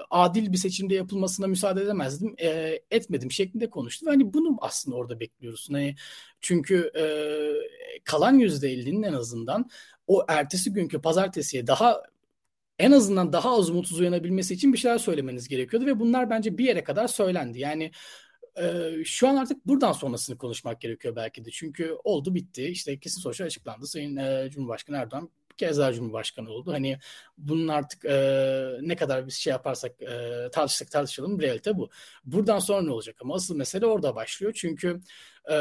adil 0.10 0.52
bir 0.52 0.58
seçimde 0.58 0.96
yapılmasına 0.96 1.48
müsaade 1.48 1.82
edemezdim, 1.82 2.36
e, 2.42 2.80
etmedim 2.92 3.32
şeklinde 3.32 3.70
konuştu. 3.70 4.06
Ve 4.06 4.10
hani 4.10 4.34
bunu 4.34 4.58
aslında 4.62 4.98
orada 4.98 5.20
bekliyorsun. 5.20 5.74
Hani 5.74 5.96
çünkü 6.42 6.92
e, 6.98 7.06
kalan 8.04 8.40
yüzde 8.40 8.74
50'nin 8.74 9.04
en 9.04 9.14
azından 9.14 9.70
o 10.08 10.26
ertesi 10.28 10.74
günkü 10.74 11.02
pazartesiye 11.02 11.68
daha 11.68 12.04
en 12.80 12.92
azından 12.92 13.34
daha 13.34 13.58
az 13.58 13.70
umutsuz 13.70 14.00
uyanabilmesi 14.00 14.54
için 14.54 14.74
bir 14.74 14.78
şeyler 14.78 14.98
söylemeniz 14.98 15.48
gerekiyordu 15.48 15.86
ve 15.86 16.00
bunlar 16.00 16.30
bence 16.30 16.58
bir 16.58 16.66
yere 16.66 16.84
kadar 16.84 17.08
söylendi. 17.08 17.60
Yani 17.60 17.92
e, 18.56 18.92
şu 19.06 19.28
an 19.28 19.36
artık 19.36 19.68
buradan 19.68 19.92
sonrasını 19.92 20.38
konuşmak 20.38 20.82
gerekiyor 20.82 21.16
belki 21.16 21.46
de. 21.46 21.52
Çünkü 21.52 21.98
oldu 22.04 22.36
bitti. 22.36 22.66
İşte 22.66 23.00
kesin 23.00 23.22
sonuçlar 23.22 23.46
açıklandı. 23.46 23.88
Sayın 23.88 24.16
e, 24.16 24.50
Cumhurbaşkanı 24.52 24.98
Erdoğan 24.98 25.30
kez 25.58 25.78
daha 25.78 25.94
Cumhurbaşkanı 25.94 26.50
oldu. 26.50 26.72
Hani 26.74 27.00
bunun 27.38 27.68
artık 27.68 28.06
e, 28.06 28.78
ne 28.82 28.96
kadar 28.96 29.26
bir 29.26 29.32
şey 29.32 29.52
yaparsak 29.52 30.02
e, 30.02 30.50
tartışsak 30.52 30.92
tartışalım 30.92 31.42
realite 31.42 31.78
bu. 31.78 31.90
Buradan 32.26 32.60
sonra 32.60 32.82
ne 32.82 32.92
olacak 32.92 33.16
ama 33.22 33.36
asıl 33.36 33.56
mesele 33.56 33.86
orada 33.86 34.16
başlıyor. 34.16 34.54
Çünkü 34.56 35.02
e, 35.52 35.56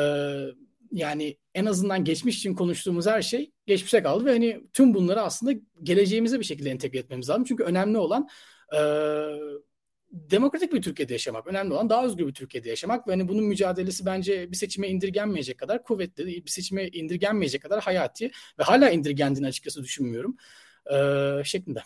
yani 0.93 1.37
en 1.55 1.65
azından 1.65 2.05
geçmiş 2.05 2.39
için 2.39 2.55
konuştuğumuz 2.55 3.07
her 3.07 3.23
şey 3.23 3.53
geçmişe 3.67 4.03
kaldı 4.03 4.25
ve 4.25 4.33
hani 4.33 4.61
tüm 4.73 4.95
bunları 4.95 5.21
aslında 5.21 5.53
geleceğimize 5.83 6.41
bir 6.41 6.45
şekilde 6.45 6.71
entegre 6.71 6.99
etmemiz 6.99 7.29
lazım. 7.29 7.45
Çünkü 7.45 7.63
önemli 7.65 7.99
olan 7.99 8.29
e, 8.77 8.81
demokratik 10.13 10.73
bir 10.73 10.83
Türkiye'de 10.83 11.13
yaşamak. 11.13 11.47
Önemli 11.47 11.75
olan 11.75 11.91
daha 11.91 12.05
özgür 12.05 12.27
bir 12.27 12.35
Türkiye'de 12.35 12.69
yaşamak 12.69 13.09
ve 13.09 13.13
hani 13.13 13.29
bunun 13.29 13.45
mücadelesi 13.45 14.07
bence 14.07 14.53
bir 14.53 14.57
seçime 14.57 14.89
indirgenmeyecek 14.89 15.59
kadar 15.59 15.83
kuvvetli, 15.83 16.27
bir 16.27 16.51
seçime 16.51 16.89
indirgenmeyecek 16.89 17.63
kadar 17.63 17.81
hayati 17.83 18.31
ve 18.59 18.63
hala 18.63 18.91
indirgendiğini 18.91 19.47
açıkçası 19.47 19.83
düşünmüyorum 19.83 20.37
e, 20.93 20.97
şeklinde 21.45 21.83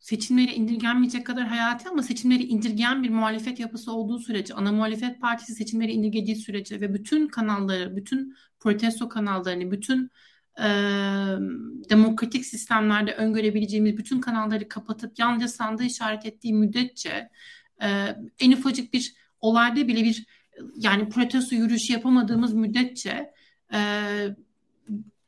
seçimleri 0.00 0.52
indirgenmeyecek 0.52 1.26
kadar 1.26 1.46
hayati 1.46 1.88
ama 1.88 2.02
seçimleri 2.02 2.42
indirgeyen 2.42 3.02
bir 3.02 3.10
muhalefet 3.10 3.60
yapısı 3.60 3.92
olduğu 3.92 4.18
sürece, 4.18 4.54
ana 4.54 4.72
muhalefet 4.72 5.20
partisi 5.20 5.54
seçimleri 5.54 5.92
indirgediği 5.92 6.36
sürece 6.36 6.80
ve 6.80 6.94
bütün 6.94 7.28
kanalları, 7.28 7.96
bütün 7.96 8.36
protesto 8.60 9.08
kanallarını, 9.08 9.70
bütün 9.70 10.10
e, 10.58 10.68
demokratik 11.90 12.46
sistemlerde 12.46 13.14
öngörebileceğimiz 13.14 13.96
bütün 13.96 14.20
kanalları 14.20 14.68
kapatıp 14.68 15.18
yalnızca 15.18 15.48
sandığı 15.48 15.84
işaret 15.84 16.26
ettiği 16.26 16.54
müddetçe 16.54 17.28
e, 17.82 18.16
en 18.40 18.52
ufacık 18.52 18.92
bir 18.92 19.14
olayda 19.40 19.88
bile 19.88 20.04
bir 20.04 20.26
yani 20.76 21.08
protesto 21.08 21.56
yürüyüşü 21.56 21.92
yapamadığımız 21.92 22.54
müddetçe 22.54 23.32
e, 23.72 23.80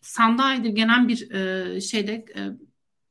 sandığa 0.01 0.55
indirgenen 0.55 1.09
bir 1.09 1.31
e, 1.31 1.81
şeyde 1.81 2.13
e, 2.13 2.41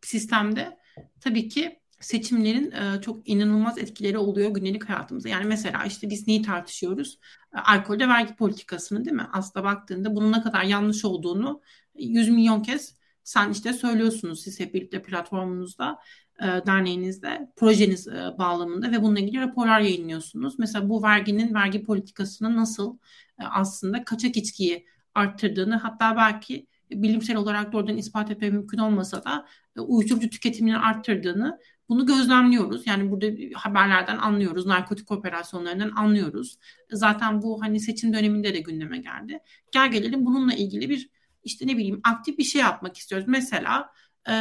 sistemde 0.02 0.79
tabii 1.22 1.50
ki 1.50 1.80
seçimlerin 2.00 2.72
e, 2.72 3.02
çok 3.02 3.30
inanılmaz 3.30 3.78
etkileri 3.78 4.18
oluyor 4.18 4.50
günlük 4.50 4.90
hayatımıza. 4.90 5.30
Yani 5.30 5.46
mesela 5.46 5.86
işte 5.86 6.10
biz 6.10 6.28
neyi 6.28 6.42
tartışıyoruz? 6.42 7.20
E, 7.56 7.58
alkolde 7.58 8.08
vergi 8.08 8.36
politikasını 8.36 9.06
değil 9.06 9.16
mi? 9.16 9.28
Aslında 9.34 9.66
baktığında 9.66 10.16
bunun 10.16 10.32
ne 10.32 10.42
kadar 10.42 10.64
yanlış 10.64 11.06
olduğunu 11.06 11.62
100 11.96 12.30
milyon 12.30 12.62
kez 12.62 12.96
sen 13.24 13.52
işte 13.52 13.74
söylüyorsunuz 13.74 14.42
siz 14.42 14.60
hep 14.60 14.74
birlikte 14.74 15.02
platformunuzda, 15.02 16.00
e, 16.42 16.46
derneğinizde, 16.46 17.52
projeniz 17.56 18.08
e, 18.08 18.38
bağlamında 18.38 18.92
ve 18.92 19.02
bununla 19.02 19.20
ilgili 19.20 19.42
raporlar 19.42 19.80
yayınlıyorsunuz. 19.80 20.60
Mesela 20.60 20.90
bu 20.90 21.04
verginin, 21.04 21.54
vergi 21.54 21.84
politikasının 21.84 22.58
nasıl 22.58 22.98
aslında 23.38 24.04
kaçak 24.04 24.38
içkiyi 24.38 24.86
arttırdığını 25.16 25.76
hatta 25.76 26.16
belki 26.18 26.68
bilimsel 26.92 27.36
olarak 27.36 27.74
doğrudan 27.74 27.98
ispat 27.98 28.32
etme 28.32 28.50
mümkün 28.50 28.78
olmasa 28.78 29.24
da 29.24 29.46
e, 29.78 29.80
uyuşturucu 29.80 30.30
tüketimini 30.30 30.78
arttırdığını 30.78 31.60
bunu 31.90 32.06
gözlemliyoruz. 32.06 32.88
Yani 32.88 33.12
burada 33.12 33.28
haberlerden 33.54 34.18
anlıyoruz, 34.18 34.66
narkotik 34.66 35.12
operasyonlarından 35.12 35.92
anlıyoruz. 35.96 36.58
Zaten 36.92 37.42
bu 37.42 37.62
hani 37.62 37.80
seçim 37.80 38.14
döneminde 38.14 38.54
de 38.54 38.60
gündeme 38.60 38.98
geldi. 38.98 39.40
Gel 39.72 39.92
gelelim 39.92 40.26
bununla 40.26 40.54
ilgili 40.54 40.90
bir 40.90 41.10
işte 41.44 41.68
ne 41.68 41.78
bileyim 41.78 42.02
aktif 42.04 42.38
bir 42.38 42.44
şey 42.44 42.62
yapmak 42.62 42.98
istiyoruz. 42.98 43.28
Mesela 43.28 43.90
e, 44.30 44.34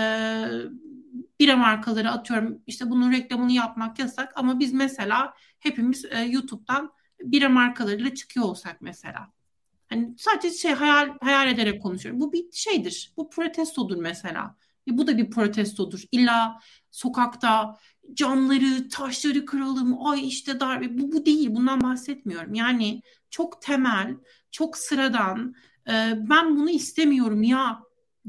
bira 1.41 1.57
markaları 1.57 2.11
atıyorum 2.11 2.63
işte 2.67 2.91
bunun 2.91 3.13
reklamını 3.13 3.53
yapmak 3.53 3.99
yasak 3.99 4.33
ama 4.37 4.59
biz 4.59 4.73
mesela 4.73 5.35
hepimiz 5.59 6.05
e, 6.05 6.21
YouTube'dan 6.21 6.93
bira 7.21 7.49
markalarıyla 7.49 8.15
çıkıyor 8.15 8.47
olsak 8.47 8.81
mesela. 8.81 9.33
Hani 9.89 10.15
sadece 10.19 10.59
şey 10.59 10.73
hayal 10.73 11.11
hayal 11.21 11.49
ederek 11.49 11.83
konuşuyorum. 11.83 12.21
Bu 12.21 12.33
bir 12.33 12.53
şeydir. 12.53 13.13
Bu 13.17 13.31
protestodur 13.31 13.97
mesela. 13.97 14.57
E, 14.89 14.99
bu 14.99 15.07
da 15.07 15.19
bir 15.19 15.31
protestodur. 15.31 16.03
İlla 16.13 16.61
sokakta 16.91 17.77
camları, 18.15 18.89
taşları 18.89 19.45
kıralım, 19.47 20.07
ay 20.07 20.29
işte 20.29 20.61
darbe. 20.61 20.99
Bu, 20.99 21.13
bu 21.13 21.27
değil. 21.27 21.49
Bundan 21.51 21.81
bahsetmiyorum. 21.81 22.55
Yani 22.55 23.03
çok 23.31 23.63
temel, 23.63 24.17
çok 24.51 24.77
sıradan, 24.77 25.55
e, 25.89 25.93
ben 26.31 26.57
bunu 26.57 26.71
istemiyorum 26.71 27.43
ya 27.43 27.81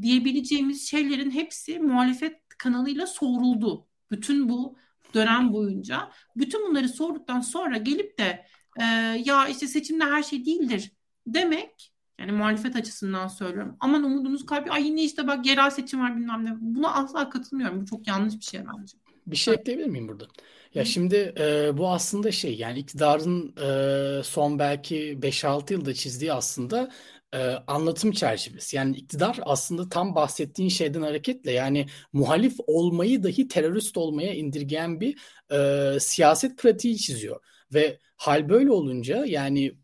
diyebileceğimiz 0.02 0.90
şeylerin 0.90 1.32
hepsi 1.32 1.80
muhalefet 1.80 2.36
kanalıyla 2.58 3.08
soruldu. 3.08 3.88
Bütün 4.12 4.50
bu 4.50 4.78
dönem 5.14 5.54
boyunca. 5.54 6.12
Bütün 6.36 6.70
bunları 6.70 6.90
sorduktan 6.90 7.42
sonra 7.42 7.78
gelip 7.78 8.20
de 8.20 8.46
e, 8.80 8.84
ya 9.26 9.48
işte 9.48 9.68
seçimde 9.68 10.06
her 10.06 10.24
şey 10.24 10.46
değildir 10.46 10.92
demek 11.34 11.92
yani 12.20 12.32
muhalefet 12.32 12.76
açısından 12.76 13.28
söylüyorum. 13.28 13.78
Aman 13.80 14.04
umudunuz 14.04 14.46
kaybı. 14.46 14.72
Ay 14.72 14.88
yine 14.88 15.04
işte 15.04 15.28
bak 15.28 15.46
yerel 15.46 15.70
seçim 15.70 16.00
var 16.00 16.18
bilmem 16.18 16.46
ne. 16.46 16.58
Buna 16.62 16.94
asla 16.94 17.30
katılmıyorum. 17.30 17.82
Bu 17.82 17.86
çok 17.86 18.08
yanlış 18.08 18.36
bir 18.36 18.46
şey 18.46 18.60
bence. 18.60 18.98
Bir 19.28 19.36
şey 19.36 19.54
ekleyebilir 19.54 19.88
miyim 19.88 20.08
burada? 20.08 20.28
Ya 20.74 20.86
şimdi 20.86 21.34
e, 21.40 21.78
bu 21.78 21.90
aslında 21.90 22.32
şey 22.32 22.56
yani 22.56 22.80
iktidarın 22.80 23.56
e, 23.58 24.24
son 24.24 24.60
belki 24.60 25.20
5-6 25.22 25.74
yılda 25.74 25.94
çizdiği 25.94 26.34
aslında 26.34 26.92
e, 27.34 27.38
anlatım 27.68 28.12
çerçevesi. 28.12 28.76
Yani 28.76 28.98
iktidar 28.98 29.40
aslında 29.42 29.90
tam 29.90 30.16
bahsettiğin 30.16 30.70
şeyden 30.70 31.02
hareketle 31.02 31.52
yani 31.52 31.86
muhalif 32.14 32.56
olmayı 32.68 33.24
dahi 33.24 33.48
terörist 33.48 33.98
olmaya 33.98 34.34
indirgeyen 34.34 35.02
bir 35.02 35.18
e, 35.52 36.00
siyaset 36.00 36.58
pratiği 36.58 36.98
çiziyor. 36.98 37.42
Ve 37.74 38.00
hal 38.18 38.50
böyle 38.50 38.72
olunca 38.72 39.26
yani 39.26 39.76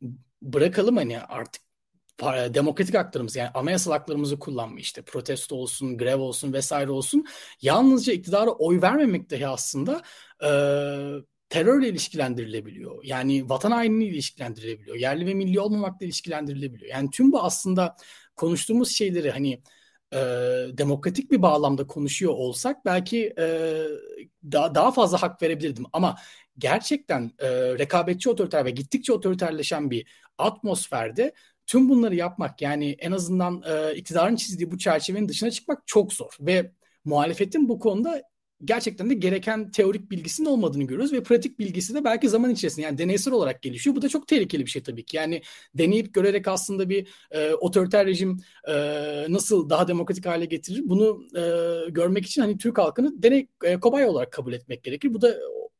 bırakalım 0.54 0.98
hani 0.98 1.20
artık 1.20 1.62
demokratik 2.54 2.96
haklarımız 2.96 3.36
yani 3.36 3.50
anayasal 3.50 3.92
haklarımızı 3.92 4.40
kullanma 4.40 4.80
işte 4.80 5.02
protesto 5.02 5.56
olsun, 5.56 5.98
grev 5.98 6.20
olsun 6.20 6.54
vesaire 6.54 6.92
olsun 6.92 7.26
yalnızca 7.62 8.14
iktidara 8.14 8.52
oy 8.52 8.82
vermemek 8.82 9.32
dahi 9.32 9.48
aslında 9.48 10.02
e, 10.44 10.50
terörle 11.50 11.90
ilişkilendirilebiliyor. 11.90 13.04
Yani 13.04 13.50
vatan 13.50 13.72
hainliğiyle 13.72 14.16
ilişkilendirilebiliyor. 14.16 14.96
Yerli 14.96 15.26
ve 15.26 15.34
milli 15.34 15.60
olmamakla 15.60 16.06
ilişkilendirilebiliyor. 16.06 16.92
Yani 16.92 17.10
tüm 17.10 17.32
bu 17.32 17.44
aslında 17.44 17.96
konuştuğumuz 18.36 18.92
şeyleri 18.92 19.32
hani 19.32 19.62
e, 20.14 20.18
demokratik 20.78 21.32
bir 21.32 21.42
bağlamda 21.42 21.88
konuşuyor 21.88 22.34
olsak 22.34 22.86
belki 22.86 23.34
e, 23.40 23.46
daha, 24.52 24.76
daha 24.76 24.92
fazla 24.92 25.22
hak 25.22 25.42
verebilirdim. 25.42 25.86
Ama 25.94 26.16
gerçekten 26.58 27.32
e, 27.40 27.50
rekabetçi 27.80 28.30
otoriter 28.30 28.66
ve 28.66 28.72
gittikçe 28.72 29.14
otoriterleşen 29.14 29.92
bir 29.92 30.08
atmosferde 30.38 31.34
tüm 31.68 31.90
bunları 31.90 32.16
yapmak 32.16 32.62
yani 32.62 32.92
en 33.00 33.12
azından 33.12 33.64
e, 33.68 33.96
iktidarın 33.96 34.36
çizdiği 34.36 34.72
bu 34.72 34.78
çerçevenin 34.78 35.30
dışına 35.30 35.52
çıkmak 35.52 35.88
çok 35.88 36.14
zor 36.14 36.38
ve 36.40 36.72
muhalefetin 37.06 37.70
bu 37.70 37.80
konuda 37.80 38.22
gerçekten 38.64 39.10
de 39.10 39.14
gereken 39.14 39.72
teorik 39.72 40.12
bilgisinin 40.12 40.48
olmadığını 40.48 40.84
görüyoruz 40.84 41.14
ve 41.14 41.24
pratik 41.24 41.60
bilgisi 41.60 41.94
de 41.94 42.04
belki 42.04 42.30
zaman 42.30 42.50
içerisinde 42.52 42.86
yani 42.86 42.98
deneysel 42.98 43.34
olarak 43.34 43.62
gelişiyor. 43.62 43.96
Bu 43.96 44.02
da 44.02 44.10
çok 44.10 44.28
tehlikeli 44.28 44.66
bir 44.66 44.70
şey 44.70 44.84
tabii 44.84 45.06
ki. 45.06 45.18
Yani 45.18 45.42
deneyip 45.74 46.14
görerek 46.14 46.48
aslında 46.48 46.90
bir 46.90 47.08
e, 47.32 47.54
otoriter 47.54 48.06
rejim 48.08 48.38
e, 48.68 48.74
nasıl 49.30 49.70
daha 49.70 49.88
demokratik 49.88 50.26
hale 50.26 50.46
getirir 50.46 50.82
bunu 50.86 51.24
e, 51.36 51.42
görmek 51.90 52.26
için 52.26 52.42
hani 52.42 52.58
Türk 52.58 52.78
halkını 52.78 53.24
deney 53.24 53.48
e, 53.64 53.80
kobay 53.80 54.06
olarak 54.06 54.32
kabul 54.32 54.54
etmek 54.54 54.84
gerekir. 54.84 55.14
Bu 55.14 55.22
da 55.22 55.36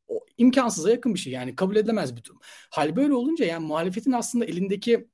o, 0.08 0.20
imkansıza 0.38 0.90
yakın 0.90 1.14
bir 1.14 1.18
şey 1.18 1.32
yani 1.32 1.56
kabul 1.56 1.76
edilemez 1.76 2.16
bir 2.16 2.24
durum. 2.24 2.40
Hal 2.70 2.96
böyle 2.96 3.14
olunca 3.14 3.44
yani 3.44 3.66
muhalefetin 3.66 4.12
aslında 4.12 4.44
elindeki 4.44 5.08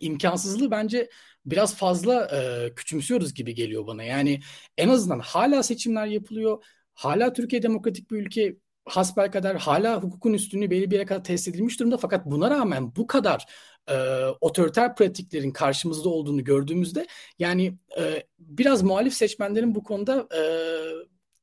imkansızlığı 0.00 0.70
bence 0.70 1.10
biraz 1.46 1.76
fazla 1.76 2.28
e, 2.36 2.74
küçümsüyoruz 2.74 3.34
gibi 3.34 3.54
geliyor 3.54 3.86
bana. 3.86 4.02
Yani 4.02 4.40
en 4.76 4.88
azından 4.88 5.18
hala 5.18 5.62
seçimler 5.62 6.06
yapılıyor 6.06 6.64
hala 6.98 7.32
Türkiye 7.32 7.62
demokratik 7.62 8.10
bir 8.10 8.16
ülke 8.16 8.56
hasbelkader 8.84 9.54
hala 9.54 10.02
hukukun 10.02 10.32
üstünlüğü 10.32 10.70
belli 10.70 10.90
bir 10.90 10.96
yere 10.96 11.06
kadar 11.06 11.24
test 11.24 11.48
edilmiş 11.48 11.80
durumda 11.80 11.96
fakat 11.96 12.26
buna 12.26 12.50
rağmen 12.50 12.96
bu 12.96 13.06
kadar 13.06 13.46
e, 13.90 13.94
otoriter 14.40 14.96
pratiklerin 14.96 15.50
karşımızda 15.50 16.08
olduğunu 16.08 16.44
gördüğümüzde 16.44 17.06
yani 17.38 17.78
e, 17.98 18.22
biraz 18.38 18.82
muhalif 18.82 19.14
seçmenlerin 19.14 19.74
bu 19.74 19.82
konuda 19.82 20.28
e, 20.36 20.40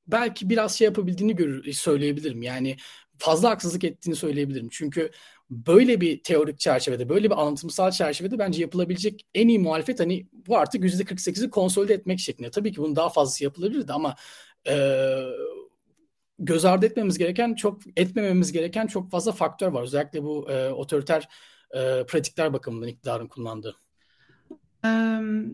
belki 0.08 0.50
biraz 0.50 0.78
şey 0.78 0.86
yapabildiğini 0.86 1.36
görür, 1.36 1.74
söyleyebilirim. 1.74 2.42
Yani 2.42 2.78
fazla 3.18 3.50
haksızlık 3.50 3.84
ettiğini 3.84 4.16
söyleyebilirim. 4.16 4.70
Çünkü 4.72 5.12
böyle 5.50 6.02
bir 6.02 6.24
teorik 6.24 6.60
çerçevede, 6.60 7.10
böyle 7.10 7.30
bir 7.30 7.42
anlatımsal 7.42 7.92
çerçevede 7.92 8.40
bence 8.40 8.62
yapılabilecek 8.62 9.28
en 9.36 9.48
iyi 9.48 9.60
muhalefet 9.60 10.00
hani 10.00 10.28
bu 10.48 10.58
artık 10.58 10.84
%48'i 10.84 11.50
konsolide 11.50 11.94
etmek 11.94 12.20
şeklinde. 12.20 12.52
Tabii 12.52 12.72
ki 12.72 12.78
bunun 12.78 12.96
daha 12.96 13.10
fazlası 13.10 13.44
yapılabilirdi 13.44 13.94
ama 13.94 14.16
e, 14.68 14.76
göz 16.40 16.66
ardı 16.66 16.86
etmemiz 16.86 17.18
gereken 17.18 17.56
çok 17.56 17.82
etmememiz 17.98 18.52
gereken 18.52 18.88
çok 18.88 19.12
fazla 19.12 19.32
faktör 19.32 19.68
var. 19.68 19.84
Özellikle 19.84 20.24
bu 20.24 20.52
e, 20.52 20.70
otoriter 20.70 21.28
e, 21.72 22.06
pratikler 22.08 22.54
bakımından 22.54 22.88
iktidarın 22.88 23.28
kullandığı. 23.28 23.76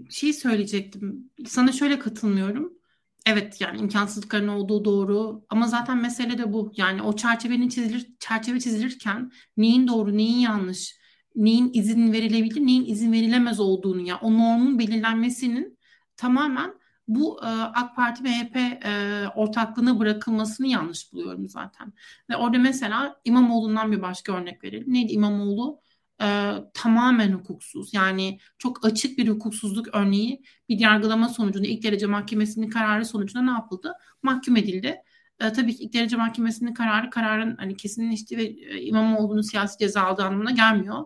Şey 0.10 0.34
söyleyecektim. 0.34 1.30
Sana 1.48 1.72
şöyle 1.72 2.00
katılmıyorum. 2.00 2.81
Evet 3.26 3.62
yani 3.62 3.80
imkansızlıkların 3.80 4.48
olduğu 4.48 4.86
doğru 4.86 5.46
ama 5.50 5.68
zaten 5.68 5.98
mesele 5.98 6.38
de 6.38 6.54
bu. 6.54 6.72
Yani 6.78 7.02
o 7.02 7.16
çerçevenin 7.16 7.70
çizilir 7.70 8.08
çerçeve 8.20 8.60
çizilirken 8.60 9.32
neyin 9.58 9.88
doğru, 9.88 10.18
neyin 10.18 10.40
yanlış, 10.40 10.98
neyin 11.36 11.72
izin 11.74 12.12
verilebilir, 12.14 12.62
neyin 12.62 12.86
izin 12.86 13.12
verilemez 13.12 13.60
olduğunu 13.60 14.02
ya 14.02 14.20
o 14.22 14.34
normun 14.34 14.80
belirlenmesinin 14.80 15.78
tamamen 16.18 16.74
bu 17.08 17.40
e, 17.44 17.48
AK 17.48 17.96
Parti 17.96 18.24
MHP 18.24 18.56
e, 18.86 19.28
ortaklığına 19.36 20.00
bırakılmasını 20.00 20.68
yanlış 20.68 21.14
buluyorum 21.14 21.50
zaten. 21.50 21.94
Ve 22.30 22.36
orada 22.38 22.58
mesela 22.60 23.22
İmamoğlu'ndan 23.26 23.92
bir 23.92 24.02
başka 24.02 24.34
örnek 24.34 24.64
verelim. 24.64 24.94
Neydi 24.94 25.12
İmamoğlu? 25.14 25.81
E, 26.22 26.56
tamamen 26.74 27.32
hukuksuz. 27.32 27.94
Yani 27.94 28.40
çok 28.58 28.86
açık 28.86 29.18
bir 29.18 29.28
hukuksuzluk 29.28 29.88
örneği 29.96 30.44
bir 30.70 30.80
yargılama 30.80 31.30
sonucunda 31.30 31.68
ilk 31.68 31.84
derece 31.84 32.06
mahkemesinin 32.06 32.70
kararı 32.70 33.06
sonucunda 33.06 33.46
ne 33.46 33.52
yapıldı? 33.52 33.94
Mahkum 34.24 34.58
edildi. 34.58 35.02
E, 35.40 35.54
tabii 35.54 35.76
ki 35.76 35.84
ilk 35.84 35.94
derece 35.94 36.16
mahkemesinin 36.18 36.74
kararı 36.74 37.10
kararın 37.10 37.56
hani 37.58 37.78
kesinleşti 37.78 38.38
ve 38.38 38.44
e, 38.44 38.82
İmamoğlu'nun 38.82 39.42
siyasi 39.42 39.78
ceza 39.78 40.02
aldığı 40.02 40.24
anlamına 40.24 40.52
gelmiyor. 40.52 41.06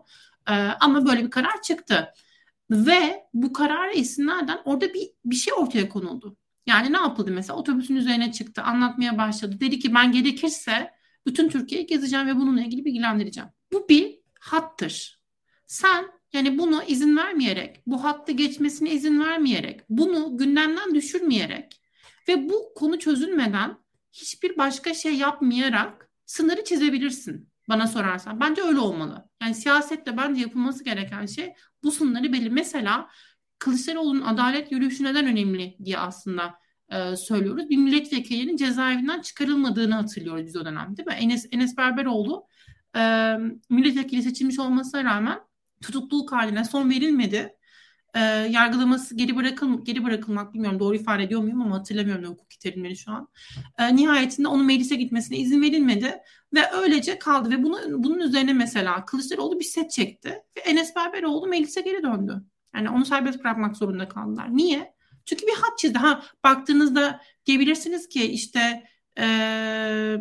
E, 0.50 0.54
ama 0.54 1.06
böyle 1.06 1.26
bir 1.26 1.30
karar 1.30 1.62
çıktı. 1.62 2.14
Ve 2.72 3.24
bu 3.34 3.54
karara 3.54 3.92
istinaden 3.92 4.60
orada 4.66 4.94
bir, 4.94 5.10
bir 5.26 5.36
şey 5.36 5.54
ortaya 5.54 5.90
konuldu. 5.90 6.38
Yani 6.68 6.94
ne 6.94 6.98
yapıldı 6.98 7.32
mesela? 7.32 7.60
Otobüsün 7.60 7.96
üzerine 7.96 8.32
çıktı, 8.32 8.62
anlatmaya 8.62 9.18
başladı. 9.18 9.60
Dedi 9.60 9.80
ki 9.80 9.94
ben 9.94 10.12
gerekirse 10.12 10.92
bütün 11.26 11.50
Türkiye'yi 11.50 11.88
gezeceğim 11.88 12.28
ve 12.28 12.36
bununla 12.36 12.62
ilgili 12.62 12.86
bilgilendireceğim. 12.86 13.50
Bu 13.74 13.90
bir 13.90 14.25
hattır. 14.46 15.20
Sen 15.68 16.06
yani 16.34 16.58
bunu 16.58 16.84
izin 16.84 17.18
vermeyerek, 17.18 17.82
bu 17.88 18.04
hattı 18.04 18.32
geçmesine 18.32 18.92
izin 18.92 19.24
vermeyerek, 19.24 19.82
bunu 19.90 20.38
gündemden 20.38 20.96
düşürmeyerek 20.96 21.82
ve 22.28 22.50
bu 22.50 22.74
konu 22.76 23.00
çözülmeden 23.00 23.78
hiçbir 24.12 24.58
başka 24.58 24.94
şey 24.94 25.16
yapmayarak 25.16 26.10
sınırı 26.26 26.64
çizebilirsin 26.64 27.50
bana 27.70 27.88
sorarsan. 27.88 28.40
Bence 28.40 28.62
öyle 28.62 28.80
olmalı. 28.80 29.30
Yani 29.42 29.56
siyasette 29.56 30.18
bence 30.18 30.42
yapılması 30.42 30.84
gereken 30.84 31.26
şey 31.26 31.54
bu 31.84 31.92
sınırları 31.92 32.34
belli. 32.34 32.50
Mesela 32.50 33.10
Kılıçdaroğlu'nun 33.60 34.22
adalet 34.22 34.72
yürüyüşü 34.72 35.04
neden 35.04 35.26
önemli 35.26 35.78
diye 35.86 35.98
aslında 35.98 36.56
e, 36.92 37.16
söylüyoruz. 37.16 37.70
Bir 37.70 37.78
milletvekilinin 37.78 38.58
cezaevinden 38.58 39.22
çıkarılmadığını 39.22 39.96
hatırlıyoruz 39.96 40.46
biz 40.46 40.56
o 40.56 40.66
dönem 40.66 40.98
değil 40.98 41.08
mi? 41.08 41.14
Enes, 41.14 41.48
Enes 41.52 41.78
Berberoğlu 41.78 42.48
e, 42.96 43.34
milletvekili 43.70 44.24
seçilmiş 44.24 44.60
olmasına 44.60 45.04
rağmen 45.04 45.40
tutukluluk 45.82 46.32
haline 46.32 46.64
son 46.64 46.90
verilmedi. 46.90 47.56
E, 48.16 48.20
yargılaması 48.50 49.16
geri 49.16 49.36
bırakıl 49.36 49.86
geri 49.86 50.04
bırakılmak 50.04 50.54
bilmiyorum 50.54 50.80
doğru 50.80 50.96
ifade 50.96 51.24
ediyor 51.24 51.42
muyum 51.42 51.62
ama 51.62 51.80
hatırlamıyorum 51.80 52.24
da 52.24 52.28
hukuki 52.28 52.60
terimleri 52.60 52.98
şu 52.98 53.12
an. 53.12 53.28
E, 53.78 53.96
nihayetinde 53.96 54.48
onun 54.48 54.66
meclise 54.66 54.96
gitmesine 54.96 55.38
izin 55.38 55.62
verilmedi 55.62 56.18
ve 56.54 56.72
öylece 56.72 57.20
kaldı 57.20 57.52
ve 57.52 57.64
bunu, 57.64 57.80
bunun 57.90 58.20
üzerine 58.20 58.54
mesela 58.54 59.06
Kılıçdaroğlu 59.06 59.60
bir 59.60 59.66
set 59.66 59.92
çekti 59.92 60.30
ve 60.58 60.62
Enes 60.62 60.96
Berberoğlu 60.96 61.48
meclise 61.48 61.82
geri 61.82 62.04
döndü. 62.04 62.44
Yani 62.76 62.90
onu 62.90 63.06
serbest 63.06 63.40
bırakmak 63.40 63.78
zorunda 63.78 64.08
kaldılar. 64.08 64.58
Niye? 64.58 64.96
Çünkü 65.26 65.48
bir 65.48 65.56
hat 65.62 65.78
çizdi. 65.78 65.98
Ha 65.98 66.24
baktığınızda 66.44 67.22
diyebilirsiniz 67.46 68.10
ki 68.10 68.24
işte 68.24 68.84
ee, 69.20 70.18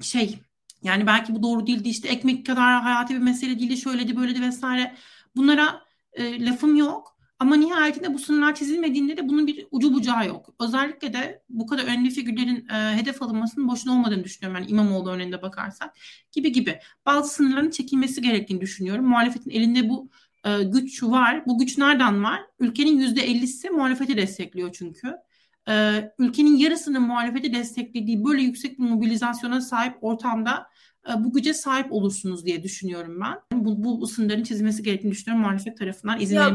şey 0.00 0.38
yani 0.84 1.06
belki 1.06 1.34
bu 1.34 1.42
doğru 1.42 1.66
değildi 1.66 1.88
işte 1.88 2.08
ekmek 2.08 2.46
kadar 2.46 2.82
hayati 2.82 3.14
bir 3.14 3.18
mesele 3.18 3.58
değildi 3.58 3.76
şöyledi 3.76 4.16
böyledi 4.16 4.42
vesaire. 4.42 4.94
Bunlara 5.36 5.82
e, 6.12 6.46
lafım 6.46 6.76
yok. 6.76 7.14
Ama 7.38 7.56
nihayetinde 7.56 8.14
bu 8.14 8.18
sınırlar 8.18 8.54
çizilmediğinde 8.54 9.16
de 9.16 9.28
bunun 9.28 9.46
bir 9.46 9.66
ucu 9.70 9.94
bucağı 9.94 10.26
yok. 10.26 10.54
Özellikle 10.60 11.12
de 11.12 11.42
bu 11.48 11.66
kadar 11.66 11.84
önemli 11.84 12.10
figürlerin 12.10 12.68
e, 12.68 12.96
hedef 12.96 13.22
alınmasının 13.22 13.68
boşuna 13.68 13.92
olmadığını 13.92 14.24
düşünüyorum. 14.24 14.62
Yani 14.62 14.70
İmamoğlu 14.70 15.10
örneğinde 15.10 15.42
bakarsak 15.42 15.96
gibi 16.32 16.52
gibi. 16.52 16.78
Bazı 17.06 17.34
sınırların 17.34 17.70
çekilmesi 17.70 18.22
gerektiğini 18.22 18.60
düşünüyorum. 18.60 19.04
Muhalefetin 19.06 19.50
elinde 19.50 19.88
bu 19.88 20.10
e, 20.44 20.62
güç 20.62 21.02
var. 21.02 21.46
Bu 21.46 21.58
güç 21.58 21.78
nereden 21.78 22.24
var? 22.24 22.40
Ülkenin 22.58 23.00
%50'si 23.00 23.70
muhalefeti 23.70 24.16
destekliyor 24.16 24.72
çünkü. 24.72 25.14
E, 25.68 26.02
ülkenin 26.18 26.56
yarısının 26.56 27.02
muhalefeti 27.02 27.54
desteklediği 27.54 28.24
böyle 28.24 28.42
yüksek 28.42 28.78
bir 28.78 28.84
mobilizasyona 28.84 29.60
sahip 29.60 29.94
ortamda 30.00 30.66
e, 31.08 31.24
bu 31.24 31.32
güce 31.32 31.54
sahip 31.54 31.92
olursunuz 31.92 32.46
diye 32.46 32.62
düşünüyorum 32.62 33.20
ben. 33.20 33.64
Bu, 33.64 33.84
bu, 33.84 34.00
bu 34.00 34.06
sınırların 34.06 34.42
çizilmesi 34.42 34.82
gerektiğini 34.82 35.12
düşünüyorum 35.12 35.42
muhalefet 35.42 35.78
tarafından. 35.78 36.20
izin 36.20 36.36
ya, 36.36 36.54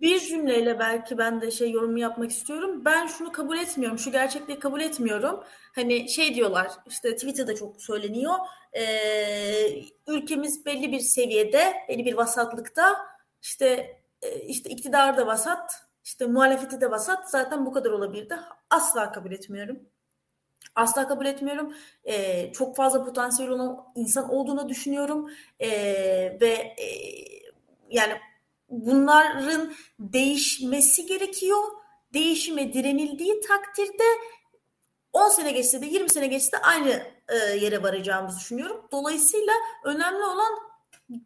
bir 0.00 0.20
cümleyle 0.20 0.78
belki 0.78 1.18
ben 1.18 1.40
de 1.40 1.50
şey 1.50 1.70
yorumu 1.70 1.98
yapmak 1.98 2.30
istiyorum. 2.30 2.84
Ben 2.84 3.06
şunu 3.06 3.32
kabul 3.32 3.58
etmiyorum, 3.58 3.98
şu 3.98 4.12
gerçekliği 4.12 4.58
kabul 4.58 4.80
etmiyorum. 4.80 5.40
Hani 5.74 6.08
şey 6.08 6.34
diyorlar, 6.34 6.70
işte 6.88 7.14
Twitter'da 7.14 7.54
çok 7.54 7.82
söyleniyor. 7.82 8.34
E, 8.72 8.84
ülkemiz 10.08 10.66
belli 10.66 10.92
bir 10.92 11.00
seviyede, 11.00 11.74
belli 11.88 12.04
bir 12.04 12.14
vasatlıkta. 12.14 12.96
İşte 13.42 13.96
e, 14.22 14.40
işte 14.40 14.70
iktidar 14.70 15.16
da 15.16 15.26
vasat, 15.26 15.89
işte 16.04 16.26
muhalefeti 16.26 16.80
de 16.80 16.90
vasat. 16.90 17.30
Zaten 17.30 17.66
bu 17.66 17.72
kadar 17.72 17.90
olabilirdi. 17.90 18.36
Asla 18.70 19.12
kabul 19.12 19.32
etmiyorum. 19.32 19.80
Asla 20.74 21.08
kabul 21.08 21.26
etmiyorum. 21.26 21.74
Ee, 22.04 22.52
çok 22.52 22.76
fazla 22.76 23.04
potansiyel 23.04 23.50
olan 23.50 23.84
insan 23.94 24.30
olduğunu 24.30 24.68
düşünüyorum. 24.68 25.30
Ee, 25.60 25.70
ve 26.40 26.52
e, 26.78 26.86
yani 27.90 28.12
bunların 28.68 29.72
değişmesi 29.98 31.06
gerekiyor. 31.06 31.58
Değişime 32.14 32.72
direnildiği 32.72 33.40
takdirde 33.40 34.04
10 35.12 35.28
sene 35.28 35.52
geçse 35.52 35.82
de 35.82 35.86
20 35.86 36.10
sene 36.10 36.26
geçse 36.26 36.52
de 36.52 36.58
aynı 36.58 37.02
e, 37.28 37.36
yere 37.36 37.82
varacağımızı 37.82 38.38
düşünüyorum. 38.38 38.88
Dolayısıyla 38.92 39.52
önemli 39.84 40.24
olan 40.24 40.69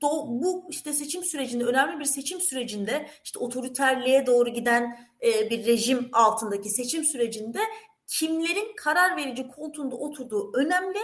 do, 0.00 0.26
bu 0.28 0.66
işte 0.70 0.92
seçim 0.92 1.24
sürecinde 1.24 1.64
önemli 1.64 2.00
bir 2.00 2.04
seçim 2.04 2.40
sürecinde 2.40 3.08
işte 3.24 3.38
otoriterliğe 3.38 4.26
doğru 4.26 4.50
giden 4.50 4.98
e, 5.22 5.50
bir 5.50 5.66
rejim 5.66 6.08
altındaki 6.12 6.70
seçim 6.70 7.04
sürecinde 7.04 7.60
kimlerin 8.06 8.76
karar 8.76 9.16
verici 9.16 9.48
koltuğunda 9.48 9.96
oturduğu 9.96 10.52
önemli. 10.54 10.98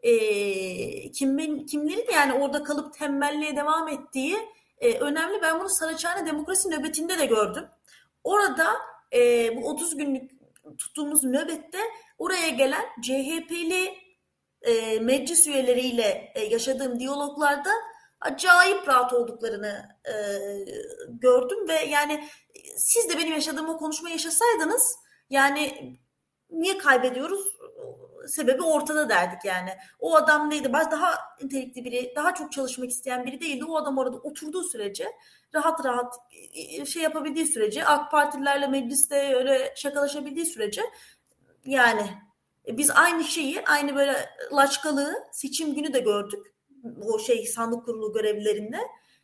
E, 0.00 1.12
kimin, 1.12 1.66
kimlerin 1.66 2.06
yani 2.12 2.32
orada 2.32 2.62
kalıp 2.62 2.94
tembelliğe 2.94 3.56
devam 3.56 3.88
ettiği 3.88 4.36
e, 4.78 4.98
önemli. 4.98 5.42
Ben 5.42 5.60
bunu 5.60 5.68
Saraçhane 5.68 6.26
Demokrasi 6.26 6.70
nöbetinde 6.70 7.18
de 7.18 7.26
gördüm. 7.26 7.64
Orada 8.24 8.66
e, 9.14 9.56
bu 9.56 9.68
30 9.68 9.96
günlük 9.96 10.30
tuttuğumuz 10.78 11.24
nöbette 11.24 11.78
oraya 12.18 12.48
gelen 12.48 12.84
CHP'li 13.02 13.94
e, 14.62 15.00
meclis 15.00 15.46
üyeleriyle 15.46 16.32
e, 16.34 16.44
yaşadığım 16.44 17.00
diyaloglarda 17.00 17.70
acayip 18.20 18.88
rahat 18.88 19.12
olduklarını 19.12 19.88
e, 20.04 20.14
gördüm 21.08 21.68
ve 21.68 21.74
yani 21.74 22.28
siz 22.76 23.08
de 23.08 23.18
benim 23.18 23.32
yaşadığım 23.32 23.68
o 23.68 23.78
konuşma 23.78 24.10
yaşasaydınız 24.10 24.96
yani 25.30 25.96
niye 26.50 26.78
kaybediyoruz? 26.78 27.58
Sebebi 28.28 28.62
ortada 28.62 29.08
derdik 29.08 29.44
yani. 29.44 29.70
O 30.00 30.16
adam 30.16 30.50
neydi? 30.50 30.72
Daha 30.72 31.18
nitelikli 31.42 31.84
biri, 31.84 32.12
daha 32.16 32.34
çok 32.34 32.52
çalışmak 32.52 32.90
isteyen 32.90 33.26
biri 33.26 33.40
değildi. 33.40 33.64
O 33.64 33.76
adam 33.76 33.98
orada 33.98 34.16
oturduğu 34.16 34.64
sürece 34.64 35.12
rahat 35.54 35.84
rahat 35.84 36.14
e, 36.54 36.86
şey 36.86 37.02
yapabildiği 37.02 37.46
sürece 37.46 37.84
AK 37.84 38.10
Partililerle 38.10 38.66
mecliste 38.66 39.34
öyle 39.36 39.72
şakalaşabildiği 39.76 40.46
sürece 40.46 40.82
yani 41.64 42.10
e, 42.66 42.76
biz 42.78 42.90
aynı 42.90 43.24
şeyi 43.24 43.64
aynı 43.64 43.96
böyle 43.96 44.30
laçkalığı 44.52 45.14
seçim 45.32 45.74
günü 45.74 45.92
de 45.92 46.00
gördük. 46.00 46.57
O 47.04 47.18
şey 47.18 47.46
sandık 47.46 47.84
kurulu 47.84 48.12
görevlilerinde. 48.12 48.78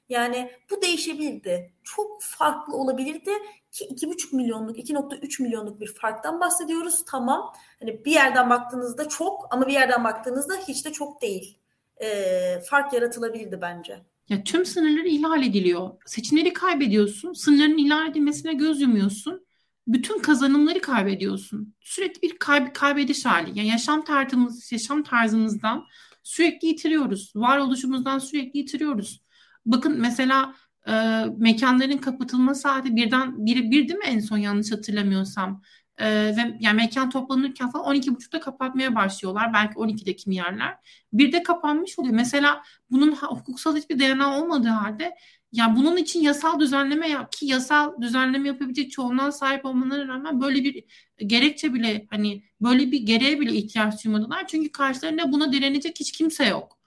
Yani 0.09 0.51
bu 0.71 0.83
değişebilirdi. 0.83 1.73
Çok 1.85 2.23
farklı 2.23 2.77
olabilirdi 2.77 3.31
ki 3.73 3.85
2,5 3.85 4.37
milyonluk, 4.37 4.79
2,3 4.79 5.43
milyonluk 5.43 5.81
bir 5.81 5.95
farktan 5.95 6.41
bahsediyoruz. 6.41 7.05
Tamam. 7.07 7.53
Hani 7.81 8.05
bir 8.05 8.13
yerden 8.13 8.51
baktığınızda 8.51 9.09
çok 9.09 9.49
ama 9.51 9.67
bir 9.67 9.73
yerden 9.73 10.05
baktığınızda 10.05 10.55
hiç 10.69 10.87
de 10.87 10.93
çok 10.93 11.23
değil. 11.23 11.59
Ee, 12.03 12.61
fark 12.61 12.93
yaratılabilirdi 12.93 13.59
bence. 13.63 14.01
Ya 14.29 14.45
tüm 14.45 14.67
sınırları 14.67 15.09
ihlal 15.09 15.43
ediliyor. 15.43 15.91
Seçimleri 16.07 16.53
kaybediyorsun. 16.53 17.33
Sınırların 17.33 17.79
ihlal 17.79 18.11
edilmesine 18.11 18.55
göz 18.55 18.81
yumuyorsun. 18.81 19.47
Bütün 19.87 20.19
kazanımları 20.19 20.81
kaybediyorsun. 20.81 21.75
Sürekli 21.81 22.23
bir 22.23 22.39
kayb 22.39 22.73
kaybediş 22.75 23.25
hali. 23.25 23.59
Yani 23.59 23.69
yaşam 23.69 24.05
tarzımız, 24.05 24.73
yaşam 24.73 25.03
tarzımızdan 25.03 25.85
sürekli 26.25 26.69
yitiriyoruz. 26.69 27.33
Varoluşumuzdan 27.37 28.19
sürekli 28.19 28.59
yitiriyoruz. 28.59 29.23
Bakın 29.67 30.01
mesela 30.01 30.55
e, 30.89 31.25
mekanların 31.39 31.99
kapatılma 31.99 32.55
saati 32.55 32.97
birden 32.97 33.47
bir, 33.47 33.71
bir 33.71 33.89
değil 33.89 33.99
mi 33.99 34.07
en 34.07 34.21
son 34.21 34.39
yanlış 34.39 34.73
hatırlamıyorsam. 34.73 35.63
E, 35.99 36.07
ve 36.37 36.57
yani 36.61 36.77
mekan 36.77 37.11
toplanırken 37.11 37.71
falan 37.71 37.97
12.30'da 37.97 38.41
kapatmaya 38.41 38.95
başlıyorlar. 38.95 39.53
Belki 39.53 39.75
12'de 39.75 40.17
kimi 40.17 40.35
yerler. 40.35 40.77
Bir 41.13 41.33
de 41.33 41.43
kapanmış 41.43 41.99
oluyor. 41.99 42.15
Mesela 42.15 42.63
bunun 42.91 43.13
hukuksal 43.13 43.77
hiçbir 43.77 43.99
dayanağı 43.99 44.43
olmadığı 44.43 44.69
halde 44.69 45.15
ya 45.53 45.77
bunun 45.77 45.97
için 45.97 46.21
yasal 46.21 46.61
düzenleme 46.61 47.09
yap 47.09 47.33
ki 47.33 47.47
yasal 47.47 48.01
düzenleme 48.01 48.49
yapabilecek 48.49 48.91
çoğunluğa 48.91 49.33
sahip 49.33 49.65
olmalarına 49.65 50.15
rağmen 50.15 50.41
böyle 50.41 50.65
bir 50.65 50.85
gerekçe 51.27 51.75
bile 51.75 52.07
hani 52.11 52.43
böyle 52.61 52.93
bir 52.93 53.01
gereğe 53.01 53.41
bile 53.41 53.53
ihtiyaç 53.53 54.05
duymadılar. 54.05 54.47
Çünkü 54.47 54.73
karşılarında 54.73 55.33
buna 55.33 55.53
direnecek 55.53 56.01
hiç 56.01 56.13
kimse 56.13 56.47
yok. 56.47 56.79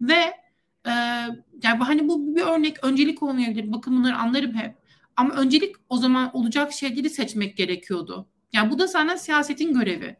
Ve 0.00 0.46
ee, 0.86 0.90
yani 1.62 1.78
hani 1.78 2.08
bu 2.08 2.36
bir 2.36 2.42
örnek 2.42 2.84
öncelik 2.84 3.22
olmayabilir. 3.22 3.72
Bakın 3.72 3.96
bunları 3.96 4.16
anlarım 4.16 4.54
hep. 4.54 4.74
Ama 5.16 5.34
öncelik 5.34 5.76
o 5.88 5.96
zaman 5.96 6.36
olacak 6.36 6.72
şeyleri 6.72 7.10
seçmek 7.10 7.56
gerekiyordu. 7.56 8.28
Yani 8.52 8.70
bu 8.70 8.78
da 8.78 8.86
zaten 8.86 9.16
siyasetin 9.16 9.74
görevi. 9.74 10.16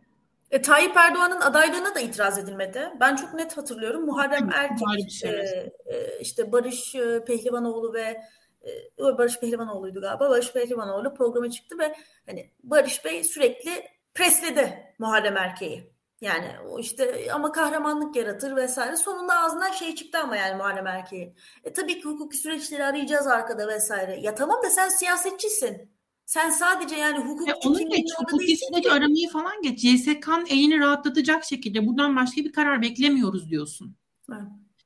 E, 0.51 0.63
Tayyip 0.63 0.97
Erdoğan'ın 0.97 1.41
adaylığına 1.41 1.95
da 1.95 2.01
itiraz 2.01 2.39
edilmedi. 2.39 2.91
Ben 3.01 3.17
çok 3.17 3.35
net 3.35 3.57
hatırlıyorum. 3.57 4.07
Muharrem 4.07 4.51
Erkek, 4.53 5.11
şey. 5.11 5.31
e, 5.31 5.73
e, 5.87 6.21
işte 6.21 6.53
Barış 6.53 6.95
e, 6.95 7.25
Pehlivanoğlu 7.25 7.95
ve 7.95 8.21
e, 8.99 9.19
Barış 9.19 9.41
Pehlivanoğlu'ydu 9.41 10.01
galiba. 10.01 10.31
Barış 10.31 10.53
Pehlivanoğlu 10.53 11.15
programa 11.15 11.51
çıktı 11.51 11.79
ve 11.79 11.95
hani 12.27 12.51
Barış 12.63 13.05
Bey 13.05 13.25
sürekli 13.25 13.71
presledi 14.15 14.95
Muharrem 14.99 15.37
Erkeği. 15.37 15.97
Yani 16.21 16.51
o 16.69 16.79
işte 16.79 17.33
ama 17.33 17.53
kahramanlık 17.53 18.17
yaratır 18.17 18.57
vesaire. 18.57 18.97
Sonunda 18.97 19.39
ağzından 19.39 19.73
şey 19.73 19.95
çıktı 19.95 20.19
ama 20.19 20.37
yani 20.37 20.57
Muharrem 20.57 20.87
Erkeği. 20.87 21.35
E 21.65 21.73
tabii 21.73 22.01
ki 22.01 22.05
hukuki 22.05 22.37
süreçleri 22.37 22.85
arayacağız 22.85 23.27
arkada 23.27 23.69
vesaire. 23.69 24.21
Ya 24.21 24.35
tamam 24.35 24.63
da 24.63 24.71
sen 24.71 24.89
siyasetçisin. 24.89 25.96
Sen 26.27 26.51
sadece 26.51 26.97
yani 26.97 27.19
hukuk 27.19 27.49
ya 27.49 27.55
onu 27.65 27.89
geç, 27.89 28.09
hukuki 28.19 28.57
süreci 28.57 28.93
aramayı 28.93 29.29
falan 29.29 29.63
geç. 29.63 29.85
YSK'nın 29.85 30.47
elini 30.47 30.79
rahatlatacak 30.79 31.45
şekilde 31.45 31.87
buradan 31.87 32.17
başka 32.17 32.37
bir 32.37 32.53
karar 32.53 32.83
beklemiyoruz 32.83 33.51
diyorsun. 33.51 33.97
Evet. 34.33 34.41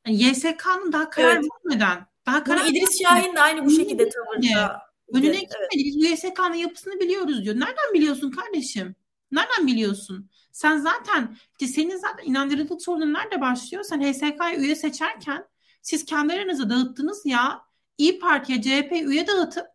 Yani 0.06 0.22
YSK'nın 0.22 0.92
daha 0.92 1.10
karar 1.10 1.36
evet. 1.36 1.44
vermeden 1.64 2.06
daha 2.26 2.44
karar 2.44 2.60
Bunu 2.60 2.68
İdris 2.68 3.02
Şahin 3.02 3.36
de 3.36 3.40
aynı 3.40 3.64
bu 3.64 3.70
şekilde 3.70 4.08
tavırda. 4.08 4.82
Önüne 5.12 5.26
evet. 5.26 5.40
gitmedi. 5.40 6.12
YSK'nın 6.12 6.54
yapısını 6.54 7.00
biliyoruz 7.00 7.44
diyor. 7.44 7.54
Nereden 7.54 7.94
biliyorsun 7.94 8.30
kardeşim? 8.30 8.94
Nereden 9.32 9.66
biliyorsun? 9.66 10.30
Sen 10.52 10.78
zaten 10.78 11.36
işte 11.52 11.66
senin 11.66 11.96
zaten 11.96 12.24
inandırıcılık 12.24 12.82
sorunun 12.82 13.12
nerede 13.12 13.40
başlıyor? 13.40 13.84
Sen 13.84 14.12
HSK'ya 14.12 14.56
üye 14.56 14.74
seçerken 14.74 15.44
siz 15.82 16.04
kendi 16.04 16.32
aranızda 16.32 16.70
dağıttınız 16.70 17.26
ya 17.26 17.62
İyi 17.98 18.18
Parti'ye 18.18 18.62
CHP 18.62 18.92
üye 18.92 19.26
dağıtıp 19.26 19.66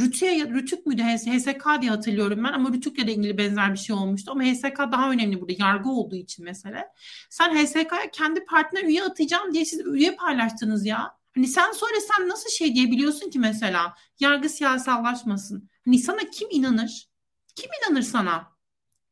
Rütü'ye, 0.00 0.48
Rütük 0.48 0.86
müydü 0.86 1.02
HSK 1.02 1.64
diye 1.80 1.90
hatırlıyorum 1.90 2.44
ben 2.44 2.52
ama 2.52 2.72
Rütük'le 2.72 3.06
de 3.06 3.14
ilgili 3.14 3.38
benzer 3.38 3.72
bir 3.72 3.78
şey 3.78 3.96
olmuştu 3.96 4.30
ama 4.30 4.44
HSK 4.44 4.78
daha 4.78 5.10
önemli 5.10 5.40
burada 5.40 5.52
yargı 5.58 5.90
olduğu 5.90 6.16
için 6.16 6.44
mesele. 6.44 6.88
Sen 7.30 7.64
HSK'ya 7.64 8.10
kendi 8.12 8.44
partine 8.44 8.80
üye 8.80 9.02
atacağım 9.02 9.54
diye 9.54 9.64
siz 9.64 9.86
üye 9.86 10.14
paylaştınız 10.14 10.86
ya. 10.86 11.16
Hani 11.34 11.46
sen 11.46 11.72
sonra 11.72 12.00
sen 12.00 12.28
nasıl 12.28 12.50
şey 12.50 12.74
diyebiliyorsun 12.74 13.30
ki 13.30 13.38
mesela 13.38 13.94
yargı 14.20 14.48
siyasallaşmasın. 14.48 15.70
Hani 15.84 15.98
sana 15.98 16.20
kim 16.32 16.48
inanır? 16.50 17.08
Kim 17.56 17.70
inanır 17.82 18.02
sana? 18.02 18.54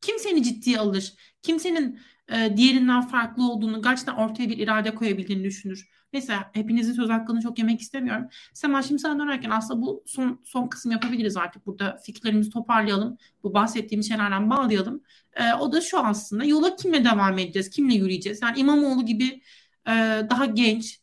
Kim 0.01 0.19
seni 0.19 0.43
ciddiye 0.43 0.79
alır? 0.79 1.15
Kimsenin 1.43 2.01
e, 2.29 2.57
diğerinden 2.57 3.09
farklı 3.09 3.51
olduğunu, 3.51 3.83
gerçekten 3.83 4.15
ortaya 4.15 4.49
bir 4.49 4.59
irade 4.59 4.95
koyabildiğini 4.95 5.45
düşünür. 5.45 5.89
Mesela 6.13 6.51
hepinizin 6.53 6.93
söz 6.93 7.09
hakkını 7.11 7.41
çok 7.41 7.59
yemek 7.59 7.81
istemiyorum. 7.81 8.29
Sema 8.55 8.83
şimdi 8.83 9.01
sen 9.03 9.19
dönerken 9.19 9.51
aslında 9.51 9.83
bu 9.83 10.03
son, 10.07 10.41
son 10.45 10.69
kısım 10.69 10.93
yapabiliriz 10.93 11.37
artık. 11.37 11.67
Burada 11.67 11.97
fikirlerimizi 12.07 12.51
toparlayalım. 12.51 13.19
Bu 13.43 13.55
bahsettiğim 13.55 14.03
şeylerden 14.05 14.51
bağlayalım. 14.51 15.03
E, 15.35 15.53
o 15.55 15.73
da 15.73 15.81
şu 15.81 15.99
aslında 15.99 16.45
yola 16.45 16.77
kimle 16.77 17.05
devam 17.05 17.39
edeceğiz, 17.39 17.71
kimle 17.71 17.95
yürüyeceğiz? 17.95 18.43
Yani 18.43 18.59
İmamoğlu 18.59 19.07
gibi 19.07 19.43
e, 19.89 19.93
daha 20.31 20.45
genç, 20.47 21.01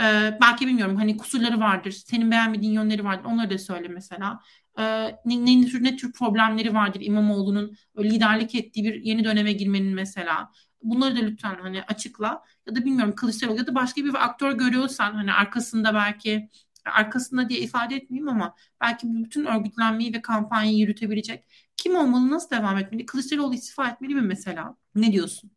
e, 0.00 0.38
belki 0.42 0.66
bilmiyorum 0.66 0.96
hani 0.96 1.16
kusurları 1.16 1.60
vardır, 1.60 1.90
senin 1.90 2.30
beğenmediğin 2.30 2.72
yönleri 2.72 3.04
vardır. 3.04 3.24
Onları 3.24 3.50
da 3.50 3.58
söyle 3.58 3.88
mesela. 3.88 4.40
E, 4.78 4.82
ne, 5.24 5.46
ne, 5.46 5.66
tür, 5.66 5.84
ne 5.84 5.96
tür 5.96 6.12
problemleri 6.12 6.74
vardır 6.74 7.00
İmamoğlu'nun 7.00 7.76
liderlik 7.98 8.54
ettiği 8.54 8.84
bir 8.84 9.02
yeni 9.02 9.24
döneme 9.24 9.52
girmenin 9.52 9.94
mesela. 9.94 10.50
Bunları 10.82 11.16
da 11.16 11.20
lütfen 11.20 11.54
hani 11.62 11.82
açıkla. 11.82 12.42
Ya 12.66 12.74
da 12.76 12.84
bilmiyorum 12.84 13.14
Kılıçdaroğlu 13.14 13.58
ya 13.58 13.66
da 13.66 13.74
başka 13.74 14.04
bir 14.04 14.24
aktör 14.24 14.52
görüyorsan 14.52 15.12
hani 15.14 15.32
arkasında 15.32 15.94
belki 15.94 16.48
arkasında 16.84 17.48
diye 17.48 17.60
ifade 17.60 17.96
etmeyeyim 17.96 18.28
ama 18.28 18.54
belki 18.80 19.06
bütün 19.14 19.44
örgütlenmeyi 19.44 20.14
ve 20.14 20.22
kampanyayı 20.22 20.78
yürütebilecek 20.78 21.44
kim 21.76 21.96
olmalı, 21.96 22.30
nasıl 22.30 22.50
devam 22.56 22.78
etmeli? 22.78 23.06
Kılıçdaroğlu 23.06 23.54
istifa 23.54 23.88
etmeli 23.88 24.14
mi 24.14 24.22
mesela? 24.22 24.76
Ne 24.94 25.12
diyorsun? 25.12 25.50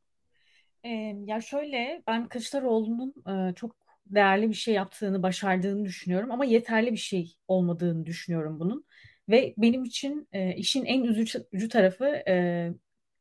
Ee, 0.84 0.89
ya 1.26 1.41
şöyle 1.41 2.03
ben 2.07 2.28
Kılıçdaroğlu'nun 2.28 3.13
e, 3.28 3.53
çok 3.55 3.76
değerli 4.05 4.49
bir 4.49 4.53
şey 4.53 4.73
yaptığını, 4.73 5.23
başardığını 5.23 5.86
düşünüyorum 5.86 6.32
ama 6.32 6.45
yeterli 6.45 6.91
bir 6.91 6.97
şey 6.97 7.36
olmadığını 7.47 8.05
düşünüyorum 8.05 8.59
bunun. 8.59 8.86
Ve 9.30 9.53
benim 9.57 9.84
için 9.84 10.28
e, 10.32 10.55
işin 10.55 10.86
en 10.86 11.03
üzücü 11.03 11.69
tarafı 11.69 12.05
e, 12.05 12.73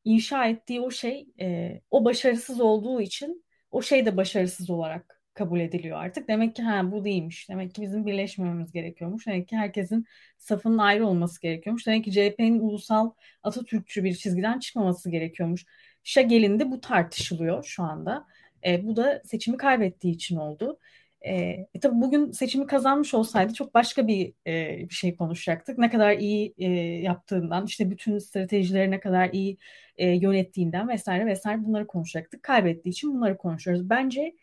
inşa 0.05 0.46
ettiği 0.46 0.80
o 0.80 0.90
şey 0.90 1.26
e, 1.40 1.80
o 1.90 2.05
başarısız 2.05 2.61
olduğu 2.61 3.00
için 3.00 3.44
o 3.70 3.82
şey 3.82 4.07
de 4.07 4.16
başarısız 4.16 4.70
olarak 4.70 5.20
kabul 5.34 5.61
ediliyor 5.61 5.98
artık. 5.98 6.28
Demek 6.28 6.57
ki 6.57 6.62
ha 6.62 6.92
bu 6.92 7.05
değilmiş. 7.05 7.48
Demek 7.48 7.74
ki 7.74 7.82
bizim 7.82 8.07
birleşmememiz 8.07 8.72
gerekiyormuş. 8.72 9.26
Demek 9.26 9.48
ki 9.48 9.57
herkesin 9.57 10.07
safının 10.38 10.78
ayrı 10.78 11.07
olması 11.07 11.40
gerekiyormuş. 11.40 11.86
Demek 11.86 12.05
ki 12.05 12.12
CHP'nin 12.12 12.61
ulusal 12.61 13.11
Atatürkçü 13.42 14.05
bir 14.05 14.14
çizgiden 14.14 14.59
çıkmaması 14.59 15.11
gerekiyormuş. 15.11 15.66
Şa 16.02 16.20
gelindi 16.22 16.70
bu 16.70 16.80
tartışılıyor 16.80 17.64
şu 17.64 17.82
anda. 17.82 18.26
E, 18.66 18.86
bu 18.86 18.96
da 18.96 19.22
seçimi 19.24 19.57
kaybettiği 19.57 20.14
için 20.14 20.36
oldu. 20.36 20.78
E, 21.25 21.35
e, 21.75 21.81
tabii 21.83 22.01
bugün 22.01 22.31
seçimi 22.33 22.66
kazanmış 22.66 23.14
olsaydı 23.14 23.55
çok 23.55 23.75
başka 23.75 24.07
bir, 24.07 24.35
e, 24.47 24.79
bir 24.89 24.95
şey 24.95 25.16
konuşacaktık. 25.16 25.79
Ne 25.79 25.91
kadar 25.91 26.18
iyi 26.18 26.55
e, 26.59 26.66
yaptığından, 27.03 27.66
işte 27.66 27.91
bütün 27.91 28.18
stratejileri 28.18 28.91
ne 28.91 29.01
kadar 29.01 29.31
iyi 29.33 29.59
e, 29.97 30.09
yönettiğinden 30.09 30.89
vesaire 30.89 31.27
vesaire 31.27 31.64
bunları 31.64 31.87
konuşacaktık. 31.87 32.43
Kaybettiği 32.43 32.93
için 32.93 33.14
bunları 33.14 33.37
konuşuyoruz. 33.37 33.91
Bence 33.91 34.35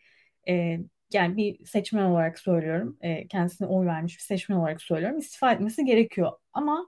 e, 0.48 0.78
yani 1.12 1.36
bir 1.36 1.66
seçmen 1.66 2.04
olarak 2.04 2.38
söylüyorum, 2.38 2.98
e, 3.00 3.28
kendisine 3.28 3.66
oy 3.68 3.86
vermiş 3.86 4.16
bir 4.18 4.22
seçmen 4.22 4.56
olarak 4.56 4.82
söylüyorum, 4.82 5.18
istifa 5.18 5.52
etmesi 5.52 5.84
gerekiyor. 5.84 6.32
Ama 6.52 6.86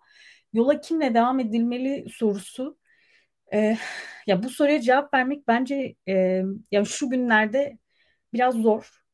yola 0.52 0.80
kimle 0.80 1.14
devam 1.14 1.40
edilmeli 1.40 2.06
sorusu, 2.10 2.78
e, 3.54 3.76
ya 4.26 4.42
bu 4.42 4.50
soruya 4.50 4.80
cevap 4.80 5.14
vermek 5.14 5.48
bence 5.48 5.94
e, 6.08 6.42
ya 6.70 6.84
şu 6.84 7.10
günlerde 7.10 7.78
biraz 8.32 8.54
zor. 8.54 9.04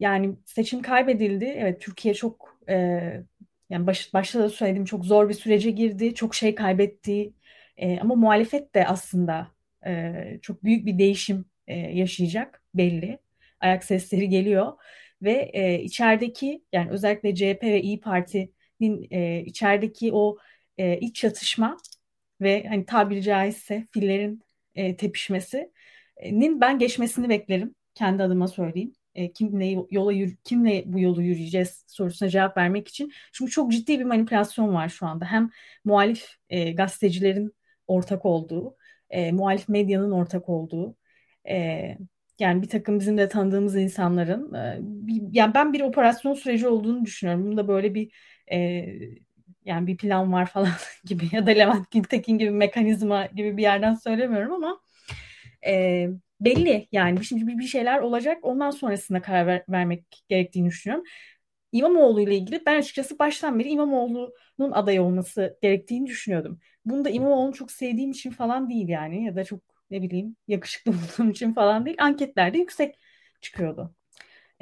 Yani 0.00 0.36
seçim 0.44 0.82
kaybedildi. 0.82 1.44
Evet 1.44 1.80
Türkiye 1.80 2.14
çok 2.14 2.58
e, 2.68 2.74
yani 3.70 3.86
baş, 3.86 4.14
başta 4.14 4.40
da 4.40 4.48
söyledim 4.50 4.84
çok 4.84 5.04
zor 5.04 5.28
bir 5.28 5.34
sürece 5.34 5.70
girdi, 5.70 6.14
çok 6.14 6.34
şey 6.34 6.54
kaybetti. 6.54 7.32
E, 7.76 8.00
ama 8.00 8.14
muhalefet 8.14 8.74
de 8.74 8.86
aslında 8.86 9.48
e, 9.86 10.38
çok 10.42 10.64
büyük 10.64 10.86
bir 10.86 10.98
değişim 10.98 11.44
e, 11.66 11.74
yaşayacak 11.78 12.62
belli. 12.74 13.18
Ayak 13.60 13.84
sesleri 13.84 14.28
geliyor 14.28 14.72
ve 15.22 15.50
e, 15.54 15.82
içerideki 15.82 16.64
yani 16.72 16.90
özellikle 16.90 17.34
CHP 17.34 17.62
ve 17.62 17.82
İyi 17.82 18.00
Parti'nin 18.00 19.06
e, 19.10 19.40
içerideki 19.46 20.10
o 20.12 20.38
e, 20.78 20.98
iç 20.98 21.16
çatışma 21.16 21.76
ve 22.40 22.64
hani 22.68 22.86
tabiri 22.86 23.22
caizse 23.22 23.86
fillerin 23.92 24.42
e, 24.74 24.96
tepişmesinin 24.96 26.60
ben 26.60 26.78
geçmesini 26.78 27.28
beklerim. 27.28 27.74
Kendi 27.96 28.22
adıma 28.22 28.48
söyleyeyim. 28.48 28.92
E, 29.14 29.32
kimle 29.32 29.86
yola 29.90 30.12
yürü, 30.12 30.36
kimle 30.44 30.82
bu 30.86 31.00
yolu 31.00 31.22
yürüyeceğiz 31.22 31.84
sorusuna 31.88 32.28
cevap 32.28 32.56
vermek 32.56 32.88
için. 32.88 33.12
Çünkü 33.32 33.52
çok 33.52 33.72
ciddi 33.72 33.98
bir 34.00 34.04
manipülasyon 34.04 34.74
var 34.74 34.88
şu 34.88 35.06
anda. 35.06 35.24
Hem 35.24 35.50
muhalif 35.84 36.36
e, 36.50 36.72
gazetecilerin 36.72 37.52
ortak 37.86 38.26
olduğu, 38.26 38.76
e, 39.10 39.32
muhalif 39.32 39.68
medyanın 39.68 40.10
ortak 40.10 40.48
olduğu, 40.48 40.96
e, 41.48 41.98
yani 42.38 42.62
bir 42.62 42.68
takım 42.68 43.00
bizim 43.00 43.18
de 43.18 43.28
tanıdığımız 43.28 43.76
insanların 43.76 44.54
e, 44.54 44.78
bir, 44.80 45.22
yani 45.32 45.54
ben 45.54 45.72
bir 45.72 45.80
operasyon 45.80 46.34
süreci 46.34 46.68
olduğunu 46.68 47.04
düşünüyorum. 47.04 47.46
Bunda 47.46 47.68
böyle 47.68 47.94
bir 47.94 48.12
e, 48.52 48.86
yani 49.64 49.86
bir 49.86 49.96
plan 49.96 50.32
var 50.32 50.46
falan 50.46 50.68
gibi 51.04 51.28
ya 51.32 51.46
da 51.46 51.50
Levent 51.50 51.90
Gültekin 51.90 52.38
gibi 52.38 52.50
mekanizma 52.50 53.26
gibi 53.26 53.56
bir 53.56 53.62
yerden 53.62 53.94
söylemiyorum 53.94 54.52
ama 54.52 54.80
e, 55.66 56.08
belli 56.40 56.88
yani 56.92 57.24
şimdi 57.24 57.58
bir, 57.58 57.66
şeyler 57.66 57.98
olacak 57.98 58.38
ondan 58.42 58.70
sonrasında 58.70 59.22
karar 59.22 59.46
ver, 59.46 59.64
vermek 59.68 60.24
gerektiğini 60.28 60.68
düşünüyorum. 60.68 61.04
İmamoğlu 61.72 62.20
ile 62.20 62.36
ilgili 62.36 62.62
ben 62.66 62.78
açıkçası 62.78 63.18
baştan 63.18 63.58
beri 63.58 63.68
İmamoğlu'nun 63.68 64.72
aday 64.72 65.00
olması 65.00 65.58
gerektiğini 65.62 66.06
düşünüyordum. 66.06 66.60
Bunu 66.84 67.04
da 67.04 67.10
İmamoğlu'nu 67.10 67.52
çok 67.52 67.72
sevdiğim 67.72 68.10
için 68.10 68.30
falan 68.30 68.70
değil 68.70 68.88
yani 68.88 69.24
ya 69.24 69.36
da 69.36 69.44
çok 69.44 69.60
ne 69.90 70.02
bileyim 70.02 70.36
yakışıklı 70.48 70.92
bulduğum 71.18 71.30
için 71.30 71.54
falan 71.54 71.86
değil. 71.86 71.96
Anketlerde 72.00 72.58
yüksek 72.58 72.98
çıkıyordu. 73.40 73.94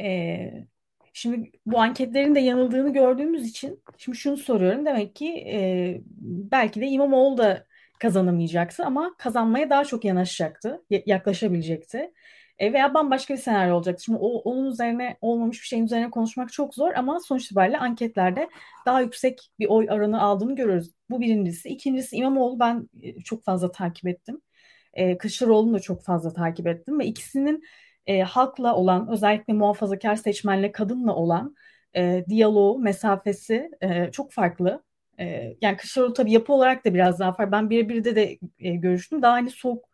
Ee, 0.01 0.67
şimdi 1.13 1.53
bu 1.67 1.81
anketlerin 1.81 2.35
de 2.35 2.41
yanıldığını 2.41 2.93
gördüğümüz 2.93 3.49
için 3.49 3.83
şimdi 3.99 4.19
şunu 4.19 4.37
soruyorum. 4.37 4.87
Demek 4.87 5.17
ki 5.17 5.29
e, 5.49 6.01
belki 6.23 6.81
de 6.81 6.87
İmamoğlu 6.87 7.39
da 7.39 7.67
kazanamayacaktı 8.01 8.85
ama 8.85 9.15
kazanmaya 9.19 9.71
daha 9.71 9.85
çok 9.85 10.05
yanaşacaktı, 10.05 10.85
yaklaşabilecekti. 11.07 12.13
E, 12.59 12.73
veya 12.73 12.95
bambaşka 12.95 13.35
bir 13.35 13.39
senaryo 13.39 13.77
olacaktı. 13.77 14.05
Şimdi 14.05 14.19
o, 14.19 14.29
onun 14.29 14.71
üzerine 14.71 15.17
olmamış 15.21 15.63
bir 15.63 15.67
şeyin 15.67 15.85
üzerine 15.85 16.11
konuşmak 16.11 16.53
çok 16.53 16.75
zor 16.75 16.93
ama 16.95 17.21
sonuç 17.21 17.45
itibariyle 17.45 17.79
anketlerde 17.79 18.49
daha 18.87 19.01
yüksek 19.01 19.51
bir 19.59 19.67
oy 19.67 19.87
oranı 19.91 20.23
aldığını 20.23 20.57
görüyoruz. 20.57 20.91
Bu 21.11 21.21
birincisi. 21.21 21.69
İkincisi 21.69 22.17
İmamoğlu 22.17 22.61
ben 22.61 22.89
e, 23.03 23.21
çok 23.21 23.45
fazla 23.45 23.73
takip 23.73 24.07
ettim. 24.07 24.41
E, 24.95 25.19
Kılıçdaroğlu'nu 25.19 25.75
da 25.75 25.81
çok 25.81 26.05
fazla 26.05 26.33
takip 26.33 26.67
ettim 26.67 26.99
ve 27.01 27.07
ikisinin 27.07 27.63
e, 28.07 28.23
halkla 28.23 28.77
olan 28.77 29.09
özellikle 29.09 29.53
muhafazakar 29.53 30.17
seçmenle 30.17 30.73
kadınla 30.73 31.15
olan 31.15 31.57
e, 31.97 32.25
diyaloğu, 32.29 32.79
mesafesi 32.79 33.71
e, 33.81 34.11
çok 34.13 34.33
farklı. 34.33 34.83
Yani 35.61 35.77
Kılıçdaroğlu 35.77 36.13
tabii 36.15 36.33
yapı 36.33 36.53
olarak 36.53 36.85
da 36.85 36.95
biraz 36.95 37.19
daha 37.19 37.33
farklı. 37.33 37.53
Ben 37.53 37.71
birebir 37.71 38.05
de 38.05 38.39
e, 38.59 38.75
görüştüm. 38.75 39.23
Daha 39.23 39.33
hani 39.33 39.51
soğuk 39.51 39.85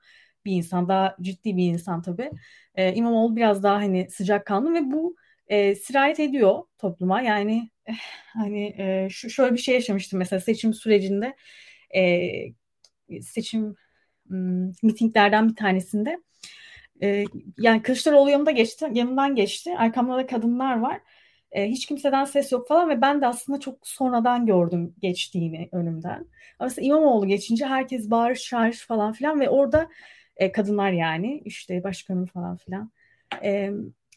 bir 0.45 0.53
insan, 0.53 0.89
daha 0.89 1.17
ciddi 1.21 1.57
bir 1.57 1.65
insan 1.67 2.03
tabii. 2.03 2.31
E, 2.75 2.95
İmamoğlu 2.95 3.37
biraz 3.37 3.63
daha 3.63 3.75
hani 3.75 4.11
sıcakkanlı 4.11 4.75
ve 4.75 4.93
bu 4.93 5.17
e, 5.47 5.75
sirayet 5.75 6.21
ediyor 6.21 6.63
topluma. 6.79 7.21
Yani 7.23 7.71
eh, 7.87 7.95
hani 8.33 8.75
e, 8.79 9.09
şu 9.11 9.31
şöyle 9.31 9.53
bir 9.55 9.59
şey 9.59 9.75
yaşamıştım 9.75 10.19
mesela 10.19 10.41
seçim 10.41 10.75
sürecinde 10.75 11.37
e, 11.95 13.23
seçim 13.23 13.75
m, 14.29 14.73
mitinglerden 14.83 15.49
bir 15.49 15.57
tanesinde 15.57 16.19
e, 17.03 17.25
yani 17.59 17.83
Kılıçdaroğlu 17.83 18.31
yanımda 18.31 18.51
geçti, 18.51 18.87
yanımdan 18.93 19.35
geçti. 19.35 19.77
Arkamda 19.79 20.17
da 20.17 20.27
kadınlar 20.27 20.79
var. 20.81 21.01
E, 21.53 21.67
hiç 21.69 21.87
kimseden 21.87 22.25
ses 22.25 22.53
yok 22.53 22.69
falan 22.69 22.89
ve 22.89 23.01
ben 23.01 23.21
de 23.21 23.27
aslında 23.27 23.61
çok 23.61 23.89
sonradan 23.89 24.47
gördüm 24.47 24.95
geçtiğini 24.99 25.69
önümden. 25.73 26.27
Ama 26.59 26.67
mesela 26.67 26.87
İmamoğlu 26.87 27.27
geçince 27.27 27.67
herkes 27.67 28.11
bağırış 28.11 28.43
çağırış 28.43 28.87
falan 28.87 29.13
filan 29.13 29.41
ve 29.41 29.49
orada 29.49 29.89
e, 30.37 30.53
kadınlar 30.53 30.93
yani 30.93 31.43
işte 31.45 31.85
başkanım 31.85 32.27
falan 32.27 32.57
filan. 32.57 32.91
E, 33.45 33.71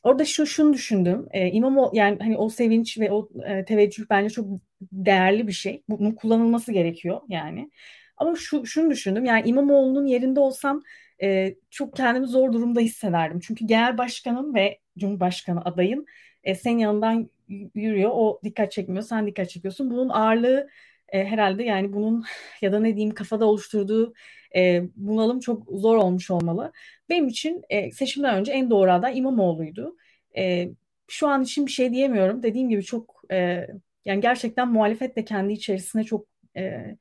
orada 0.03 0.25
şu 0.25 0.45
şunu 0.45 0.73
düşündüm. 0.73 1.27
E, 1.31 1.51
İmamoğlu 1.51 1.91
yani 1.97 2.17
hani 2.21 2.37
o 2.37 2.49
sevinç 2.49 2.99
ve 2.99 3.11
o 3.11 3.29
e, 3.45 3.65
teveccüh 3.65 4.05
bence 4.09 4.29
çok 4.29 4.47
değerli 4.81 5.47
bir 5.47 5.53
şey. 5.53 5.83
Bunun 5.89 6.11
kullanılması 6.11 6.71
gerekiyor 6.71 7.21
yani. 7.29 7.71
Ama 8.17 8.35
şu 8.35 8.65
şunu 8.65 8.91
düşündüm. 8.91 9.25
Yani 9.25 9.49
İmamoğlu'nun 9.49 10.05
yerinde 10.05 10.39
olsam 10.39 10.81
e, 11.21 11.55
çok 11.71 11.95
kendimi 11.95 12.27
zor 12.27 12.53
durumda 12.53 12.79
hissederdim. 12.79 13.39
Çünkü 13.39 13.65
genel 13.65 13.97
başkanım 13.97 14.55
ve 14.55 14.79
cumhurbaşkanı 14.97 15.61
adayın 15.65 16.05
e, 16.43 16.55
senin 16.55 16.77
yanından 16.77 17.29
yürüyor. 17.75 18.11
O 18.13 18.39
dikkat 18.43 18.71
çekmiyor. 18.71 19.03
Sen 19.03 19.27
dikkat 19.27 19.49
çekiyorsun. 19.49 19.91
Bunun 19.91 20.09
ağırlığı 20.09 20.69
e, 21.09 21.25
herhalde 21.25 21.63
yani 21.63 21.93
bunun 21.93 22.25
ya 22.61 22.71
da 22.73 22.79
ne 22.79 22.95
diyeyim 22.95 23.15
kafada 23.15 23.45
oluşturduğu 23.45 24.13
e, 24.55 24.83
bunalım 24.95 25.39
çok 25.39 25.67
zor 25.71 25.95
olmuş 25.97 26.31
olmalı. 26.31 26.71
Benim 27.09 27.27
için 27.27 27.61
e, 27.69 27.91
seçimden 27.91 28.35
önce 28.35 28.51
en 28.51 28.69
doğru 28.69 28.91
aday 28.91 29.17
İmamoğlu'ydu. 29.17 29.97
E, 30.37 30.69
şu 31.07 31.27
an 31.27 31.43
için 31.43 31.65
bir 31.65 31.71
şey 31.71 31.91
diyemiyorum. 31.93 32.43
Dediğim 32.43 32.69
gibi 32.69 32.83
çok 32.83 33.21
e, 33.31 33.67
yani 34.05 34.21
gerçekten 34.21 34.67
muhalefet 34.71 35.15
de 35.15 35.25
kendi 35.25 35.53
içerisinde 35.53 36.03
çok 36.03 36.27
e, 36.57 36.97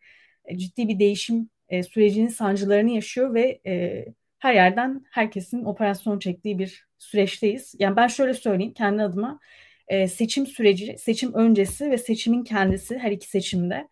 ciddi 0.56 0.88
bir 0.88 0.98
değişim 0.98 1.50
e, 1.68 1.82
sürecinin 1.82 2.28
sancılarını 2.28 2.90
yaşıyor 2.90 3.34
ve 3.34 3.60
e, 3.66 4.04
her 4.42 4.54
yerden 4.54 5.04
herkesin 5.10 5.64
operasyon 5.64 6.18
çektiği 6.18 6.58
bir 6.58 6.86
süreçteyiz. 6.98 7.74
Yani 7.78 7.96
ben 7.96 8.06
şöyle 8.06 8.34
söyleyeyim 8.34 8.72
kendi 8.72 9.02
adıma 9.02 9.40
e, 9.88 10.08
seçim 10.08 10.46
süreci, 10.46 10.98
seçim 10.98 11.34
öncesi 11.34 11.90
ve 11.90 11.98
seçimin 11.98 12.44
kendisi 12.44 12.98
her 12.98 13.10
iki 13.10 13.30
seçimde 13.30 13.88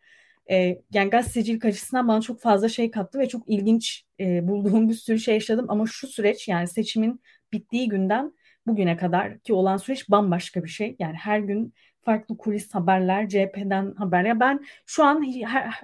e, 0.51 0.78
yani 0.92 1.11
gazetecilik 1.11 1.64
açısından 1.64 2.09
bana 2.09 2.20
çok 2.20 2.40
fazla 2.40 2.68
şey 2.68 2.90
kattı 2.90 3.18
ve 3.18 3.28
çok 3.28 3.48
ilginç 3.48 4.05
e, 4.20 4.48
bulduğum 4.48 4.88
bir 4.88 4.94
sürü 4.94 5.18
şey 5.18 5.34
yaşadım 5.34 5.66
ama 5.68 5.84
şu 5.86 6.07
süreç 6.07 6.48
yani 6.48 6.68
seçimin 6.68 7.20
bittiği 7.53 7.88
günden 7.88 8.32
bugüne 8.66 8.96
kadar 8.96 9.38
ki 9.38 9.53
olan 9.53 9.76
süreç 9.76 10.11
bambaşka 10.11 10.64
bir 10.64 10.68
şey. 10.68 10.96
Yani 10.98 11.14
her 11.16 11.38
gün 11.38 11.74
farklı 12.03 12.36
kulis 12.36 12.74
haberler, 12.74 13.28
CHP'den 13.28 13.94
haberler. 13.94 14.40
Ben 14.40 14.61
şu 14.86 15.05
an 15.05 15.24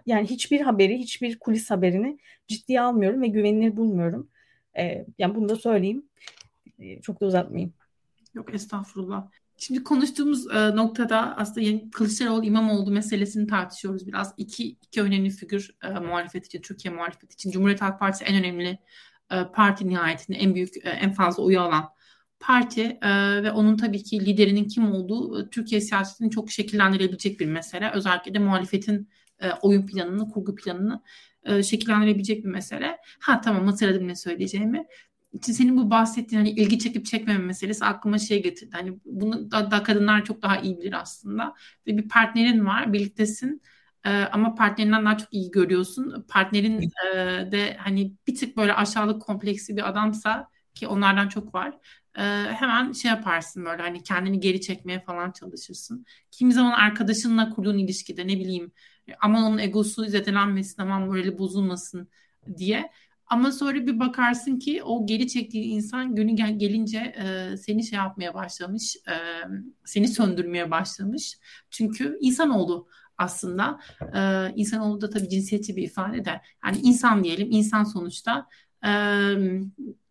yani 0.07 0.27
hiçbir 0.27 0.61
haberi, 0.61 0.99
hiçbir 0.99 1.39
kulis 1.39 1.71
haberini 1.71 2.19
ciddiye 2.49 2.81
almıyorum 2.81 3.23
ve 3.23 3.27
güvenilir 3.27 3.77
bulmuyorum. 3.77 4.31
Ee, 4.79 5.07
yani 5.19 5.35
bunu 5.35 5.49
da 5.49 5.57
söyleyeyim. 5.57 6.07
Ee, 6.79 7.01
çok 7.01 7.21
da 7.21 7.27
uzatmayayım. 7.27 7.73
Yok 8.35 8.55
estağfurullah. 8.55 9.29
Şimdi 9.59 9.83
konuştuğumuz 9.83 10.51
e, 10.51 10.77
noktada 10.77 11.37
aslında 11.37 11.61
yani 11.61 11.91
Kılıçdaroğlu 11.91 12.45
İmamoğlu 12.45 12.91
meselesini 12.91 13.47
tartışıyoruz 13.47 14.07
biraz. 14.07 14.35
İki, 14.37 14.69
iki 14.69 15.03
önemli 15.03 15.31
figür 15.31 15.77
e, 15.85 15.89
muhalefet 15.89 16.47
için, 16.47 16.61
Türkiye 16.63 16.95
muhalefet 16.95 17.33
için. 17.33 17.51
Cumhuriyet 17.51 17.83
Halk 17.83 18.01
Partisi 18.01 18.25
en 18.25 18.37
önemli 18.37 18.79
e, 19.31 19.45
parti 19.55 19.89
nihayetinde 19.89 20.39
en 20.39 20.55
büyük, 20.55 20.77
e, 20.77 20.89
en 20.89 21.13
fazla 21.13 21.43
oyu 21.43 21.61
alan 21.61 21.89
parti 22.41 22.99
e, 23.03 23.43
ve 23.43 23.51
onun 23.51 23.77
tabii 23.77 24.03
ki 24.03 24.27
liderinin 24.27 24.65
kim 24.65 24.93
olduğu 24.93 25.41
e, 25.41 25.51
Türkiye 25.51 25.81
siyasetini 25.81 26.31
çok 26.31 26.51
şekillendirebilecek 26.51 27.41
bir 27.41 27.47
mesele. 27.47 27.91
Özellikle 27.91 28.35
de 28.35 28.39
muhalefetin 28.39 29.09
e, 29.41 29.51
oyun 29.63 29.87
planını, 29.87 30.29
kurgu 30.29 30.55
planını 30.55 31.03
e, 31.47 31.63
şekillendirebilecek 31.63 32.45
bir 32.45 32.49
mesele. 32.49 32.99
Ha 33.21 33.41
tamam 33.41 33.67
hatırladım 33.67 34.09
ne 34.09 34.17
söyleyeceğimi. 34.17 34.87
Senin 35.43 35.77
bu 35.77 35.91
bahsettiğin 35.91 36.41
hani 36.41 36.51
ilgi 36.51 36.79
çekip 36.79 37.07
çekmeme 37.07 37.45
meselesi 37.45 37.85
aklıma 37.85 38.19
şey 38.19 38.43
getirdi. 38.43 38.71
Hani 38.73 38.99
bunu 39.05 39.51
da, 39.51 39.71
da 39.71 39.83
kadınlar 39.83 40.25
çok 40.25 40.43
daha 40.43 40.57
iyi 40.61 40.79
bilir 40.79 40.93
aslında. 41.01 41.55
Ve 41.87 41.99
bir 41.99 42.09
partnerin 42.09 42.67
var, 42.67 42.93
birliktesin. 42.93 43.63
Ee, 44.05 44.11
ama 44.11 44.55
partnerinden 44.55 45.05
daha 45.05 45.19
çok 45.19 45.29
iyi 45.33 45.51
görüyorsun. 45.51 46.27
Partnerin 46.29 46.83
e, 46.83 47.17
de 47.53 47.77
hani 47.81 48.13
bir 48.27 48.35
tık 48.35 48.57
böyle 48.57 48.75
aşağılık 48.75 49.23
kompleksi 49.23 49.77
bir 49.77 49.89
adamsa 49.89 50.49
ki 50.75 50.87
onlardan 50.89 51.29
çok 51.29 51.55
var 51.55 51.75
e, 52.19 52.23
hemen 52.53 52.93
şey 52.93 53.11
yaparsın 53.11 53.65
böyle 53.65 53.83
hani 53.83 54.03
kendini 54.03 54.41
geri 54.41 54.61
çekmeye 54.61 55.01
falan 55.01 55.33
çalışırsın. 55.33 56.07
Kimi 56.31 56.53
zaman 56.53 56.73
arkadaşınla 56.73 57.51
kurduğun 57.51 57.79
ilişkide 57.79 58.27
ne 58.27 58.37
bileyim 58.41 58.73
aman 59.21 59.43
onun 59.43 59.59
egosu 59.59 60.05
zedelenmesin 60.05 60.83
aman 60.83 61.03
morali 61.03 61.39
bozulmasın 61.39 62.09
diye. 62.57 62.91
Ama 63.27 63.53
sonra 63.53 63.87
bir 63.87 64.01
bakarsın 64.01 64.59
ki 64.59 64.83
o 64.83 65.07
geri 65.07 65.29
çektiği 65.29 65.65
insan 65.65 66.15
günü 66.15 66.33
gel 66.33 66.59
gelince 66.59 66.99
e, 66.99 67.57
seni 67.57 67.85
şey 67.85 67.97
yapmaya 67.97 68.35
başlamış, 68.35 68.97
e, 68.97 69.15
seni 69.85 70.09
söndürmeye 70.09 70.71
başlamış. 70.71 71.39
Çünkü 71.71 72.19
insanoğlu 72.21 72.89
aslında. 73.19 73.81
E, 74.15 74.53
insanoğlu 74.57 75.01
da 75.01 75.11
tabii 75.11 75.29
cinsiyetçi 75.29 75.77
bir 75.77 75.83
ifade 75.83 76.17
eder. 76.17 76.41
Yani 76.65 76.79
insan 76.83 77.25
diyelim, 77.25 77.49
insan 77.51 77.85
sonuçta 77.85 78.47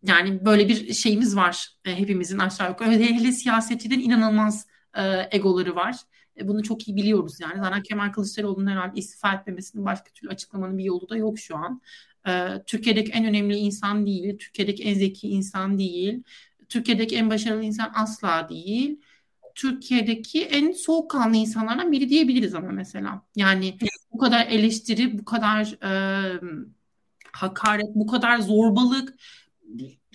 yani 0.02 0.44
böyle 0.44 0.68
bir 0.68 0.94
şeyimiz 0.94 1.36
var 1.36 1.68
e, 1.84 1.98
hepimizin 1.98 2.38
aşağı 2.38 2.70
yukarı. 2.70 2.90
Hele, 2.90 3.14
hele 3.14 3.32
siyasetçiden 3.32 4.00
inanılmaz 4.00 4.66
e, 4.96 5.28
egoları 5.30 5.76
var. 5.76 5.96
E, 6.38 6.48
bunu 6.48 6.62
çok 6.62 6.88
iyi 6.88 6.96
biliyoruz 6.96 7.40
yani. 7.40 7.54
Zaten 7.58 7.82
Kemal 7.82 8.12
Kılıçdaroğlu'nun 8.12 8.70
herhalde 8.70 9.00
istifa 9.00 9.32
etmemesinin 9.32 9.84
başka 9.84 10.10
türlü 10.10 10.30
açıklamanın 10.30 10.78
bir 10.78 10.84
yolu 10.84 11.08
da 11.08 11.16
yok 11.16 11.38
şu 11.38 11.56
an. 11.56 11.80
E, 12.28 12.62
Türkiye'deki 12.66 13.12
en 13.12 13.24
önemli 13.24 13.56
insan 13.56 14.06
değil, 14.06 14.38
Türkiye'deki 14.38 14.82
en 14.82 14.94
zeki 14.94 15.28
insan 15.28 15.78
değil, 15.78 16.22
Türkiye'deki 16.68 17.16
en 17.16 17.30
başarılı 17.30 17.64
insan 17.64 17.92
asla 17.94 18.48
değil. 18.48 19.00
Türkiye'deki 19.54 20.44
en 20.44 20.72
soğukkanlı 20.72 21.36
insanlardan 21.36 21.92
biri 21.92 22.08
diyebiliriz 22.08 22.54
ama 22.54 22.70
mesela. 22.70 23.22
Yani 23.36 23.78
bu 24.12 24.18
kadar 24.18 24.46
eleştiri, 24.46 25.18
bu 25.18 25.24
kadar 25.24 25.76
e, 25.82 26.40
hakaret, 27.32 27.94
bu 27.94 28.06
kadar 28.06 28.38
zorbalık, 28.38 29.14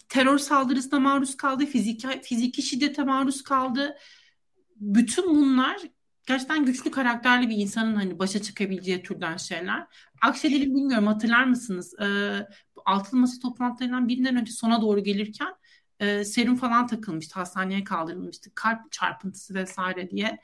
terör 0.09 0.37
saldırısına 0.37 0.99
maruz 0.99 1.37
kaldı, 1.37 1.65
fiziki, 1.65 2.07
fiziki 2.21 2.61
şiddete 2.61 3.03
maruz 3.03 3.43
kaldı. 3.43 3.97
Bütün 4.75 5.35
bunlar 5.35 5.77
gerçekten 6.31 6.65
güçlü 6.65 6.91
karakterli 6.91 7.49
bir 7.49 7.57
insanın 7.57 7.95
hani 7.95 8.19
başa 8.19 8.41
çıkabileceği 8.41 9.03
türden 9.03 9.37
şeyler. 9.37 9.87
Akşener'i 10.21 10.61
bilmiyorum 10.61 11.07
hatırlar 11.07 11.43
mısınız? 11.43 11.93
Ee, 11.99 12.47
altılı 12.85 13.19
masa 13.19 13.39
toplantılarından 13.41 14.07
birinden 14.07 14.35
önce 14.35 14.51
sona 14.51 14.81
doğru 14.81 15.03
gelirken 15.03 15.53
e, 15.99 16.25
serum 16.25 16.55
falan 16.55 16.87
takılmıştı. 16.87 17.39
Hastaneye 17.39 17.83
kaldırılmıştı. 17.83 18.51
Kalp 18.55 18.91
çarpıntısı 18.91 19.53
vesaire 19.53 20.09
diye. 20.09 20.39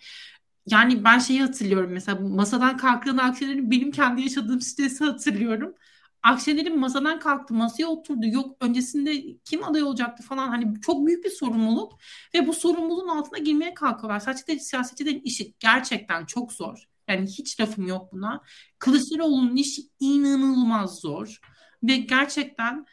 Yani 0.67 1.03
ben 1.03 1.19
şeyi 1.19 1.41
hatırlıyorum 1.41 1.91
mesela 1.91 2.19
masadan 2.21 2.77
kalktığında 2.77 3.23
Akşener'in 3.23 3.71
benim 3.71 3.91
kendi 3.91 4.21
yaşadığım 4.21 4.61
stresi 4.61 5.03
hatırlıyorum. 5.05 5.75
Akşener'in 6.23 6.79
masadan 6.79 7.19
kalktı, 7.19 7.53
masaya 7.53 7.85
oturdu. 7.87 8.25
Yok 8.25 8.57
öncesinde 8.61 9.37
kim 9.45 9.63
aday 9.63 9.83
olacaktı 9.83 10.23
falan. 10.23 10.47
Hani 10.47 10.81
çok 10.81 11.07
büyük 11.07 11.25
bir 11.25 11.29
sorumluluk 11.29 11.99
ve 12.33 12.47
bu 12.47 12.53
sorumluluğun 12.53 13.07
altına 13.07 13.39
girmeye 13.39 13.73
kalkıyorlar. 13.73 14.19
Sadece 14.19 14.59
siyasetçilerin 14.59 15.21
işi 15.21 15.53
gerçekten 15.59 16.25
çok 16.25 16.53
zor. 16.53 16.83
Yani 17.07 17.27
hiç 17.27 17.59
lafım 17.59 17.87
yok 17.87 18.13
buna. 18.13 18.41
Kılıçdaroğlu'nun 18.79 19.55
işi 19.55 19.81
inanılmaz 19.99 20.99
zor. 20.99 21.39
Ve 21.83 21.97
gerçekten 21.97 22.85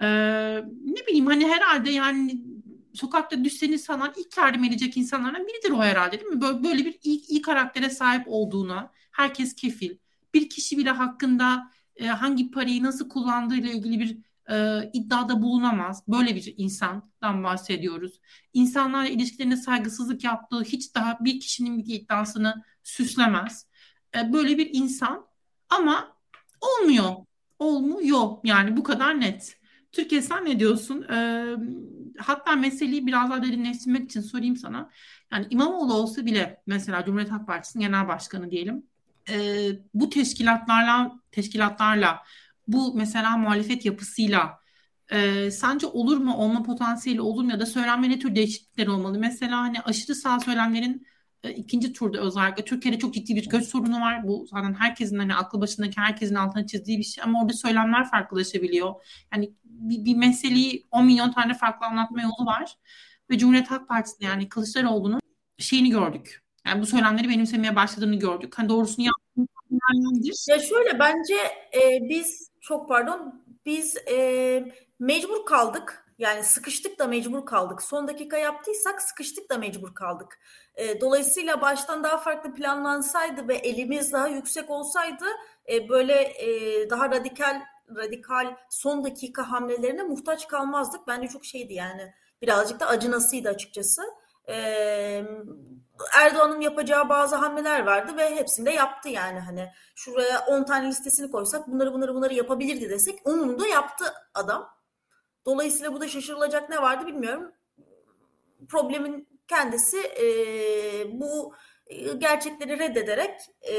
e, 0.00 0.06
ne 0.84 1.06
bileyim 1.06 1.26
hani 1.26 1.48
herhalde 1.48 1.90
yani 1.90 2.42
sokakta 2.94 3.44
düşseniz 3.44 3.86
falan 3.86 4.12
ilk 4.16 4.36
yardım 4.36 4.64
edecek 4.64 4.96
insanlardan 4.96 5.46
biridir 5.46 5.70
o 5.70 5.82
herhalde 5.82 6.20
değil 6.20 6.32
mi? 6.32 6.40
Böyle, 6.40 6.64
böyle 6.64 6.84
bir 6.84 6.98
iyi, 7.02 7.26
iyi 7.26 7.42
karaktere 7.42 7.90
sahip 7.90 8.24
olduğuna 8.26 8.90
herkes 9.12 9.54
kefil. 9.54 9.96
Bir 10.34 10.48
kişi 10.48 10.78
bile 10.78 10.90
hakkında 10.90 11.70
e, 11.96 12.06
hangi 12.06 12.50
parayı 12.50 12.82
nasıl 12.82 13.08
kullandığıyla 13.08 13.70
ilgili 13.70 14.00
bir 14.00 14.18
e, 14.50 14.90
iddiada 14.92 15.42
bulunamaz. 15.42 16.02
Böyle 16.08 16.34
bir 16.34 16.54
insandan 16.56 17.44
bahsediyoruz. 17.44 18.20
İnsanlarla 18.52 19.08
ilişkilerine 19.08 19.56
saygısızlık 19.56 20.24
yaptığı 20.24 20.62
hiç 20.62 20.94
daha 20.94 21.18
bir 21.20 21.40
kişinin 21.40 21.78
bir 21.78 21.94
iddiasını 21.94 22.64
süslemez. 22.82 23.66
E, 24.16 24.32
böyle 24.32 24.58
bir 24.58 24.70
insan 24.72 25.26
ama 25.68 26.16
olmuyor. 26.60 27.16
Olmuyor. 27.58 28.38
Yani 28.44 28.76
bu 28.76 28.82
kadar 28.82 29.20
net. 29.20 29.58
Türkiye 29.92 30.22
sen 30.22 30.44
ne 30.44 30.60
diyorsun? 30.60 31.02
E, 31.02 31.46
hatta 32.18 32.56
meseleyi 32.56 33.06
biraz 33.06 33.30
daha 33.30 33.42
derinleştirmek 33.42 34.04
için 34.04 34.20
sorayım 34.20 34.56
sana. 34.56 34.90
Yani 35.32 35.46
İmamoğlu 35.50 35.94
olsa 35.94 36.26
bile 36.26 36.62
mesela 36.66 37.04
Cumhuriyet 37.04 37.32
Halk 37.32 37.46
Partisi'nin 37.46 37.84
genel 37.84 38.08
başkanı 38.08 38.50
diyelim 38.50 38.86
e, 39.30 39.68
bu 39.94 40.10
teşkilatlarla 40.10 41.20
teşkilatlarla 41.30 42.22
bu 42.68 42.94
mesela 42.94 43.36
muhalefet 43.36 43.84
yapısıyla 43.84 44.58
e, 45.12 45.50
sence 45.50 45.86
olur 45.86 46.16
mu 46.16 46.34
olma 46.34 46.62
potansiyeli 46.62 47.20
olur 47.20 47.44
mu 47.44 47.50
ya 47.50 47.60
da 47.60 47.66
söylenme 47.66 48.10
ne 48.10 48.18
tür 48.18 48.34
değişiklikler 48.34 48.86
olmalı? 48.86 49.18
Mesela 49.18 49.58
hani 49.58 49.80
aşırı 49.80 50.14
sağ 50.14 50.40
söylemlerin 50.40 51.06
e, 51.42 51.50
ikinci 51.50 51.92
turda 51.92 52.20
özellikle 52.20 52.64
Türkiye'de 52.64 52.98
çok 52.98 53.14
ciddi 53.14 53.36
bir 53.36 53.48
göç 53.48 53.64
sorunu 53.64 54.00
var. 54.00 54.28
Bu 54.28 54.46
zaten 54.50 54.74
herkesin 54.74 55.18
hani 55.18 55.34
aklı 55.34 55.60
başındaki 55.60 56.00
herkesin 56.00 56.34
altına 56.34 56.66
çizdiği 56.66 56.98
bir 56.98 57.04
şey 57.04 57.24
ama 57.24 57.42
orada 57.42 57.52
söylemler 57.52 58.10
farklılaşabiliyor. 58.10 58.94
Yani 59.32 59.54
bir, 59.64 60.04
bir 60.04 60.16
meseleyi 60.16 60.86
10 60.90 61.06
milyon 61.06 61.32
tane 61.32 61.54
farklı 61.54 61.86
anlatma 61.86 62.22
yolu 62.22 62.46
var. 62.46 62.76
Ve 63.30 63.38
Cumhuriyet 63.38 63.70
Halk 63.70 63.88
Partisi 63.88 64.24
yani 64.24 64.48
Kılıçdaroğlu'nun 64.48 65.20
şeyini 65.58 65.90
gördük 65.90 66.41
yani 66.66 66.82
bu 66.82 66.86
söylemleri 66.86 67.28
benimsemeye 67.28 67.76
başladığını 67.76 68.18
gördük. 68.18 68.58
Hani 68.58 68.68
doğrusunu 68.68 69.06
yaptığını 69.06 69.46
Ya 70.48 70.58
şöyle 70.58 70.98
bence 70.98 71.34
e, 71.74 72.08
biz 72.08 72.50
çok 72.60 72.88
pardon 72.88 73.44
biz 73.66 73.96
e, 73.96 74.74
mecbur 74.98 75.46
kaldık. 75.46 75.98
Yani 76.18 76.44
sıkıştık 76.44 76.98
da 76.98 77.06
mecbur 77.06 77.46
kaldık. 77.46 77.82
Son 77.82 78.08
dakika 78.08 78.36
yaptıysak 78.38 79.02
sıkıştık 79.02 79.50
da 79.50 79.58
mecbur 79.58 79.94
kaldık. 79.94 80.38
E, 80.74 81.00
dolayısıyla 81.00 81.60
baştan 81.60 82.04
daha 82.04 82.18
farklı 82.18 82.54
planlansaydı 82.54 83.48
ve 83.48 83.54
elimiz 83.54 84.12
daha 84.12 84.28
yüksek 84.28 84.70
olsaydı 84.70 85.24
e, 85.72 85.88
böyle 85.88 86.14
e, 86.22 86.90
daha 86.90 87.10
radikal 87.10 87.62
radikal 87.96 88.56
son 88.70 89.04
dakika 89.04 89.50
hamlelerine 89.50 90.02
muhtaç 90.02 90.48
kalmazdık. 90.48 91.00
Bence 91.06 91.28
çok 91.28 91.44
şeydi 91.44 91.74
yani 91.74 92.12
birazcık 92.42 92.80
da 92.80 92.86
acınasıydı 92.86 93.48
açıkçası. 93.48 94.02
Ee, 94.52 95.24
Erdoğan'ın 96.18 96.60
yapacağı 96.60 97.08
bazı 97.08 97.36
hamleler 97.36 97.86
vardı 97.86 98.16
ve 98.16 98.36
hepsini 98.36 98.66
de 98.66 98.70
yaptı 98.70 99.08
yani 99.08 99.40
hani 99.40 99.68
şuraya 99.94 100.46
10 100.46 100.64
tane 100.64 100.88
listesini 100.88 101.30
koysak 101.30 101.68
bunları 101.68 101.92
bunları 101.92 102.14
bunları 102.14 102.34
yapabilirdi 102.34 102.90
desek 102.90 103.18
onun 103.24 103.58
da 103.58 103.66
yaptı 103.66 104.04
adam. 104.34 104.68
Dolayısıyla 105.46 105.94
bu 105.94 106.00
da 106.00 106.08
şaşırılacak 106.08 106.70
ne 106.70 106.82
vardı 106.82 107.06
bilmiyorum. 107.06 107.52
Problemin 108.68 109.28
kendisi 109.48 109.98
e, 109.98 110.26
bu 111.20 111.54
gerçekleri 112.18 112.78
reddederek 112.78 113.40
e, 113.70 113.74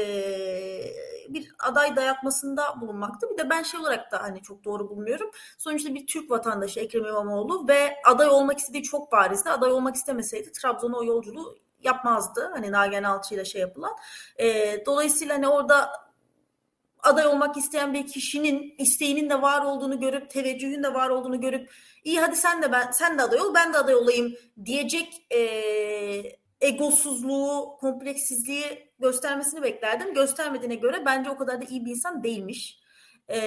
bir 1.28 1.52
aday 1.62 1.96
dayatmasında 1.96 2.80
bulunmakta. 2.80 3.30
Bir 3.30 3.38
de 3.38 3.50
ben 3.50 3.62
şey 3.62 3.80
olarak 3.80 4.12
da 4.12 4.22
hani 4.22 4.42
çok 4.42 4.64
doğru 4.64 4.88
bulmuyorum. 4.88 5.30
Sonuçta 5.58 5.94
bir 5.94 6.06
Türk 6.06 6.30
vatandaşı 6.30 6.80
Ekrem 6.80 7.06
İmamoğlu 7.06 7.68
ve 7.68 7.96
aday 8.04 8.28
olmak 8.28 8.58
istediği 8.58 8.82
çok 8.82 9.12
barizdi. 9.12 9.50
Aday 9.50 9.72
olmak 9.72 9.96
istemeseydi 9.96 10.52
Trabzon'a 10.52 10.96
o 10.96 11.04
yolculuğu 11.04 11.58
yapmazdı. 11.80 12.50
Hani 12.52 12.72
Nagihan 12.72 13.02
Alçı 13.02 13.34
ile 13.34 13.44
şey 13.44 13.60
yapılan. 13.60 13.92
E, 14.38 14.76
dolayısıyla 14.86 15.34
hani 15.34 15.48
orada 15.48 15.90
aday 17.02 17.26
olmak 17.26 17.56
isteyen 17.56 17.94
bir 17.94 18.06
kişinin 18.06 18.74
isteğinin 18.78 19.30
de 19.30 19.42
var 19.42 19.64
olduğunu 19.64 20.00
görüp 20.00 20.30
teveccühün 20.30 20.82
de 20.82 20.94
var 20.94 21.08
olduğunu 21.08 21.40
görüp 21.40 21.70
iyi 22.04 22.20
hadi 22.20 22.36
sen 22.36 22.62
de 22.62 22.72
ben 22.72 22.90
sen 22.90 23.18
de 23.18 23.22
aday 23.22 23.40
ol 23.40 23.54
ben 23.54 23.72
de 23.72 23.78
aday 23.78 23.94
olayım 23.94 24.34
diyecek 24.64 25.26
e, 25.30 25.40
egosuzluğu, 26.64 27.76
kompleksizliği 27.80 28.92
göstermesini 28.98 29.62
beklerdim. 29.62 30.14
Göstermediğine 30.14 30.74
göre 30.74 31.02
bence 31.06 31.30
o 31.30 31.36
kadar 31.36 31.60
da 31.60 31.64
iyi 31.64 31.84
bir 31.84 31.90
insan 31.90 32.22
değilmiş. 32.22 32.78
E, 33.30 33.38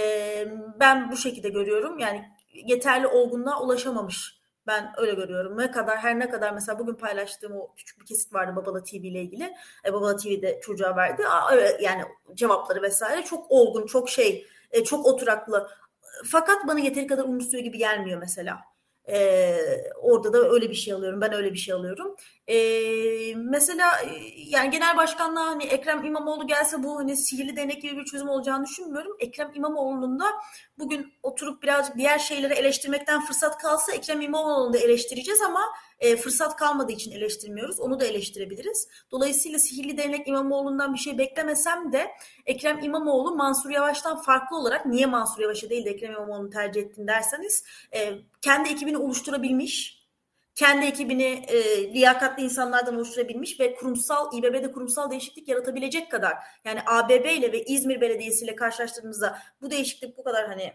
ben 0.79 1.11
bu 1.11 1.17
şekilde 1.17 1.49
görüyorum. 1.49 1.99
Yani 1.99 2.25
yeterli 2.53 3.07
olgunluğa 3.07 3.61
ulaşamamış. 3.61 4.37
Ben 4.67 4.93
öyle 4.97 5.13
görüyorum. 5.13 5.57
Ne 5.57 5.71
kadar 5.71 5.97
her 5.97 6.19
ne 6.19 6.29
kadar 6.29 6.53
mesela 6.53 6.79
bugün 6.79 6.93
paylaştığım 6.93 7.51
o 7.55 7.73
küçük 7.75 7.99
bir 7.99 8.05
kesit 8.05 8.33
vardı 8.33 8.55
Babala 8.55 8.83
TV 8.83 8.95
ile 8.95 9.21
ilgili. 9.21 9.53
E, 9.85 9.93
Babala 9.93 10.15
TV'de 10.15 10.59
çocuğa 10.61 10.95
verdi. 10.95 11.23
Yani 11.81 12.03
cevapları 12.33 12.81
vesaire 12.81 13.23
çok 13.23 13.51
olgun, 13.51 13.85
çok 13.85 14.09
şey, 14.09 14.47
e, 14.71 14.83
çok 14.83 15.05
oturaklı. 15.05 15.69
Fakat 16.25 16.67
bana 16.67 16.79
yeteri 16.79 17.07
kadar 17.07 17.23
umursuyor 17.23 17.63
gibi 17.63 17.77
gelmiyor 17.77 18.19
mesela. 18.19 18.59
Ee, 19.09 19.57
orada 20.01 20.33
da 20.33 20.49
öyle 20.49 20.69
bir 20.69 20.75
şey 20.75 20.93
alıyorum. 20.93 21.21
Ben 21.21 21.33
öyle 21.33 21.53
bir 21.53 21.57
şey 21.57 21.73
alıyorum. 21.73 22.15
Ee, 22.47 23.35
mesela 23.35 23.91
yani 24.35 24.71
genel 24.71 24.97
başkanlığa 24.97 25.45
hani 25.45 25.63
Ekrem 25.63 26.05
İmamoğlu 26.05 26.47
gelse 26.47 26.83
bu 26.83 26.99
hani 26.99 27.17
sihirli 27.17 27.55
değnek 27.55 27.81
gibi 27.81 27.97
bir 27.97 28.05
çözüm 28.05 28.29
olacağını 28.29 28.65
düşünmüyorum. 28.65 29.17
Ekrem 29.19 29.51
İmamoğlu'nun 29.55 30.19
da 30.19 30.25
bugün 30.79 31.13
oturup 31.23 31.63
birazcık 31.63 31.97
diğer 31.97 32.19
şeyleri 32.19 32.53
eleştirmekten 32.53 33.25
fırsat 33.25 33.57
kalsa 33.57 33.91
Ekrem 33.91 34.21
İmamoğlu'nu 34.21 34.73
da 34.73 34.77
eleştireceğiz 34.77 35.41
ama 35.41 35.61
e, 35.99 36.15
fırsat 36.15 36.55
kalmadığı 36.55 36.91
için 36.91 37.11
eleştirmiyoruz. 37.11 37.79
Onu 37.79 37.99
da 37.99 38.05
eleştirebiliriz. 38.05 38.87
Dolayısıyla 39.11 39.59
sihirli 39.59 39.97
değnek 39.97 40.27
İmamoğlu'ndan 40.27 40.93
bir 40.93 40.99
şey 40.99 41.17
beklemesem 41.17 41.91
de 41.91 42.11
Ekrem 42.45 42.79
İmamoğlu 42.83 43.35
Mansur 43.35 43.69
Yavaş'tan 43.69 44.21
farklı 44.21 44.57
olarak 44.57 44.85
niye 44.85 45.05
Mansur 45.05 45.41
Yavaş'ı 45.41 45.69
değil 45.69 45.85
de 45.85 45.89
Ekrem 45.89 46.11
İmamoğlu'nu 46.11 46.49
tercih 46.49 46.81
ettin 46.81 47.07
derseniz 47.07 47.63
e, 47.93 48.13
kendi 48.41 48.69
ekibini 48.69 48.97
oluşturabilmiş 48.97 49.97
kendi 50.57 50.85
ekibini 50.85 51.45
e, 51.47 51.93
liyakatli 51.93 52.43
insanlardan 52.43 52.95
oluşturabilmiş 52.95 53.59
ve 53.59 53.75
kurumsal 53.75 54.37
İBB'de 54.37 54.71
kurumsal 54.71 55.11
değişiklik 55.11 55.47
yaratabilecek 55.47 56.11
kadar 56.11 56.33
yani 56.65 56.79
ABB 56.85 57.25
ile 57.25 57.51
ve 57.51 57.63
İzmir 57.63 58.01
Belediyesi 58.01 58.45
ile 58.45 58.55
karşılaştırdığımızda 58.55 59.39
bu 59.61 59.71
değişiklik 59.71 60.17
bu 60.17 60.23
kadar 60.23 60.47
hani 60.47 60.73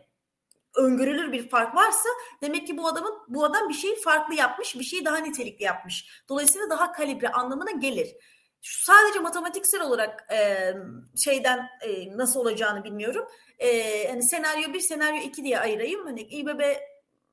öngörülür 0.76 1.32
bir 1.32 1.48
fark 1.48 1.74
varsa 1.74 2.08
demek 2.42 2.66
ki 2.66 2.76
bu 2.78 2.88
adamın 2.88 3.14
bu 3.28 3.44
adam 3.44 3.68
bir 3.68 3.74
şeyi 3.74 4.00
farklı 4.00 4.34
yapmış, 4.34 4.78
bir 4.78 4.84
şeyi 4.84 5.04
daha 5.04 5.16
nitelikli 5.16 5.64
yapmış. 5.64 6.24
Dolayısıyla 6.28 6.70
daha 6.70 6.92
kalibre 6.92 7.28
anlamına 7.28 7.70
gelir. 7.70 8.16
Şu 8.62 8.84
sadece 8.84 9.18
matematiksel 9.18 9.80
olarak 9.80 10.32
e, 10.32 10.72
şeyden 11.16 11.68
e, 11.82 12.16
nasıl 12.16 12.40
olacağını 12.40 12.84
bilmiyorum. 12.84 13.26
E, 13.58 14.08
hani 14.08 14.22
senaryo 14.22 14.72
1, 14.72 14.80
senaryo 14.80 15.22
2 15.22 15.44
diye 15.44 15.58
ayırayım. 15.58 16.06
Hani 16.06 16.20
İBB 16.20 16.60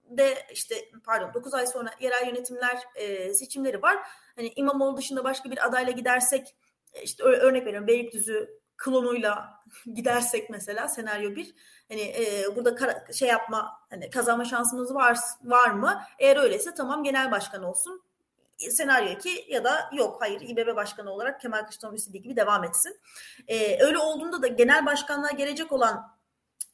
de 0.04 0.38
işte 0.54 0.76
pardon 1.06 1.34
9 1.34 1.54
ay 1.54 1.68
sonra 1.68 1.90
yerel 2.00 2.28
yönetimler 2.28 2.84
e, 2.96 3.34
seçimleri 3.34 3.82
var. 3.82 3.98
Hani 4.36 4.54
İmamoğlu 4.56 4.98
dışında 4.98 5.24
başka 5.24 5.52
bir 5.52 5.68
adayla 5.68 5.92
gidersek 5.92 6.56
işte 7.04 7.24
örnek 7.24 7.66
veriyorum 7.66 7.88
Beylikdüzü 7.88 8.59
klonuyla 8.80 9.64
gidersek 9.94 10.50
mesela 10.50 10.88
senaryo 10.88 11.36
1 11.36 11.56
hani 11.90 12.02
e, 12.02 12.56
burada 12.56 12.76
kara, 12.76 13.14
şey 13.14 13.28
yapma 13.28 13.72
hani 13.90 14.10
kazanma 14.10 14.46
şansımız 14.46 14.96
var 14.96 15.18
var 15.44 15.70
mı? 15.70 16.02
Eğer 16.20 16.38
öyleyse 16.38 16.74
tamam 16.74 17.04
genel 17.04 17.32
başkan 17.32 17.64
olsun. 17.64 18.02
Senaryo 18.58 19.10
2 19.10 19.46
ya 19.48 19.64
da 19.64 19.90
yok 19.94 20.18
hayır 20.20 20.42
İBB 20.42 20.76
başkanı 20.76 21.12
olarak 21.12 21.42
Kemal 21.42 21.60
Kılıçdaroğlu 21.60 21.96
istediği 21.96 22.22
gibi 22.22 22.36
devam 22.36 22.64
etsin. 22.64 23.00
E, 23.48 23.84
öyle 23.84 23.98
olduğunda 23.98 24.42
da 24.42 24.48
genel 24.48 24.86
başkanlığa 24.86 25.32
gelecek 25.32 25.72
olan 25.72 26.20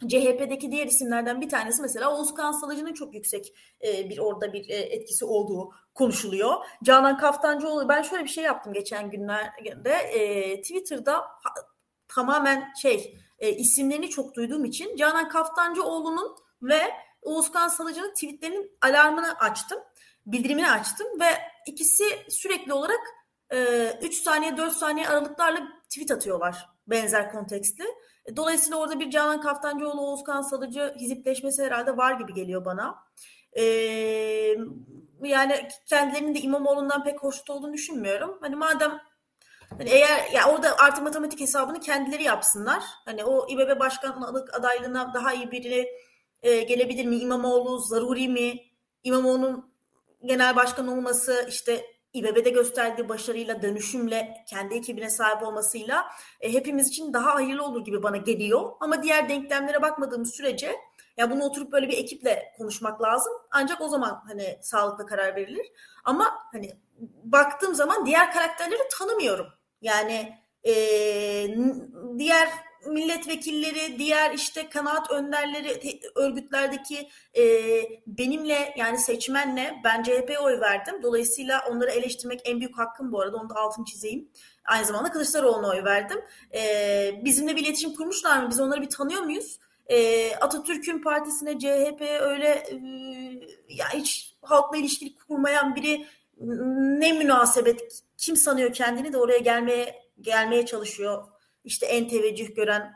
CHP'deki 0.07 0.71
diğer 0.71 0.87
isimlerden 0.87 1.41
bir 1.41 1.49
tanesi 1.49 1.81
mesela 1.81 2.15
Oğuzkan 2.17 2.51
Salıcı'nın 2.51 2.93
çok 2.93 3.13
yüksek 3.13 3.53
e, 3.83 4.09
bir 4.09 4.17
orada 4.17 4.53
bir 4.53 4.69
e, 4.69 4.73
etkisi 4.73 5.25
olduğu 5.25 5.71
konuşuluyor. 5.93 6.53
Canan 6.83 7.17
Kaftancıoğlu 7.17 7.89
ben 7.89 8.01
şöyle 8.01 8.23
bir 8.23 8.29
şey 8.29 8.43
yaptım 8.43 8.73
geçen 8.73 9.09
günlerde 9.09 9.93
e, 9.93 10.61
Twitter'da 10.61 11.25
tamamen 12.15 12.73
şey 12.81 13.17
e, 13.39 13.51
isimlerini 13.51 14.09
çok 14.09 14.35
duyduğum 14.35 14.65
için 14.65 14.95
Canan 14.95 15.29
Kaftancıoğlu'nun 15.29 16.35
ve 16.61 16.81
Oğuzkan 17.21 17.67
Salıcı'nın 17.67 18.13
tweetlerinin 18.13 18.77
alarmını 18.81 19.37
açtım. 19.37 19.79
Bildirimini 20.25 20.71
açtım 20.71 21.07
ve 21.19 21.25
ikisi 21.67 22.03
sürekli 22.29 22.73
olarak 22.73 22.99
e, 23.53 23.91
3 24.01 24.15
saniye 24.15 24.57
4 24.57 24.73
saniye 24.73 25.07
aralıklarla 25.07 25.67
tweet 25.89 26.11
atıyorlar 26.11 26.69
benzer 26.87 27.31
kontekstli. 27.31 27.85
Dolayısıyla 28.35 28.77
orada 28.77 28.99
bir 28.99 29.09
Canan 29.09 29.41
Kaftancıoğlu, 29.41 30.01
Oğuzkan 30.01 30.41
Salıcı 30.41 30.95
hizipleşmesi 30.99 31.63
herhalde 31.63 31.97
var 31.97 32.19
gibi 32.19 32.33
geliyor 32.33 32.65
bana. 32.65 32.95
Ee, 33.57 33.63
yani 35.23 35.67
kendilerinin 35.85 36.35
de 36.35 36.39
İmamoğlu'ndan 36.39 37.03
pek 37.03 37.23
hoşnut 37.23 37.49
olduğunu 37.49 37.73
düşünmüyorum. 37.73 38.37
Hani 38.41 38.55
madem 38.55 39.01
hani 39.77 39.89
eğer 39.89 40.31
ya 40.31 40.49
orada 40.49 40.77
artık 40.77 41.03
matematik 41.03 41.39
hesabını 41.39 41.79
kendileri 41.79 42.23
yapsınlar. 42.23 42.83
Hani 43.05 43.25
o 43.25 43.47
İBB 43.49 43.79
başkanlık 43.79 44.53
adaylığına 44.53 45.13
daha 45.13 45.33
iyi 45.33 45.51
biri 45.51 45.89
e, 46.43 46.61
gelebilir 46.61 47.05
mi? 47.05 47.15
İmamoğlu 47.15 47.79
zaruri 47.79 48.27
mi? 48.27 48.59
İmamoğlu'nun 49.03 49.73
genel 50.25 50.55
başkan 50.55 50.87
olması 50.87 51.45
işte 51.49 51.85
İBB'de 52.13 52.49
gösterdiği 52.49 53.09
başarıyla, 53.09 53.61
dönüşümle, 53.61 54.33
kendi 54.49 54.75
ekibine 54.75 55.09
sahip 55.09 55.43
olmasıyla 55.43 56.05
e, 56.41 56.53
hepimiz 56.53 56.87
için 56.87 57.13
daha 57.13 57.35
hayırlı 57.35 57.63
olur 57.63 57.85
gibi 57.85 58.03
bana 58.03 58.17
geliyor. 58.17 58.71
Ama 58.79 59.03
diğer 59.03 59.29
denklemlere 59.29 59.81
bakmadığımız 59.81 60.35
sürece 60.35 60.75
ya 61.17 61.31
bunu 61.31 61.43
oturup 61.43 61.71
böyle 61.71 61.89
bir 61.89 61.97
ekiple 61.97 62.53
konuşmak 62.57 63.01
lazım. 63.01 63.33
Ancak 63.51 63.81
o 63.81 63.87
zaman 63.87 64.23
hani 64.27 64.59
sağlıklı 64.61 65.05
karar 65.05 65.35
verilir. 65.35 65.71
Ama 66.03 66.33
hani 66.51 66.71
baktığım 67.23 67.75
zaman 67.75 68.05
diğer 68.05 68.33
karakterleri 68.33 68.81
tanımıyorum. 68.99 69.47
Yani 69.81 70.37
e, 70.63 70.73
diğer 72.17 72.49
milletvekilleri, 72.87 73.99
diğer 73.99 74.33
işte 74.33 74.69
kanaat 74.69 75.11
önderleri, 75.11 75.99
örgütlerdeki 76.15 77.09
e, 77.37 77.43
benimle 78.07 78.73
yani 78.77 78.97
seçmenle 78.97 79.75
ben 79.83 80.03
CHP'ye 80.03 80.39
oy 80.39 80.59
verdim. 80.59 81.03
Dolayısıyla 81.03 81.63
onları 81.69 81.91
eleştirmek 81.91 82.41
en 82.45 82.59
büyük 82.59 82.77
hakkım 82.77 83.11
bu 83.11 83.21
arada. 83.21 83.37
Onu 83.37 83.49
da 83.49 83.55
altını 83.55 83.85
çizeyim. 83.85 84.29
Aynı 84.65 84.85
zamanda 84.85 85.11
Kılıçdaroğlu'na 85.11 85.69
oy 85.69 85.83
verdim. 85.83 86.21
E, 86.53 87.21
bizimle 87.25 87.55
bir 87.55 87.63
iletişim 87.63 87.93
kurmuşlar 87.93 88.43
mı? 88.43 88.49
Biz 88.49 88.59
onları 88.59 88.81
bir 88.81 88.89
tanıyor 88.89 89.21
muyuz? 89.21 89.59
E, 89.87 90.35
Atatürk'ün 90.35 91.01
partisine, 91.01 91.59
CHP'ye 91.59 92.19
öyle 92.19 92.47
e, 92.47 92.75
ya 93.69 93.89
hiç 93.93 94.35
halkla 94.41 94.77
ilişkili 94.77 95.15
kurmayan 95.15 95.75
biri 95.75 96.07
ne 96.39 97.13
münasebet 97.13 98.03
kim 98.17 98.35
sanıyor 98.35 98.73
kendini 98.73 99.13
de 99.13 99.17
oraya 99.17 99.37
gelmeye 99.37 99.95
gelmeye 100.21 100.65
çalışıyor 100.65 101.23
işte 101.63 101.85
en 101.85 102.07
teveccüh 102.07 102.55
gören 102.55 102.93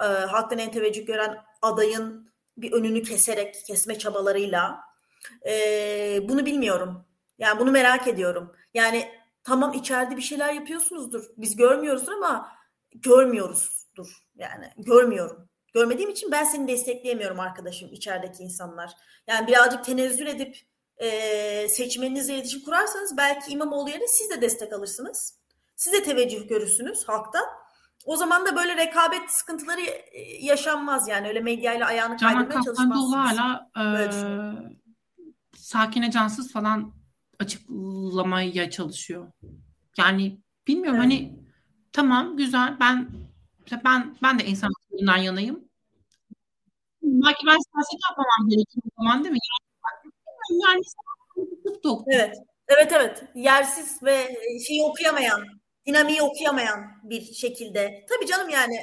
e, 0.00 0.04
halktan 0.04 0.58
en 0.58 0.72
teveccüh 0.72 1.06
gören 1.06 1.38
adayın 1.62 2.32
bir 2.56 2.72
önünü 2.72 3.02
keserek 3.02 3.54
kesme 3.66 3.98
çabalarıyla 3.98 4.80
e, 5.46 6.20
bunu 6.28 6.46
bilmiyorum. 6.46 7.04
Yani 7.38 7.60
bunu 7.60 7.70
merak 7.70 8.08
ediyorum. 8.08 8.52
Yani 8.74 9.08
tamam 9.44 9.72
içeride 9.72 10.16
bir 10.16 10.22
şeyler 10.22 10.52
yapıyorsunuzdur. 10.52 11.24
Biz 11.36 11.56
görmüyoruzdur 11.56 12.12
ama 12.12 12.52
görmüyoruzdur. 12.94 14.26
Yani 14.36 14.70
görmüyorum. 14.76 15.48
Görmediğim 15.74 16.10
için 16.10 16.32
ben 16.32 16.44
seni 16.44 16.68
destekleyemiyorum 16.68 17.40
arkadaşım 17.40 17.88
içerideki 17.92 18.42
insanlar. 18.42 18.92
Yani 19.26 19.46
birazcık 19.46 19.84
tenezzül 19.84 20.26
edip 20.26 20.56
e, 20.98 21.68
seçmeninizle 21.68 22.34
iletişim 22.34 22.64
kurarsanız 22.64 23.16
belki 23.16 23.52
İmamoğlu 23.52 23.90
yerine 23.90 24.08
siz 24.08 24.30
de 24.30 24.40
destek 24.40 24.72
alırsınız. 24.72 25.38
Siz 25.76 25.92
de 25.92 26.02
teveccüh 26.02 26.48
görürsünüz 26.48 27.08
halktan. 27.08 27.44
O 28.04 28.16
zaman 28.16 28.46
da 28.46 28.56
böyle 28.56 28.76
rekabet 28.76 29.30
sıkıntıları 29.30 29.80
yaşanmaz 30.40 31.08
yani 31.08 31.28
öyle 31.28 31.40
medyayla 31.40 31.86
ayağını 31.86 32.16
kaydırmaya 32.16 32.62
çalışmazsınız. 32.62 33.14
hala 33.14 33.70
e, 33.78 34.10
sakine 35.56 36.10
cansız 36.10 36.52
falan 36.52 36.92
açıklamaya 37.40 38.70
çalışıyor. 38.70 39.32
Yani 39.98 40.40
bilmiyorum 40.66 41.00
evet. 41.00 41.04
hani 41.04 41.38
tamam 41.92 42.36
güzel 42.36 42.76
ben 42.80 43.10
ben 43.84 44.16
ben 44.22 44.38
de 44.38 44.44
insan 44.44 44.68
haklarından 44.68 45.16
yanayım. 45.16 45.64
Belki 47.02 47.46
ben 47.46 47.58
siyaset 47.70 48.00
yapmamam 48.10 48.48
gerekiyor 48.48 48.82
o 48.84 49.02
zaman 49.02 49.24
değil 49.24 49.32
mi? 49.32 49.38
Yani, 50.50 50.82
yani 51.84 52.04
Evet. 52.08 52.36
Evet 52.68 52.92
evet. 52.92 53.24
Yersiz 53.34 54.02
ve 54.02 54.36
şeyi 54.66 54.82
okuyamayan 54.82 55.42
dinamiği 55.86 56.22
okuyamayan 56.22 56.80
bir 57.02 57.22
şekilde. 57.34 58.06
Tabii 58.08 58.26
canım 58.26 58.48
yani 58.48 58.76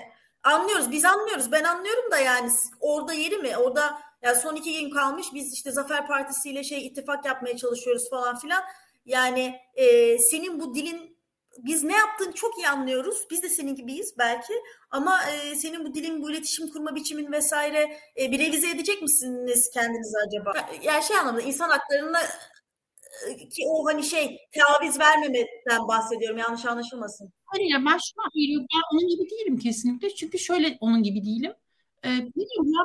anlıyoruz 0.43 0.91
biz 0.91 1.05
anlıyoruz 1.05 1.51
ben 1.51 1.63
anlıyorum 1.63 2.11
da 2.11 2.17
yani 2.17 2.51
orada 2.79 3.13
yeri 3.13 3.37
mi 3.37 3.57
orada 3.57 4.01
yani 4.21 4.37
son 4.37 4.55
iki 4.55 4.81
gün 4.81 4.89
kalmış 4.89 5.27
biz 5.33 5.53
işte 5.53 5.71
Zafer 5.71 6.07
Partisi 6.07 6.49
ile 6.49 6.63
şey 6.63 6.87
ittifak 6.87 7.25
yapmaya 7.25 7.57
çalışıyoruz 7.57 8.09
falan 8.09 8.39
filan. 8.39 8.63
Yani 9.05 9.59
e, 9.75 10.17
senin 10.17 10.59
bu 10.59 10.75
dilin 10.75 11.12
biz 11.57 11.83
ne 11.83 11.95
yaptığını 11.95 12.33
çok 12.33 12.57
iyi 12.57 12.67
anlıyoruz. 12.67 13.27
Biz 13.31 13.43
de 13.43 13.49
senin 13.49 13.75
gibiyiz 13.75 14.15
belki. 14.17 14.53
Ama 14.91 15.19
e, 15.23 15.55
senin 15.55 15.85
bu 15.85 15.93
dilin, 15.93 16.21
bu 16.21 16.31
iletişim 16.31 16.69
kurma 16.69 16.95
biçimin 16.95 17.31
vesaire 17.31 17.97
e, 18.19 18.31
bir 18.31 18.39
revize 18.39 18.69
edecek 18.69 19.01
misiniz 19.01 19.71
kendinizi 19.73 20.17
acaba? 20.27 20.53
Yani 20.83 21.03
şey 21.03 21.17
anlamda 21.17 21.41
insan 21.41 21.69
haklarına 21.69 22.19
e, 23.27 23.49
ki 23.49 23.63
o 23.67 23.85
hani 23.87 24.03
şey 24.03 24.37
taviz 24.51 24.99
vermemeden 24.99 25.87
bahsediyorum 25.87 26.37
yanlış 26.37 26.65
anlaşılmasın. 26.65 27.33
Hayır 27.45 27.71
ya 27.71 27.77
ben 27.79 27.97
şu 27.97 28.21
an 28.23 28.29
ben 28.35 28.81
onun 28.93 29.07
gibi 29.07 29.29
değilim 29.29 29.59
kesinlikle. 29.59 30.15
Çünkü 30.15 30.39
şöyle 30.39 30.77
onun 30.79 31.03
gibi 31.03 31.25
değilim. 31.25 31.53
Ee, 32.05 32.09
bilmiyorum 32.09 32.71
ya 32.73 32.83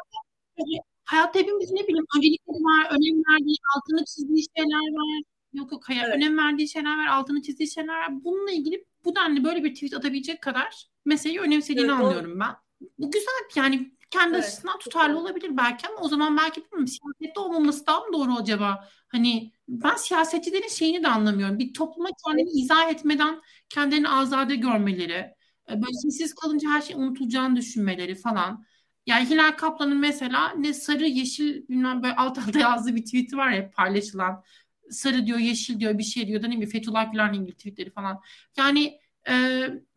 hayatta 1.04 1.38
hepimiz 1.38 1.70
ne 1.70 1.82
bileyim 1.88 2.06
öncelikleri 2.16 2.60
var, 2.70 2.84
önem 2.90 3.16
verdiği, 3.28 3.56
altını 3.76 4.04
çizdiği 4.04 4.44
şeyler 4.56 4.88
var. 4.98 5.22
Yok 5.58 5.72
yok 5.72 5.88
hayır. 5.88 6.02
Evet. 6.04 6.16
Önem 6.16 6.38
verdiği 6.38 6.68
şeyler 6.68 6.98
var, 6.98 7.06
altını 7.06 7.42
çizdiği 7.42 7.70
şeyler 7.70 7.94
var. 7.94 8.24
Bununla 8.24 8.50
ilgili 8.50 8.84
bu 9.04 9.16
denli 9.16 9.44
böyle 9.44 9.64
bir 9.64 9.74
tweet 9.74 9.94
atabilecek 9.94 10.42
kadar 10.42 10.86
meseleyi 11.04 11.40
önemsediğini 11.40 11.90
evet, 11.90 12.00
anlıyorum 12.00 12.40
ben. 12.40 12.54
Bu 12.98 13.10
güzel 13.10 13.32
yani 13.56 13.92
kendi 14.10 14.34
evet. 14.34 14.44
açısından 14.44 14.78
tutarlı 14.78 15.18
olabilir 15.18 15.56
belki 15.56 15.88
ama 15.88 15.98
o 16.00 16.08
zaman 16.08 16.36
belki 16.36 16.64
bilmiyorum 16.64 16.86
siyasette 16.86 17.40
olmaması 17.40 17.86
daha 17.86 18.00
mı 18.00 18.12
doğru 18.12 18.32
acaba? 18.32 18.88
Hani 19.08 19.52
ben 19.68 19.94
siyasetçilerin 19.94 20.68
şeyini 20.68 21.02
de 21.02 21.08
anlamıyorum. 21.08 21.58
Bir 21.58 21.74
topluma 21.74 22.08
kendini 22.26 22.50
izah 22.50 22.90
etmeden 22.90 23.40
kendilerini 23.68 24.08
azade 24.08 24.56
görmeleri, 24.56 25.34
e, 25.70 25.72
böyle 25.72 25.92
sessiz 25.92 26.34
kalınca 26.34 26.70
her 26.70 26.82
şey 26.82 26.96
unutulacağını 26.96 27.56
düşünmeleri 27.56 28.14
falan. 28.14 28.64
Yani 29.06 29.30
Hilal 29.30 29.52
Kaplan'ın 29.52 29.98
mesela 29.98 30.50
ne 30.50 30.74
sarı 30.74 31.06
yeşil 31.06 31.68
bilmem 31.68 32.02
böyle 32.02 32.14
alt 32.14 32.38
alta 32.38 32.58
yazdığı 32.58 32.94
bir 32.96 33.04
tweet'i 33.04 33.36
var 33.36 33.50
ya 33.50 33.70
paylaşılan. 33.70 34.44
Sarı 34.90 35.26
diyor 35.26 35.38
yeşil 35.38 35.80
diyor 35.80 35.98
bir 35.98 36.02
şey 36.02 36.26
diyor 36.26 36.42
da 36.42 36.46
ne 36.46 36.52
bileyim 36.52 36.70
Fethullah 36.70 37.12
Gülen'le 37.12 37.34
ilgili 37.34 37.56
tweetleri 37.56 37.90
falan. 37.90 38.20
Yani 38.56 39.00
e, 39.28 39.32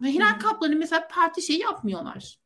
Hilal 0.04 0.40
Kaplan'ın 0.40 0.78
mesela 0.78 1.08
parti 1.08 1.42
şeyi 1.42 1.60
yapmıyorlar. 1.60 2.38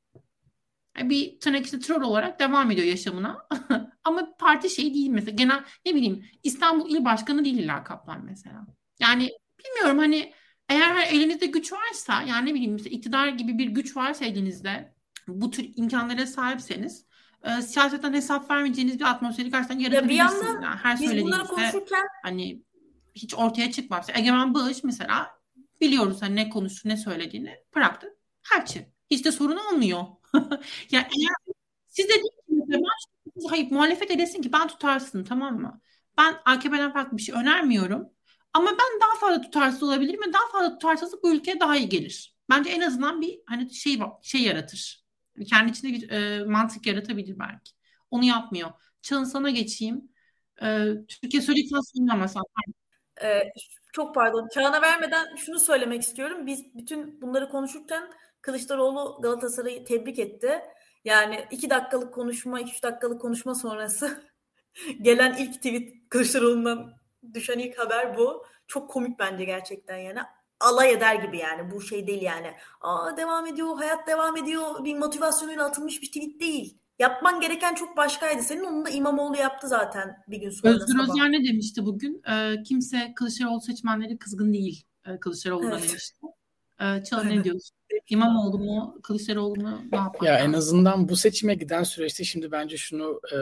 Bir 0.97 1.39
tırnak 1.39 1.65
içinde 1.65 1.81
troll 1.81 2.01
olarak 2.01 2.39
devam 2.39 2.71
ediyor 2.71 2.87
yaşamına. 2.87 3.47
Ama 4.03 4.35
parti 4.39 4.69
şey 4.69 4.93
değil 4.93 5.09
mesela. 5.09 5.35
Genel 5.35 5.63
ne 5.85 5.95
bileyim 5.95 6.25
İstanbul 6.43 6.89
İl 6.89 7.05
Başkanı 7.05 7.45
değil 7.45 7.57
Hilal 7.57 7.83
Kaplan 7.83 8.25
mesela. 8.25 8.65
Yani 8.99 9.31
bilmiyorum 9.59 9.97
hani 9.97 10.33
eğer 10.69 11.07
elinizde 11.07 11.45
güç 11.45 11.73
varsa 11.73 12.21
yani 12.21 12.49
ne 12.49 12.53
bileyim 12.53 12.73
mesela 12.73 12.95
iktidar 12.95 13.27
gibi 13.27 13.57
bir 13.57 13.67
güç 13.67 13.95
varsa 13.97 14.25
elinizde 14.25 14.95
bu 15.27 15.51
tür 15.51 15.71
imkanlara 15.75 16.27
sahipseniz 16.27 17.05
e, 17.45 17.61
siyasetten 17.61 18.13
hesap 18.13 18.51
vermeyeceğiniz 18.51 18.99
bir 18.99 19.05
atmosferi 19.05 19.51
karşıdan 19.51 19.79
yaratabilirsiniz. 19.79 20.43
Ya 20.43 20.57
bir 20.57 20.63
yani 20.63 20.75
her 20.75 20.99
biz 20.99 21.23
bunları 21.23 21.47
konuşurken 21.47 22.07
hani 22.23 22.63
hiç 23.15 23.35
ortaya 23.35 23.71
çıkmaz. 23.71 24.07
Egemen 24.13 24.53
Bağış 24.53 24.83
mesela 24.83 25.31
biliyoruz 25.81 26.21
hani 26.21 26.35
ne 26.35 26.49
konuştu 26.49 26.89
ne 26.89 26.97
söylediğini 26.97 27.55
bıraktı. 27.75 28.17
Herçi. 28.43 28.89
Hiç 29.11 29.25
de 29.25 29.31
sorun 29.31 29.57
olmuyor. 29.57 30.05
yani 30.91 31.07
eğer 31.19 31.55
siz 31.87 32.09
de 32.09 32.13
ben 32.49 32.81
hayır 33.49 33.71
muhalefet 33.71 34.11
edesin 34.11 34.41
ki 34.41 34.53
ben 34.53 34.67
tutarsın 34.67 35.23
tamam 35.23 35.61
mı? 35.61 35.81
Ben 36.17 36.35
AKP'den 36.45 36.93
farklı 36.93 37.17
bir 37.17 37.21
şey 37.21 37.35
önermiyorum. 37.35 38.09
Ama 38.53 38.71
ben 38.71 39.01
daha 39.01 39.19
fazla 39.19 39.41
tutarsız 39.41 39.83
olabilirim 39.83 40.21
ve 40.27 40.33
daha 40.33 40.47
fazla 40.51 40.71
tutarsızlık 40.71 41.23
bu 41.23 41.33
ülkeye 41.33 41.59
daha 41.59 41.77
iyi 41.77 41.89
gelir. 41.89 42.35
Bence 42.49 42.69
en 42.69 42.81
azından 42.81 43.21
bir 43.21 43.39
hani 43.45 43.73
şey 43.73 43.99
şey 44.21 44.41
yaratır. 44.41 45.04
Kendi 45.49 45.71
içinde 45.71 45.93
bir 45.93 46.09
e, 46.09 46.45
mantık 46.45 46.85
yaratabilir 46.87 47.39
belki. 47.39 47.71
Onu 48.11 48.25
yapmıyor. 48.25 48.69
Çağın 49.01 49.23
sana 49.23 49.49
geçeyim. 49.49 50.11
E, 50.61 50.87
Türkiye 51.07 51.41
söyledikten 51.41 51.79
sonra 51.79 52.13
ama 52.13 52.27
sen. 52.27 52.41
Ee, 53.23 53.51
çok 53.93 54.15
pardon. 54.15 54.47
Çağına 54.53 54.81
vermeden 54.81 55.35
şunu 55.35 55.59
söylemek 55.59 56.01
istiyorum. 56.01 56.47
Biz 56.47 56.75
bütün 56.75 57.21
bunları 57.21 57.49
konuşurken 57.49 58.11
Kılıçdaroğlu 58.41 59.21
Galatasaray'ı 59.21 59.85
tebrik 59.85 60.19
etti. 60.19 60.61
Yani 61.05 61.45
iki 61.51 61.69
dakikalık 61.69 62.13
konuşma, 62.13 62.59
iki 62.59 62.71
üç 62.71 62.83
dakikalık 62.83 63.21
konuşma 63.21 63.55
sonrası 63.55 64.23
gelen 65.01 65.35
ilk 65.37 65.53
tweet 65.53 65.93
Kılıçdaroğlu'ndan 66.09 66.93
düşen 67.33 67.59
ilk 67.59 67.79
haber 67.79 68.17
bu. 68.17 68.45
Çok 68.67 68.89
komik 68.89 69.19
bence 69.19 69.45
gerçekten 69.45 69.97
yani 69.97 70.19
alay 70.59 70.93
eder 70.93 71.15
gibi 71.15 71.37
yani 71.37 71.71
bu 71.71 71.81
şey 71.81 72.07
değil 72.07 72.21
yani. 72.21 72.53
Aa 72.81 73.17
devam 73.17 73.47
ediyor, 73.47 73.77
hayat 73.77 74.07
devam 74.07 74.37
ediyor. 74.37 74.83
Bir 74.83 74.97
motivasyonuyla 74.97 75.65
atılmış 75.65 76.01
bir 76.01 76.07
tweet 76.07 76.39
değil. 76.39 76.77
Yapman 76.99 77.41
gereken 77.41 77.75
çok 77.75 77.97
başkaydı. 77.97 78.43
Senin 78.43 78.63
onu 78.63 78.85
da 78.85 78.89
İmamoğlu 78.89 79.37
yaptı 79.37 79.67
zaten 79.67 80.23
bir 80.27 80.37
gün 80.37 80.49
sonra. 80.49 80.73
Özgür 80.73 80.99
Özel 80.99 81.29
ne 81.29 81.47
demişti 81.47 81.85
bugün? 81.85 82.21
Ee, 82.29 82.63
kimse 82.63 83.13
Kılıçdaroğlu 83.15 83.61
seçmenleri 83.61 84.17
kızgın 84.17 84.53
değil. 84.53 84.85
Ee, 85.07 85.19
Kılıçdaroğlu'na 85.19 85.79
evet. 85.79 85.89
demişti. 85.89 86.17
Ee, 86.81 87.03
Çağın 87.03 87.29
ne 87.29 87.43
diyorsun? 87.43 87.75
İmamoğlu 88.09 88.59
mu, 88.59 88.99
Kılıçdaroğlu 89.03 89.61
mu 89.61 89.81
ne 89.91 89.97
yapar? 89.97 90.27
Ya 90.27 90.39
en 90.39 90.53
azından 90.53 91.09
bu 91.09 91.15
seçime 91.15 91.55
giden 91.55 91.83
süreçte 91.83 92.23
şimdi 92.23 92.51
bence 92.51 92.77
şunu 92.77 93.21
e, 93.33 93.37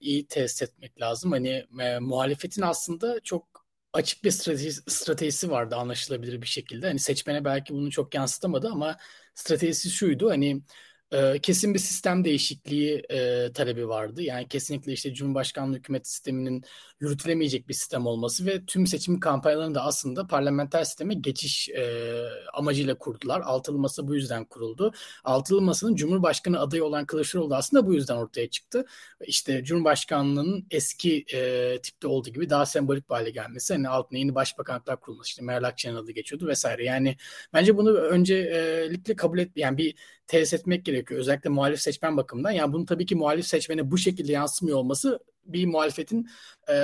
iyi 0.00 0.26
test 0.26 0.62
etmek 0.62 1.00
lazım. 1.00 1.32
Hani 1.32 1.66
e, 1.80 1.98
muhalefetin 1.98 2.62
aslında 2.62 3.20
çok 3.20 3.51
açık 3.92 4.24
bir 4.24 4.30
stratejisi, 4.30 4.82
stratejisi 4.90 5.50
vardı 5.50 5.76
anlaşılabilir 5.76 6.42
bir 6.42 6.46
şekilde. 6.46 6.86
Hani 6.86 6.98
seçmene 6.98 7.44
belki 7.44 7.74
bunu 7.74 7.90
çok 7.90 8.14
yansıtamadı 8.14 8.68
ama 8.68 8.96
stratejisi 9.34 9.90
şuydu. 9.90 10.30
Hani 10.30 10.62
e, 11.12 11.38
kesin 11.40 11.74
bir 11.74 11.78
sistem 11.78 12.24
değişikliği 12.24 13.02
e, 13.10 13.52
talebi 13.52 13.88
vardı. 13.88 14.22
Yani 14.22 14.48
kesinlikle 14.48 14.92
işte 14.92 15.14
Cumhurbaşkanlığı 15.14 15.76
hükümet 15.76 16.06
sisteminin 16.08 16.62
yürütülemeyecek 17.02 17.68
bir 17.68 17.74
sistem 17.74 18.06
olması 18.06 18.46
ve 18.46 18.64
tüm 18.66 18.86
seçim 18.86 19.20
kampanyalarını 19.20 19.74
da 19.74 19.82
aslında 19.84 20.26
parlamenter 20.26 20.84
sisteme 20.84 21.14
geçiş 21.14 21.68
e, 21.68 22.02
amacıyla 22.52 22.98
kurdular. 22.98 23.40
Altılı 23.40 23.78
Masa 23.78 24.08
bu 24.08 24.14
yüzden 24.14 24.44
kuruldu. 24.44 24.92
Altılı 25.24 25.62
Masa'nın 25.62 25.94
Cumhurbaşkanı 25.94 26.60
adayı 26.60 26.84
olan 26.84 27.06
Kılıçdaroğlu 27.06 27.50
da 27.50 27.56
aslında 27.56 27.86
bu 27.86 27.94
yüzden 27.94 28.16
ortaya 28.16 28.50
çıktı. 28.50 28.84
İşte 29.26 29.64
Cumhurbaşkanlığının 29.64 30.66
eski 30.70 31.24
e, 31.34 31.78
tipte 31.82 32.06
olduğu 32.06 32.30
gibi 32.30 32.50
daha 32.50 32.66
sembolik 32.66 33.10
bir 33.10 33.14
hale 33.14 33.30
gelmesi. 33.30 33.74
Hani 33.74 33.88
altına 33.88 34.18
yeni 34.18 34.34
başbakanlıklar 34.34 35.00
kurulması. 35.00 35.28
İşte 35.28 35.42
Meral 35.42 35.64
Akşener'in 35.64 35.98
adı 35.98 36.12
geçiyordu 36.12 36.46
vesaire. 36.46 36.84
Yani 36.84 37.16
bence 37.52 37.76
bunu 37.76 37.92
öncelikle 37.92 39.16
kabul 39.16 39.38
et 39.38 39.50
yani 39.56 39.78
bir 39.78 39.94
tesis 40.26 40.60
etmek 40.60 40.84
gerekiyor. 40.84 41.20
Özellikle 41.20 41.50
muhalif 41.50 41.80
seçmen 41.80 42.16
bakımından. 42.16 42.50
Yani 42.50 42.72
bunu 42.72 42.84
tabii 42.86 43.06
ki 43.06 43.14
muhalif 43.16 43.46
seçmene 43.46 43.90
bu 43.90 43.98
şekilde 43.98 44.32
yansımıyor 44.32 44.78
olması 44.78 45.18
bir 45.44 45.66
muhalefetin 45.66 46.28
e, 46.68 46.74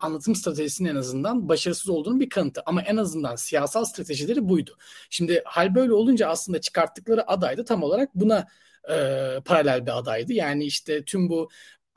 anlatım 0.00 0.34
stratejisinin 0.34 0.88
en 0.88 0.96
azından 0.96 1.48
başarısız 1.48 1.88
olduğunu 1.88 2.20
bir 2.20 2.28
kanıtı. 2.28 2.62
Ama 2.66 2.82
en 2.82 2.96
azından 2.96 3.36
siyasal 3.36 3.84
stratejileri 3.84 4.48
buydu. 4.48 4.76
Şimdi 5.10 5.42
hal 5.44 5.74
böyle 5.74 5.92
olunca 5.92 6.28
aslında 6.28 6.60
çıkarttıkları 6.60 7.30
aday 7.30 7.56
da 7.56 7.64
tam 7.64 7.82
olarak 7.82 8.14
buna 8.14 8.46
e, 8.90 8.94
paralel 9.44 9.86
bir 9.86 9.98
adaydı. 9.98 10.32
Yani 10.32 10.64
işte 10.64 11.04
tüm 11.04 11.28
bu 11.28 11.48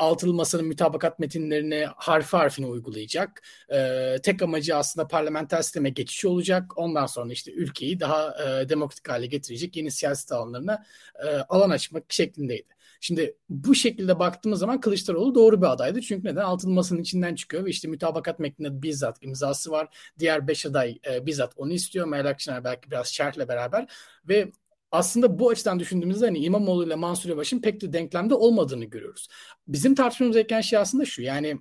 altılı 0.01 0.34
masanın 0.34 0.66
mütabakat 0.66 1.20
metinlerini 1.20 1.88
harfi 1.95 2.38
harfine 2.38 2.66
uygulayacak. 2.66 3.43
Ee, 3.74 4.16
tek 4.24 4.41
amacı 4.41 4.76
aslında 4.76 5.07
parlamenter 5.07 5.62
sisteme 5.62 5.89
geçiş 5.89 6.26
olacak. 6.26 6.78
Ondan 6.78 7.05
sonra 7.05 7.34
işte 7.34 7.51
ülkeyi 7.51 7.99
daha 7.99 8.36
e, 8.43 8.70
demokratik 8.70 9.09
hale 9.09 9.26
getirecek 9.26 9.76
yeni 9.76 9.91
siyaset 9.91 10.32
alanlarına 10.32 10.84
e, 11.24 11.28
alan 11.28 11.70
açmak 11.70 12.14
şeklindeydi. 12.14 12.81
Şimdi 13.04 13.38
bu 13.49 13.76
şekilde 13.76 14.20
baktığımız 14.20 14.60
zaman 14.60 14.82
Kılıçdaroğlu 14.82 15.36
doğru 15.36 15.62
bir 15.62 15.72
adaydı. 15.72 16.02
Çünkü 16.02 16.28
neden? 16.28 16.41
Altılı 16.41 16.72
Masa'nın 16.72 17.02
içinden 17.02 17.36
çıkıyor 17.36 17.66
ve 17.66 17.70
işte 17.70 17.88
mütabakat 17.88 18.39
metninde 18.39 18.82
bizzat 18.82 19.18
imzası 19.24 19.72
var. 19.72 19.97
Diğer 20.20 20.47
beş 20.47 20.66
aday 20.66 20.99
e, 21.12 21.26
bizzat 21.26 21.54
onu 21.58 21.74
istiyor. 21.74 22.08
Meral 22.08 22.30
Akşener 22.30 22.64
belki 22.64 22.91
biraz 22.91 23.08
şerhle 23.08 23.47
beraber 23.47 23.91
ve 24.28 24.52
aslında 24.91 25.39
bu 25.39 25.49
açıdan 25.49 25.80
düşündüğümüzde 25.80 26.26
hani 26.26 26.39
İmamoğlu 26.39 26.86
ile 26.86 26.95
Mansur 26.95 27.30
Yavaş'ın 27.30 27.62
pek 27.62 27.82
de 27.82 27.93
denklemde 27.93 28.34
olmadığını 28.34 28.86
görüyoruz. 28.86 29.28
Bizim 29.68 29.95
tartışmamız 29.95 30.36
gereken 30.36 30.62
şey 30.62 30.80
aslında 30.80 31.06
şu 31.06 31.22
yani 31.22 31.58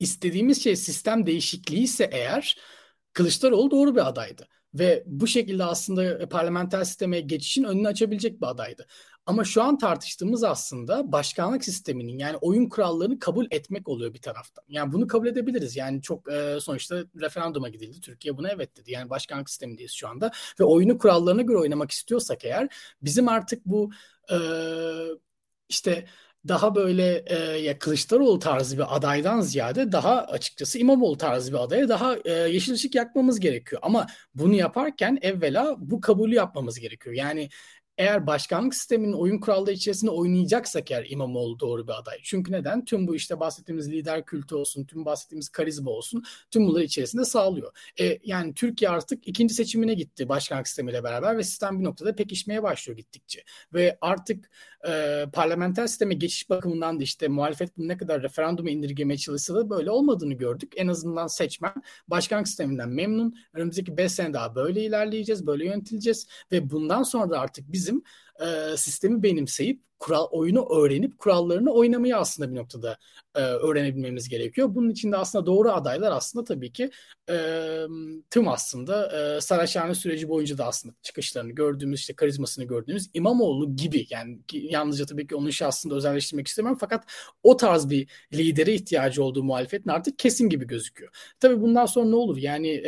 istediğimiz 0.00 0.64
şey 0.64 0.76
sistem 0.76 1.26
değişikliği 1.26 1.82
ise 1.82 2.08
eğer 2.12 2.58
Kılıçdaroğlu 3.12 3.70
doğru 3.70 3.94
bir 3.96 4.08
adaydı. 4.08 4.48
Ve 4.74 5.02
bu 5.06 5.26
şekilde 5.26 5.64
aslında 5.64 6.28
parlamenter 6.28 6.84
sisteme 6.84 7.20
geçişin 7.20 7.64
önünü 7.64 7.88
açabilecek 7.88 8.40
bir 8.42 8.46
adaydı. 8.46 8.86
Ama 9.26 9.44
şu 9.44 9.62
an 9.62 9.78
tartıştığımız 9.78 10.44
aslında 10.44 11.12
başkanlık 11.12 11.64
sisteminin 11.64 12.18
yani 12.18 12.36
oyun 12.36 12.68
kurallarını 12.68 13.18
kabul 13.18 13.46
etmek 13.50 13.88
oluyor 13.88 14.14
bir 14.14 14.20
taraftan. 14.20 14.64
Yani 14.68 14.92
bunu 14.92 15.06
kabul 15.06 15.26
edebiliriz. 15.26 15.76
Yani 15.76 16.02
çok 16.02 16.32
e, 16.32 16.60
sonuçta 16.60 17.04
referanduma 17.20 17.68
gidildi. 17.68 18.00
Türkiye 18.00 18.36
buna 18.36 18.48
evet 18.50 18.76
dedi. 18.76 18.92
Yani 18.92 19.10
başkanlık 19.10 19.50
sistemindeyiz 19.50 19.92
şu 19.92 20.08
anda. 20.08 20.30
Ve 20.60 20.64
oyunu 20.64 20.98
kurallarına 20.98 21.42
göre 21.42 21.58
oynamak 21.58 21.90
istiyorsak 21.90 22.44
eğer 22.44 22.68
bizim 23.02 23.28
artık 23.28 23.66
bu 23.66 23.90
e, 24.32 24.36
işte 25.68 26.04
daha 26.48 26.74
böyle 26.74 27.24
e, 27.26 27.36
ya 27.58 27.78
Kılıçdaroğlu 27.78 28.38
tarzı 28.38 28.78
bir 28.78 28.96
adaydan 28.96 29.40
ziyade 29.40 29.92
daha 29.92 30.22
açıkçası 30.22 30.78
İmamoğlu 30.78 31.18
tarzı 31.18 31.52
bir 31.52 31.58
adaya 31.58 31.88
daha 31.88 32.16
e, 32.24 32.32
yeşil 32.32 32.72
ışık 32.72 32.94
yakmamız 32.94 33.40
gerekiyor. 33.40 33.82
Ama 33.84 34.06
bunu 34.34 34.54
yaparken 34.54 35.18
evvela 35.22 35.76
bu 35.78 36.00
kabulü 36.00 36.34
yapmamız 36.34 36.78
gerekiyor. 36.78 37.14
Yani 37.14 37.48
eğer 37.98 38.26
başkanlık 38.26 38.74
sisteminin 38.74 39.12
oyun 39.12 39.38
kuralları 39.40 39.74
içerisinde 39.74 40.10
oynayacaksak 40.10 40.90
eğer 40.90 41.06
İmamoğlu 41.08 41.60
doğru 41.60 41.88
bir 41.88 41.92
aday. 41.92 42.18
Çünkü 42.22 42.52
neden? 42.52 42.84
Tüm 42.84 43.06
bu 43.06 43.16
işte 43.16 43.40
bahsettiğimiz 43.40 43.90
lider 43.90 44.24
kültü 44.24 44.54
olsun, 44.54 44.84
tüm 44.84 45.04
bahsettiğimiz 45.04 45.48
karizma 45.48 45.90
olsun, 45.90 46.24
tüm 46.50 46.66
bunları 46.66 46.84
içerisinde 46.84 47.24
sağlıyor. 47.24 47.72
E, 48.00 48.18
yani 48.24 48.54
Türkiye 48.54 48.90
artık 48.90 49.28
ikinci 49.28 49.54
seçimine 49.54 49.94
gitti 49.94 50.28
başkanlık 50.28 50.68
sistemiyle 50.68 51.04
beraber 51.04 51.38
ve 51.38 51.42
sistem 51.42 51.80
bir 51.80 51.84
noktada 51.84 52.14
pekişmeye 52.16 52.62
başlıyor 52.62 52.96
gittikçe. 52.96 53.44
Ve 53.74 53.98
artık 54.00 54.50
e, 54.88 55.24
parlamenter 55.32 55.86
sisteme 55.86 56.14
geçiş 56.14 56.50
bakımından 56.50 57.00
da 57.00 57.02
işte 57.02 57.28
muhalefet 57.28 57.78
bunu 57.78 57.88
ne 57.88 57.96
kadar 57.96 58.22
referanduma 58.22 58.70
indirgemeye 58.70 59.18
çalışsa 59.18 59.54
da 59.54 59.70
böyle 59.70 59.90
olmadığını 59.90 60.34
gördük. 60.34 60.72
En 60.76 60.88
azından 60.88 61.26
seçmen 61.26 61.74
başkanlık 62.08 62.48
sisteminden 62.48 62.88
memnun. 62.88 63.36
Önümüzdeki 63.54 63.96
5 63.96 64.12
sene 64.12 64.32
daha 64.32 64.54
böyle 64.54 64.84
ilerleyeceğiz, 64.84 65.46
böyle 65.46 65.66
yönetileceğiz 65.66 66.26
ve 66.52 66.70
bundan 66.70 67.02
sonra 67.02 67.30
da 67.30 67.40
artık 67.40 67.72
bizim 67.84 68.02
e, 68.40 68.76
sistemi 68.76 69.22
benimseyip 69.22 69.80
kural 69.98 70.26
oyunu 70.30 70.68
öğrenip 70.78 71.18
kurallarını 71.18 71.70
oynamayı 71.70 72.16
aslında 72.16 72.50
bir 72.50 72.56
noktada 72.56 72.98
e, 73.34 73.40
öğrenebilmemiz 73.40 74.28
gerekiyor. 74.28 74.74
Bunun 74.74 74.90
için 74.90 75.12
de 75.12 75.16
aslında 75.16 75.46
doğru 75.46 75.72
adaylar 75.72 76.12
aslında 76.12 76.44
tabii 76.44 76.72
ki 76.72 76.90
e, 77.30 77.36
tüm 78.30 78.48
aslında 78.48 79.12
e, 79.36 79.40
Saraçhane 79.40 79.94
süreci 79.94 80.28
boyunca 80.28 80.58
da 80.58 80.66
aslında 80.66 80.94
çıkışlarını 81.02 81.52
gördüğümüz 81.52 82.00
işte 82.00 82.14
karizmasını 82.14 82.64
gördüğümüz 82.64 83.10
İmamoğlu 83.14 83.76
gibi 83.76 84.06
yani 84.10 84.38
yalnızca 84.52 85.06
tabii 85.06 85.26
ki 85.26 85.36
onun 85.36 85.50
şahsında 85.50 85.94
özelleştirmek 85.94 86.48
istemiyorum 86.48 86.78
fakat 86.80 87.04
o 87.42 87.56
tarz 87.56 87.90
bir 87.90 88.08
lidere 88.32 88.74
ihtiyacı 88.74 89.24
olduğu 89.24 89.44
muhalefetin 89.44 89.90
artık 89.90 90.18
kesin 90.18 90.48
gibi 90.48 90.66
gözüküyor. 90.66 91.34
Tabii 91.40 91.60
bundan 91.60 91.86
sonra 91.86 92.08
ne 92.08 92.16
olur? 92.16 92.36
Yani 92.36 92.82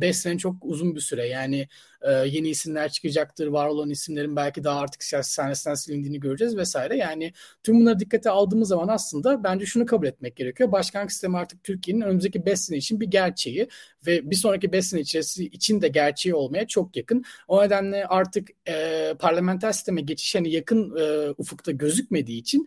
5 0.00 0.08
e, 0.10 0.12
sene 0.12 0.38
çok 0.38 0.56
uzun 0.62 0.94
bir 0.94 1.00
süre 1.00 1.28
yani 1.28 1.68
e, 2.02 2.12
yeni 2.12 2.48
isimler 2.48 2.88
çıkacaktır. 2.92 3.46
Var 3.46 3.66
olan 3.66 3.90
isimlerin 3.90 4.36
belki 4.36 4.64
daha 4.64 4.80
artık 4.86 5.04
siyasi 5.04 5.32
sahnesinden 5.32 5.74
silindiğini 5.74 6.20
göreceğiz 6.20 6.56
vesaire. 6.56 6.96
Yani 6.96 7.32
tüm 7.62 7.80
bunları 7.80 7.98
dikkate 7.98 8.30
aldığımız 8.30 8.68
zaman 8.68 8.88
aslında 8.88 9.44
bence 9.44 9.66
şunu 9.66 9.86
kabul 9.86 10.06
etmek 10.06 10.36
gerekiyor. 10.36 10.72
Başkanlık 10.72 11.12
sistemi 11.12 11.38
artık 11.38 11.64
Türkiye'nin 11.64 12.00
önümüzdeki 12.00 12.46
5 12.46 12.60
sene 12.60 12.78
için 12.78 13.00
bir 13.00 13.06
gerçeği 13.06 13.68
ve 14.06 14.30
bir 14.30 14.36
sonraki 14.36 14.72
5 14.72 14.86
sene 14.86 15.00
içerisinde 15.00 15.46
için 15.46 15.82
de 15.82 15.88
gerçeği 15.88 16.34
olmaya 16.34 16.66
çok 16.66 16.96
yakın. 16.96 17.24
O 17.48 17.62
nedenle 17.62 18.06
artık 18.06 18.48
e, 18.68 19.14
parlamenter 19.18 19.72
sisteme 19.72 20.00
geçiş 20.00 20.34
hani 20.34 20.50
yakın 20.50 20.96
e, 20.96 21.30
ufukta 21.38 21.72
gözükmediği 21.72 22.40
için 22.40 22.66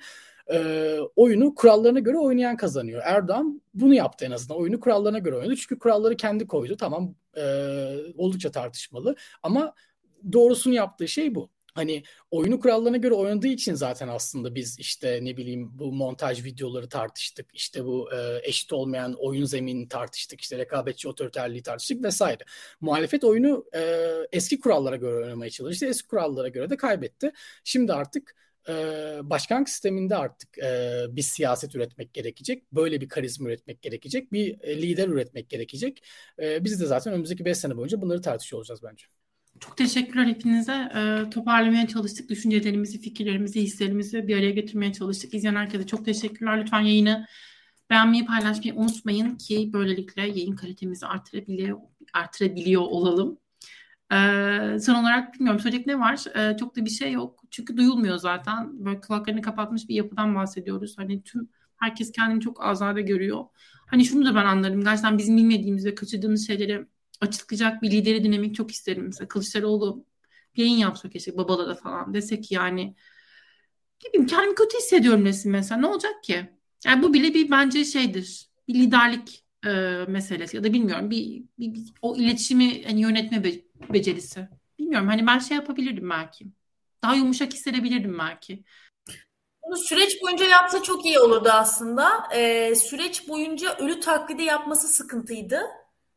e, 0.54 0.98
oyunu 1.16 1.56
kurallarına 1.56 2.00
göre 2.00 2.18
oynayan 2.18 2.58
kazanıyor. 2.58 3.02
Erdoğan 3.06 3.62
bunu 3.74 3.94
yaptı 3.94 4.26
en 4.26 4.32
azından. 4.32 4.60
Oyunu 4.60 4.80
kurallarına 4.80 5.20
göre 5.20 5.36
oynadı. 5.36 5.56
Çünkü 5.56 5.80
kuralları 5.80 6.18
kendi 6.18 6.48
koydu. 6.48 6.78
Tamam 6.78 7.16
e, 7.38 7.44
oldukça 8.18 8.52
tartışmalı 8.52 9.16
ama 9.44 9.74
doğrusunu 10.34 10.74
yaptığı 10.74 11.08
şey 11.08 11.36
bu. 11.36 11.50
Hani 11.74 12.04
oyunu 12.32 12.60
kurallarına 12.60 12.98
göre 12.98 13.14
oynadığı 13.14 13.48
için 13.48 13.74
zaten 13.74 14.08
aslında 14.08 14.56
biz 14.56 14.80
işte 14.80 15.20
ne 15.24 15.38
bileyim 15.38 15.80
bu 15.80 15.92
montaj 15.92 16.44
videoları 16.46 16.90
tartıştık. 16.90 17.46
İşte 17.54 17.86
bu 17.86 18.14
e, 18.14 18.40
eşit 18.44 18.74
olmayan 18.74 19.16
oyun 19.20 19.46
zeminini 19.46 19.88
tartıştık. 19.88 20.42
İşte 20.42 20.58
rekabetçi 20.58 21.08
otoriterliği 21.08 21.64
tartıştık 21.64 22.04
vesaire. 22.04 22.44
Muhalefet 22.82 23.24
oyunu 23.24 23.66
e, 23.76 24.08
eski 24.32 24.60
kurallara 24.60 24.96
göre 24.96 25.26
oynamaya 25.26 25.50
çalıştı. 25.50 25.86
Eski 25.86 26.08
kurallara 26.08 26.48
göre 26.48 26.70
de 26.70 26.78
kaybetti. 26.78 27.32
Şimdi 27.64 27.94
artık 27.94 28.36
başkanlık 29.24 29.70
sisteminde 29.70 30.16
artık 30.16 30.58
e, 30.58 31.06
bir 31.10 31.22
siyaset 31.22 31.76
üretmek 31.76 32.14
gerekecek. 32.14 32.72
Böyle 32.74 33.02
bir 33.02 33.10
karizma 33.10 33.50
üretmek 33.50 33.82
gerekecek. 33.82 34.32
Bir 34.32 34.62
e, 34.62 34.82
lider 34.82 35.08
üretmek 35.08 35.50
gerekecek. 35.50 36.04
E, 36.40 36.64
biz 36.64 36.82
de 36.82 36.86
zaten 36.86 37.14
önümüzdeki 37.14 37.46
5 37.46 37.58
sene 37.58 37.78
boyunca 37.78 38.02
bunları 38.02 38.22
tartışıyor 38.22 38.58
olacağız 38.60 38.84
bence. 38.84 39.19
Çok 39.60 39.78
teşekkürler 39.78 40.26
hepinize. 40.26 40.92
E, 40.96 41.30
toparlamaya 41.30 41.88
çalıştık. 41.88 42.30
Düşüncelerimizi, 42.30 43.02
fikirlerimizi, 43.02 43.62
hislerimizi 43.62 44.28
bir 44.28 44.38
araya 44.38 44.52
getirmeye 44.52 44.94
çalıştık. 44.94 45.34
İzleyen 45.34 45.56
herkese 45.56 45.88
çok 45.88 46.06
teşekkürler. 46.06 46.62
Lütfen 46.62 46.82
yayını 46.82 47.28
beğenmeyi, 47.90 48.26
paylaşmayı 48.26 48.76
unutmayın 48.76 49.36
ki 49.36 49.70
böylelikle 49.74 50.22
yayın 50.22 50.56
kalitemizi 50.56 51.06
artırabiliyor, 51.06 51.80
artırabiliyor 52.14 52.82
olalım. 52.82 53.38
Ee, 54.12 54.78
son 54.82 54.96
olarak 54.96 55.34
bilmiyorum 55.34 55.60
söyleyecek 55.60 55.88
ne 55.88 56.00
var? 56.00 56.24
Ee, 56.36 56.58
çok 56.58 56.76
da 56.76 56.86
bir 56.86 56.90
şey 56.90 57.12
yok. 57.12 57.44
Çünkü 57.52 57.78
duyulmuyor 57.78 58.18
zaten. 58.18 58.86
Böyle 58.86 59.02
kulaklarını 59.02 59.42
kapatmış 59.42 59.90
bir 59.90 59.96
yapıdan 59.96 60.36
bahsediyoruz. 60.36 60.98
Hani 60.98 61.24
tüm 61.24 61.50
herkes 61.78 62.12
kendini 62.12 62.42
çok 62.42 62.66
azade 62.66 63.02
görüyor. 63.02 63.46
Hani 63.88 64.06
şunu 64.06 64.26
da 64.26 64.36
ben 64.36 64.46
anlarım. 64.46 64.84
Gerçekten 64.84 65.18
bizim 65.18 65.38
bilmediğimiz 65.38 65.86
ve 65.86 65.96
kaçırdığımız 65.96 66.48
şeyleri 66.48 66.86
açıklayacak 67.22 67.82
bir 67.82 67.92
lideri 67.92 68.24
dinlemek 68.24 68.56
çok 68.56 68.72
isterim. 68.72 69.06
Mesela 69.06 69.28
Kılıçdaroğlu 69.28 70.06
bir 70.56 70.64
yayın 70.64 70.78
yapsa 70.78 71.10
keşke 71.10 71.38
babalara 71.38 71.76
falan 71.76 72.14
desek 72.14 72.52
yani 72.52 72.96
bilmiyorum 74.06 74.28
kendimi 74.28 74.56
kötü 74.56 74.78
hissediyorum 74.78 75.26
desin 75.26 75.52
mesela 75.52 75.82
ne 75.82 75.88
olacak 75.88 76.24
ki? 76.24 76.50
Yani 76.86 77.04
bu 77.04 77.14
bile 77.14 77.34
bir 77.34 77.52
bence 77.52 77.86
şeydir. 77.86 78.50
Bir 78.68 78.74
liderlik 78.74 79.46
e, 79.66 79.70
meselesi 80.08 80.58
ya 80.58 80.64
da 80.64 80.74
bilmiyorum 80.74 81.10
bir, 81.10 81.44
bir, 81.60 81.74
bir 81.74 81.94
o 82.02 82.16
iletişimi 82.16 82.84
hani 82.84 83.02
yönetme 83.02 83.44
be, 83.44 83.52
becerisi. 83.94 84.48
Bilmiyorum 84.80 85.08
hani 85.08 85.28
ben 85.28 85.40
şey 85.40 85.58
yapabilirdim 85.58 86.10
belki. 86.10 86.46
Daha 87.04 87.16
yumuşak 87.16 87.54
hissedebilirdim 87.54 88.20
belki. 88.20 88.64
Bunu 89.64 89.78
süreç 89.78 90.22
boyunca 90.22 90.46
yapsa 90.46 90.84
çok 90.84 91.06
iyi 91.06 91.20
olurdu 91.20 91.50
aslında. 91.52 92.28
Ee, 92.36 92.76
süreç 92.76 93.28
boyunca 93.28 93.78
ölü 93.78 94.00
taklidi 94.00 94.44
yapması 94.44 94.88
sıkıntıydı. 94.88 95.62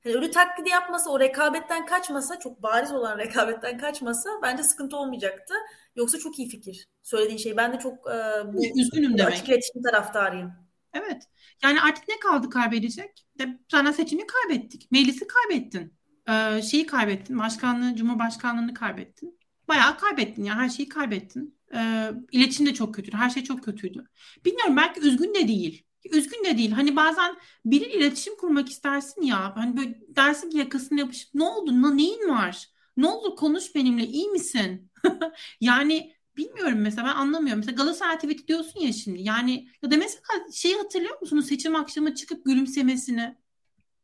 Yani 0.04 0.16
ölü 0.16 0.30
taklidi 0.30 0.68
yapmasa, 0.68 1.10
o 1.10 1.20
rekabetten 1.20 1.86
kaçmasa, 1.86 2.38
çok 2.38 2.62
bariz 2.62 2.92
olan 2.92 3.18
rekabetten 3.24 3.78
kaçmasa 3.78 4.30
bence 4.42 4.62
sıkıntı 4.62 4.96
olmayacaktı. 4.96 5.54
Yoksa 5.96 6.18
çok 6.18 6.38
iyi 6.38 6.48
fikir. 6.48 6.88
Söylediğin 7.02 7.38
şey. 7.38 7.56
Ben 7.56 7.72
de 7.72 7.78
çok 7.78 7.94
e, 7.94 8.52
bu, 8.52 8.80
Üzgünüm 8.80 9.18
demek. 9.18 9.32
açık 9.32 9.48
iletişim 9.48 9.82
taraftarıyım. 9.82 10.52
Evet. 10.94 11.22
Yani 11.62 11.80
artık 11.80 12.08
ne 12.08 12.18
kaldı 12.18 12.50
kaybedecek? 12.50 13.26
De, 13.38 13.58
sana 13.70 13.92
seçimi 13.92 14.22
kaybettik. 14.26 14.88
Meclisi 14.90 15.26
kaybettin. 15.26 15.94
Ee, 16.28 16.62
şeyi 16.62 16.86
kaybettin. 16.86 17.38
Başkanlığı, 17.38 17.96
Cumhurbaşkanlığını 17.96 18.74
kaybettin. 18.74 19.38
Bayağı 19.68 19.98
kaybettin 19.98 20.44
ya. 20.44 20.56
Her 20.56 20.68
şeyi 20.68 20.88
kaybettin. 20.88 21.58
Ee, 21.74 22.10
iletişim 22.32 22.66
de 22.66 22.74
çok 22.74 22.94
kötüydü. 22.94 23.16
Her 23.16 23.30
şey 23.30 23.44
çok 23.44 23.64
kötüydü. 23.64 24.04
Bilmiyorum 24.44 24.76
belki 24.76 25.00
üzgün 25.00 25.34
de 25.34 25.48
değil. 25.48 25.86
Üzgün 26.10 26.44
de 26.44 26.58
değil. 26.58 26.70
Hani 26.70 26.96
bazen 26.96 27.36
biri 27.64 27.84
iletişim 27.84 28.36
kurmak 28.36 28.68
istersin 28.68 29.22
ya. 29.22 29.56
Hani 29.56 29.76
böyle 29.76 30.00
dersin 30.08 30.50
ki 30.50 30.58
yakasını 30.58 31.00
yapışıp 31.00 31.34
ne 31.34 31.44
oldu? 31.44 31.82
Ne, 31.82 31.96
neyin 31.96 32.28
var? 32.28 32.68
Ne 32.96 33.06
oldu? 33.06 33.36
Konuş 33.36 33.74
benimle. 33.74 34.06
İyi 34.06 34.28
misin? 34.28 34.90
yani 35.60 36.14
Bilmiyorum 36.36 36.78
mesela 36.78 37.08
ben 37.08 37.14
anlamıyorum. 37.14 37.58
Mesela 37.58 37.76
Galatasaray 37.76 38.16
tweet 38.16 38.48
diyorsun 38.48 38.80
ya 38.80 38.92
şimdi. 38.92 39.22
Yani 39.22 39.68
ya 39.82 39.90
da 39.90 39.96
mesela 39.96 40.22
şeyi 40.52 40.76
hatırlıyor 40.76 41.20
musunuz? 41.20 41.46
Seçim 41.46 41.76
akşamı 41.76 42.14
çıkıp 42.14 42.44
gülümsemesini. 42.44 43.36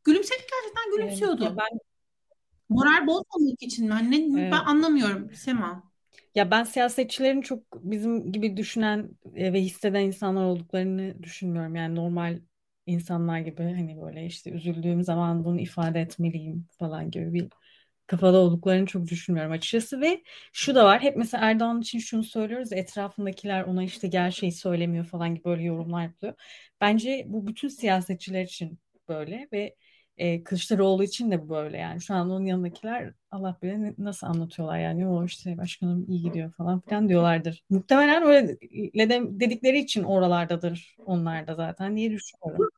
Gülümsedi 0.04 0.38
gerçekten 0.38 0.96
gülümsüyordu. 0.96 1.44
Evet, 1.44 1.56
ben 1.58 1.78
moral 2.68 3.06
bozmamak 3.06 3.62
için 3.62 3.86
mi? 3.86 3.92
Hani 3.92 4.40
evet. 4.40 4.52
ben 4.52 4.64
anlamıyorum 4.64 5.34
Sema. 5.34 5.88
Ya 6.39 6.51
ben 6.51 6.65
siyasetçilerin 6.65 7.40
çok 7.40 7.62
bizim 7.90 8.32
gibi 8.32 8.56
düşünen 8.56 9.10
e, 9.35 9.52
ve 9.52 9.60
hisseden 9.60 10.01
insanlar 10.01 10.44
olduklarını 10.44 11.23
düşünmüyorum. 11.23 11.74
Yani 11.77 11.94
normal 11.94 12.40
insanlar 12.86 13.39
gibi 13.39 13.62
hani 13.62 14.01
böyle 14.02 14.27
işte 14.27 14.51
üzüldüğüm 14.51 15.02
zaman 15.05 15.44
bunu 15.44 15.60
ifade 15.60 16.01
etmeliyim 16.01 16.66
falan 16.78 17.10
gibi 17.10 17.32
bir 17.35 17.48
kafada 18.06 18.39
olduklarını 18.39 18.86
çok 18.86 19.09
düşünmüyorum 19.09 19.52
açıkçası 19.52 20.01
ve 20.01 20.23
şu 20.52 20.74
da 20.74 20.85
var 20.85 21.01
hep 21.02 21.16
mesela 21.16 21.51
Erdoğan 21.51 21.81
için 21.81 21.98
şunu 21.98 22.24
söylüyoruz 22.24 22.73
etrafındakiler 22.73 23.65
ona 23.65 23.85
işte 23.85 24.09
gerçeği 24.09 24.52
söylemiyor 24.52 25.05
falan 25.05 25.35
gibi 25.35 25.44
böyle 25.44 25.62
yorumlar 25.65 26.02
yapılıyor. 26.05 26.35
Bence 26.81 27.24
bu 27.28 27.47
bütün 27.47 27.69
siyasetçiler 27.69 28.43
için 28.44 28.78
böyle 29.09 29.48
ve 29.52 29.77
e, 30.19 30.45
Kılıçdaroğlu 30.45 31.05
için 31.05 31.31
de 31.31 31.43
bu 31.43 31.49
böyle 31.49 31.77
yani 31.77 32.01
şu 32.01 32.15
an 32.15 32.31
onun 32.31 32.45
yanındakiler 32.45 33.12
Allah 33.31 33.59
bilir 33.62 33.95
nasıl 33.99 34.27
anlatıyorlar 34.27 34.78
yani 34.78 35.09
o 35.09 35.24
işte 35.24 35.59
başkanım 35.59 36.05
iyi 36.09 36.23
gidiyor 36.23 36.53
falan 36.53 36.81
filan 36.81 37.09
diyorlardır. 37.09 37.65
Muhtemelen 37.70 38.23
öyle 38.23 38.59
dedikleri 39.40 39.78
için 39.78 40.05
oralardadır 40.05 40.97
onlar 41.07 41.47
da 41.47 41.55
zaten 41.55 41.97
diye 41.97 42.11
düşünüyorum. 42.11 42.69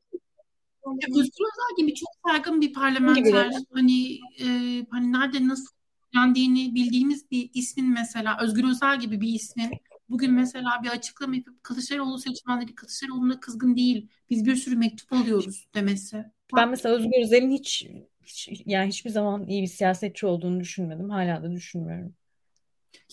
Özgür 1.09 1.21
Özel 1.21 1.77
gibi 1.77 1.95
çok 1.95 2.09
saygın 2.27 2.61
bir 2.61 2.73
parlamenter 2.73 3.53
hani 3.73 4.15
e, 4.15 4.47
hani 4.91 5.13
nerede 5.13 5.49
nasıl 5.49 5.75
yendiğini 6.15 6.75
bildiğimiz 6.75 7.31
bir 7.31 7.51
ismin 7.55 7.93
mesela 7.93 8.39
Özgür 8.43 8.71
Özel 8.71 9.01
gibi 9.01 9.21
bir 9.21 9.29
ismin 9.29 9.71
bugün 10.09 10.33
mesela 10.33 10.71
bir 10.83 10.89
açıklama 10.89 11.37
yapıp 11.37 11.65
Kılıçdaroğlu 11.65 12.19
seçmenleri 12.19 12.75
Kılıçdaroğlu'na 12.75 13.41
kızgın 13.41 13.77
değil 13.77 14.09
biz 14.31 14.45
bir 14.45 14.57
sürü 14.57 14.77
mektup 14.77 15.13
alıyoruz 15.13 15.69
demesi. 15.75 16.25
Ben 16.57 16.71
mesela 16.71 16.95
Özgür 16.95 17.23
Özel'in 17.23 17.51
hiç, 17.51 17.87
hiç 18.23 18.51
yani 18.67 18.89
hiçbir 18.89 19.11
zaman 19.11 19.47
iyi 19.47 19.63
bir 19.63 19.67
siyasetçi 19.67 20.27
olduğunu 20.27 20.61
düşünmedim. 20.61 21.11
Hala 21.11 21.43
da 21.43 21.51
düşünmüyorum. 21.53 22.15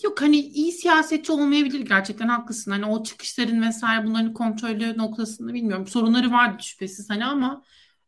Yok 0.04 0.22
hani 0.22 0.36
iyi 0.36 0.72
siyasetçi 0.72 1.32
olmayabilir 1.32 1.80
gerçekten 1.80 2.28
haklısın. 2.28 2.70
Hani 2.70 2.86
o 2.86 3.02
çıkışların 3.02 3.62
vesaire 3.62 4.06
bunların 4.06 4.32
kontrolü 4.32 4.98
noktasında 4.98 5.54
bilmiyorum. 5.54 5.86
Sorunları 5.86 6.30
vardı 6.32 6.62
şüphesiz 6.62 7.10
hani 7.10 7.24
ama 7.24 7.64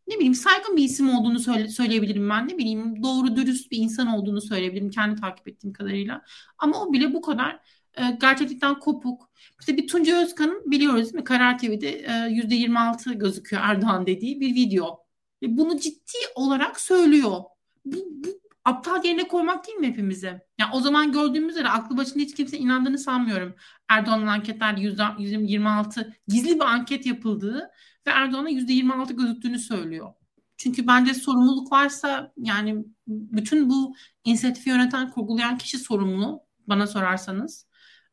ne 0.07 0.15
bileyim 0.15 0.35
saygın 0.35 0.77
bir 0.77 0.85
isim 0.85 1.11
olduğunu 1.11 1.39
söyle, 1.39 1.69
söyleyebilirim 1.69 2.31
ben. 2.31 2.48
Ne 2.48 2.59
bileyim 2.59 3.02
doğru 3.02 3.36
dürüst 3.36 3.70
bir 3.70 3.78
insan 3.78 4.07
olduğunu 4.07 4.40
söyleyebilirim 4.40 4.90
kendi 4.90 5.20
takip 5.20 5.48
ettiğim 5.48 5.73
kadarıyla. 5.73 6.23
Ama 6.59 6.82
o 6.82 6.93
bile 6.93 7.15
bu 7.15 7.23
kadar 7.23 7.61
e, 7.94 8.02
gerçeklikten 8.20 8.78
kopuk. 8.78 9.31
İşte 9.61 9.77
bir 9.77 9.89
Tunca 9.89 10.23
Özkan'ın 10.23 10.70
biliyoruz 10.70 11.05
değil 11.05 11.15
mi? 11.15 11.24
Karar 11.24 11.59
TV'de 11.59 11.90
e, 11.90 12.11
%26 12.11 13.15
gözüküyor 13.15 13.62
Erdoğan 13.65 14.07
dediği 14.07 14.40
bir 14.40 14.55
video. 14.55 15.10
Ve 15.43 15.57
bunu 15.57 15.79
ciddi 15.79 16.19
olarak 16.35 16.81
söylüyor. 16.81 17.41
Bu, 17.85 17.97
bu 17.97 18.41
aptal 18.65 19.05
yerine 19.05 19.29
koymak 19.29 19.67
değil 19.67 19.79
mi 19.79 19.87
hepimize? 19.87 20.47
Yani 20.59 20.71
o 20.75 20.81
zaman 20.81 21.12
gördüğümüz 21.12 21.51
üzere 21.51 21.69
aklı 21.69 21.97
başında 21.97 22.19
hiç 22.23 22.35
kimse 22.35 22.59
inandığını 22.59 22.99
sanmıyorum. 22.99 23.55
Erdoğan'ın 23.89 24.27
anketlerde 24.27 24.81
%26 24.81 26.12
gizli 26.29 26.55
bir 26.55 26.65
anket 26.65 27.07
yapıldığı 27.07 27.71
ve 28.07 28.11
Erdoğan'a 28.11 28.51
%26 28.51 29.12
gözüktüğünü 29.12 29.59
söylüyor. 29.59 30.12
Çünkü 30.57 30.87
bence 30.87 31.15
sorumluluk 31.15 31.73
varsa 31.73 32.33
yani 32.37 32.85
bütün 33.07 33.71
bu 33.71 33.95
inisiyatifi 34.25 34.69
yöneten, 34.69 35.11
kurgulayan 35.11 35.59
kişi 35.59 35.79
sorumlu 35.79 36.43
bana 36.67 36.87
sorarsanız. 36.87 37.67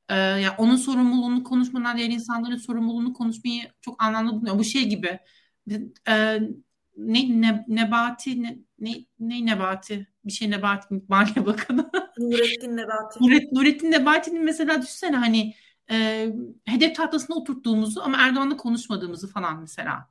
Ee, 0.09 0.15
ya 0.15 0.55
onun 0.57 0.75
sorumluluğunu 0.75 1.43
konuşmadan 1.43 1.97
diğer 1.97 2.09
insanların 2.09 2.57
sorumluluğunu 2.57 3.13
konuşmayı 3.13 3.71
çok 3.81 4.03
anlamlı 4.03 4.31
bulmuyorum. 4.31 4.59
Bu 4.59 4.63
şey 4.63 4.89
gibi 4.89 5.19
e, 6.07 6.39
ne, 6.97 7.41
ne 7.41 7.65
Nebati 7.67 8.43
ne, 8.43 8.57
ne, 8.79 8.91
ne 9.19 9.45
Nebati 9.45 10.07
bir 10.25 10.31
şey 10.31 10.51
Nebati 10.51 11.01
Maliye 11.07 11.45
Bakanı 11.45 11.91
Nurettin 12.17 12.77
Nebati 12.77 13.23
Nuret, 13.23 13.51
Nurettin 13.51 13.91
Nebati'nin 13.91 14.43
mesela 14.43 14.81
düşünsene 14.81 15.17
hani 15.17 15.53
e, 15.91 16.27
hedef 16.65 16.95
tahtasına 16.95 17.35
oturttuğumuzu 17.35 18.01
ama 18.01 18.17
Erdoğan'la 18.17 18.57
konuşmadığımızı 18.57 19.27
falan 19.27 19.59
mesela 19.59 20.09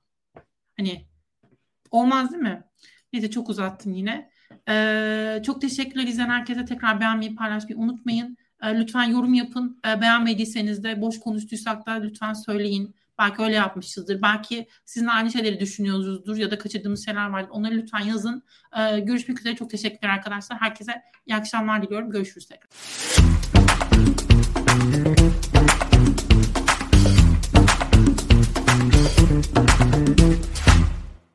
hani 0.77 1.07
olmaz 1.91 2.33
değil 2.33 2.43
mi? 2.43 2.65
Neyse 3.13 3.31
çok 3.31 3.49
uzattım 3.49 3.93
yine. 3.93 4.31
Ee, 4.69 5.43
çok 5.47 5.61
teşekkürler 5.61 6.07
izleyen 6.07 6.31
herkese 6.31 6.65
tekrar 6.65 7.01
beğenmeyi 7.01 7.35
paylaşmayı 7.35 7.79
unutmayın. 7.79 8.37
Ee, 8.63 8.79
lütfen 8.79 9.05
yorum 9.05 9.35
yapın. 9.35 9.81
Ee, 9.87 10.01
beğenmediyseniz 10.01 10.85
de 10.85 11.01
boş 11.01 11.21
konuştuysak 11.21 11.87
da 11.87 11.93
lütfen 11.93 12.33
söyleyin. 12.33 12.95
Belki 13.19 13.43
öyle 13.43 13.55
yapmışızdır. 13.55 14.23
Belki 14.23 14.69
sizin 14.85 15.07
aynı 15.07 15.33
şeyleri 15.33 15.61
düşünüyorsunuzdur 15.61 16.37
ya 16.37 16.51
da 16.51 16.59
kaçırdığımız 16.59 17.05
şeyler 17.05 17.29
var. 17.29 17.47
Onları 17.51 17.75
lütfen 17.75 18.01
yazın. 18.01 18.43
Ee, 18.79 19.01
görüşmek 19.01 19.41
üzere. 19.41 19.57
Çok 19.57 19.71
teşekkürler 19.71 20.13
arkadaşlar. 20.13 20.61
Herkese 20.61 21.03
iyi 21.27 21.37
akşamlar 21.37 21.83
diliyorum. 21.83 22.11
Görüşürüz 22.11 22.49
tekrar. 22.49 22.69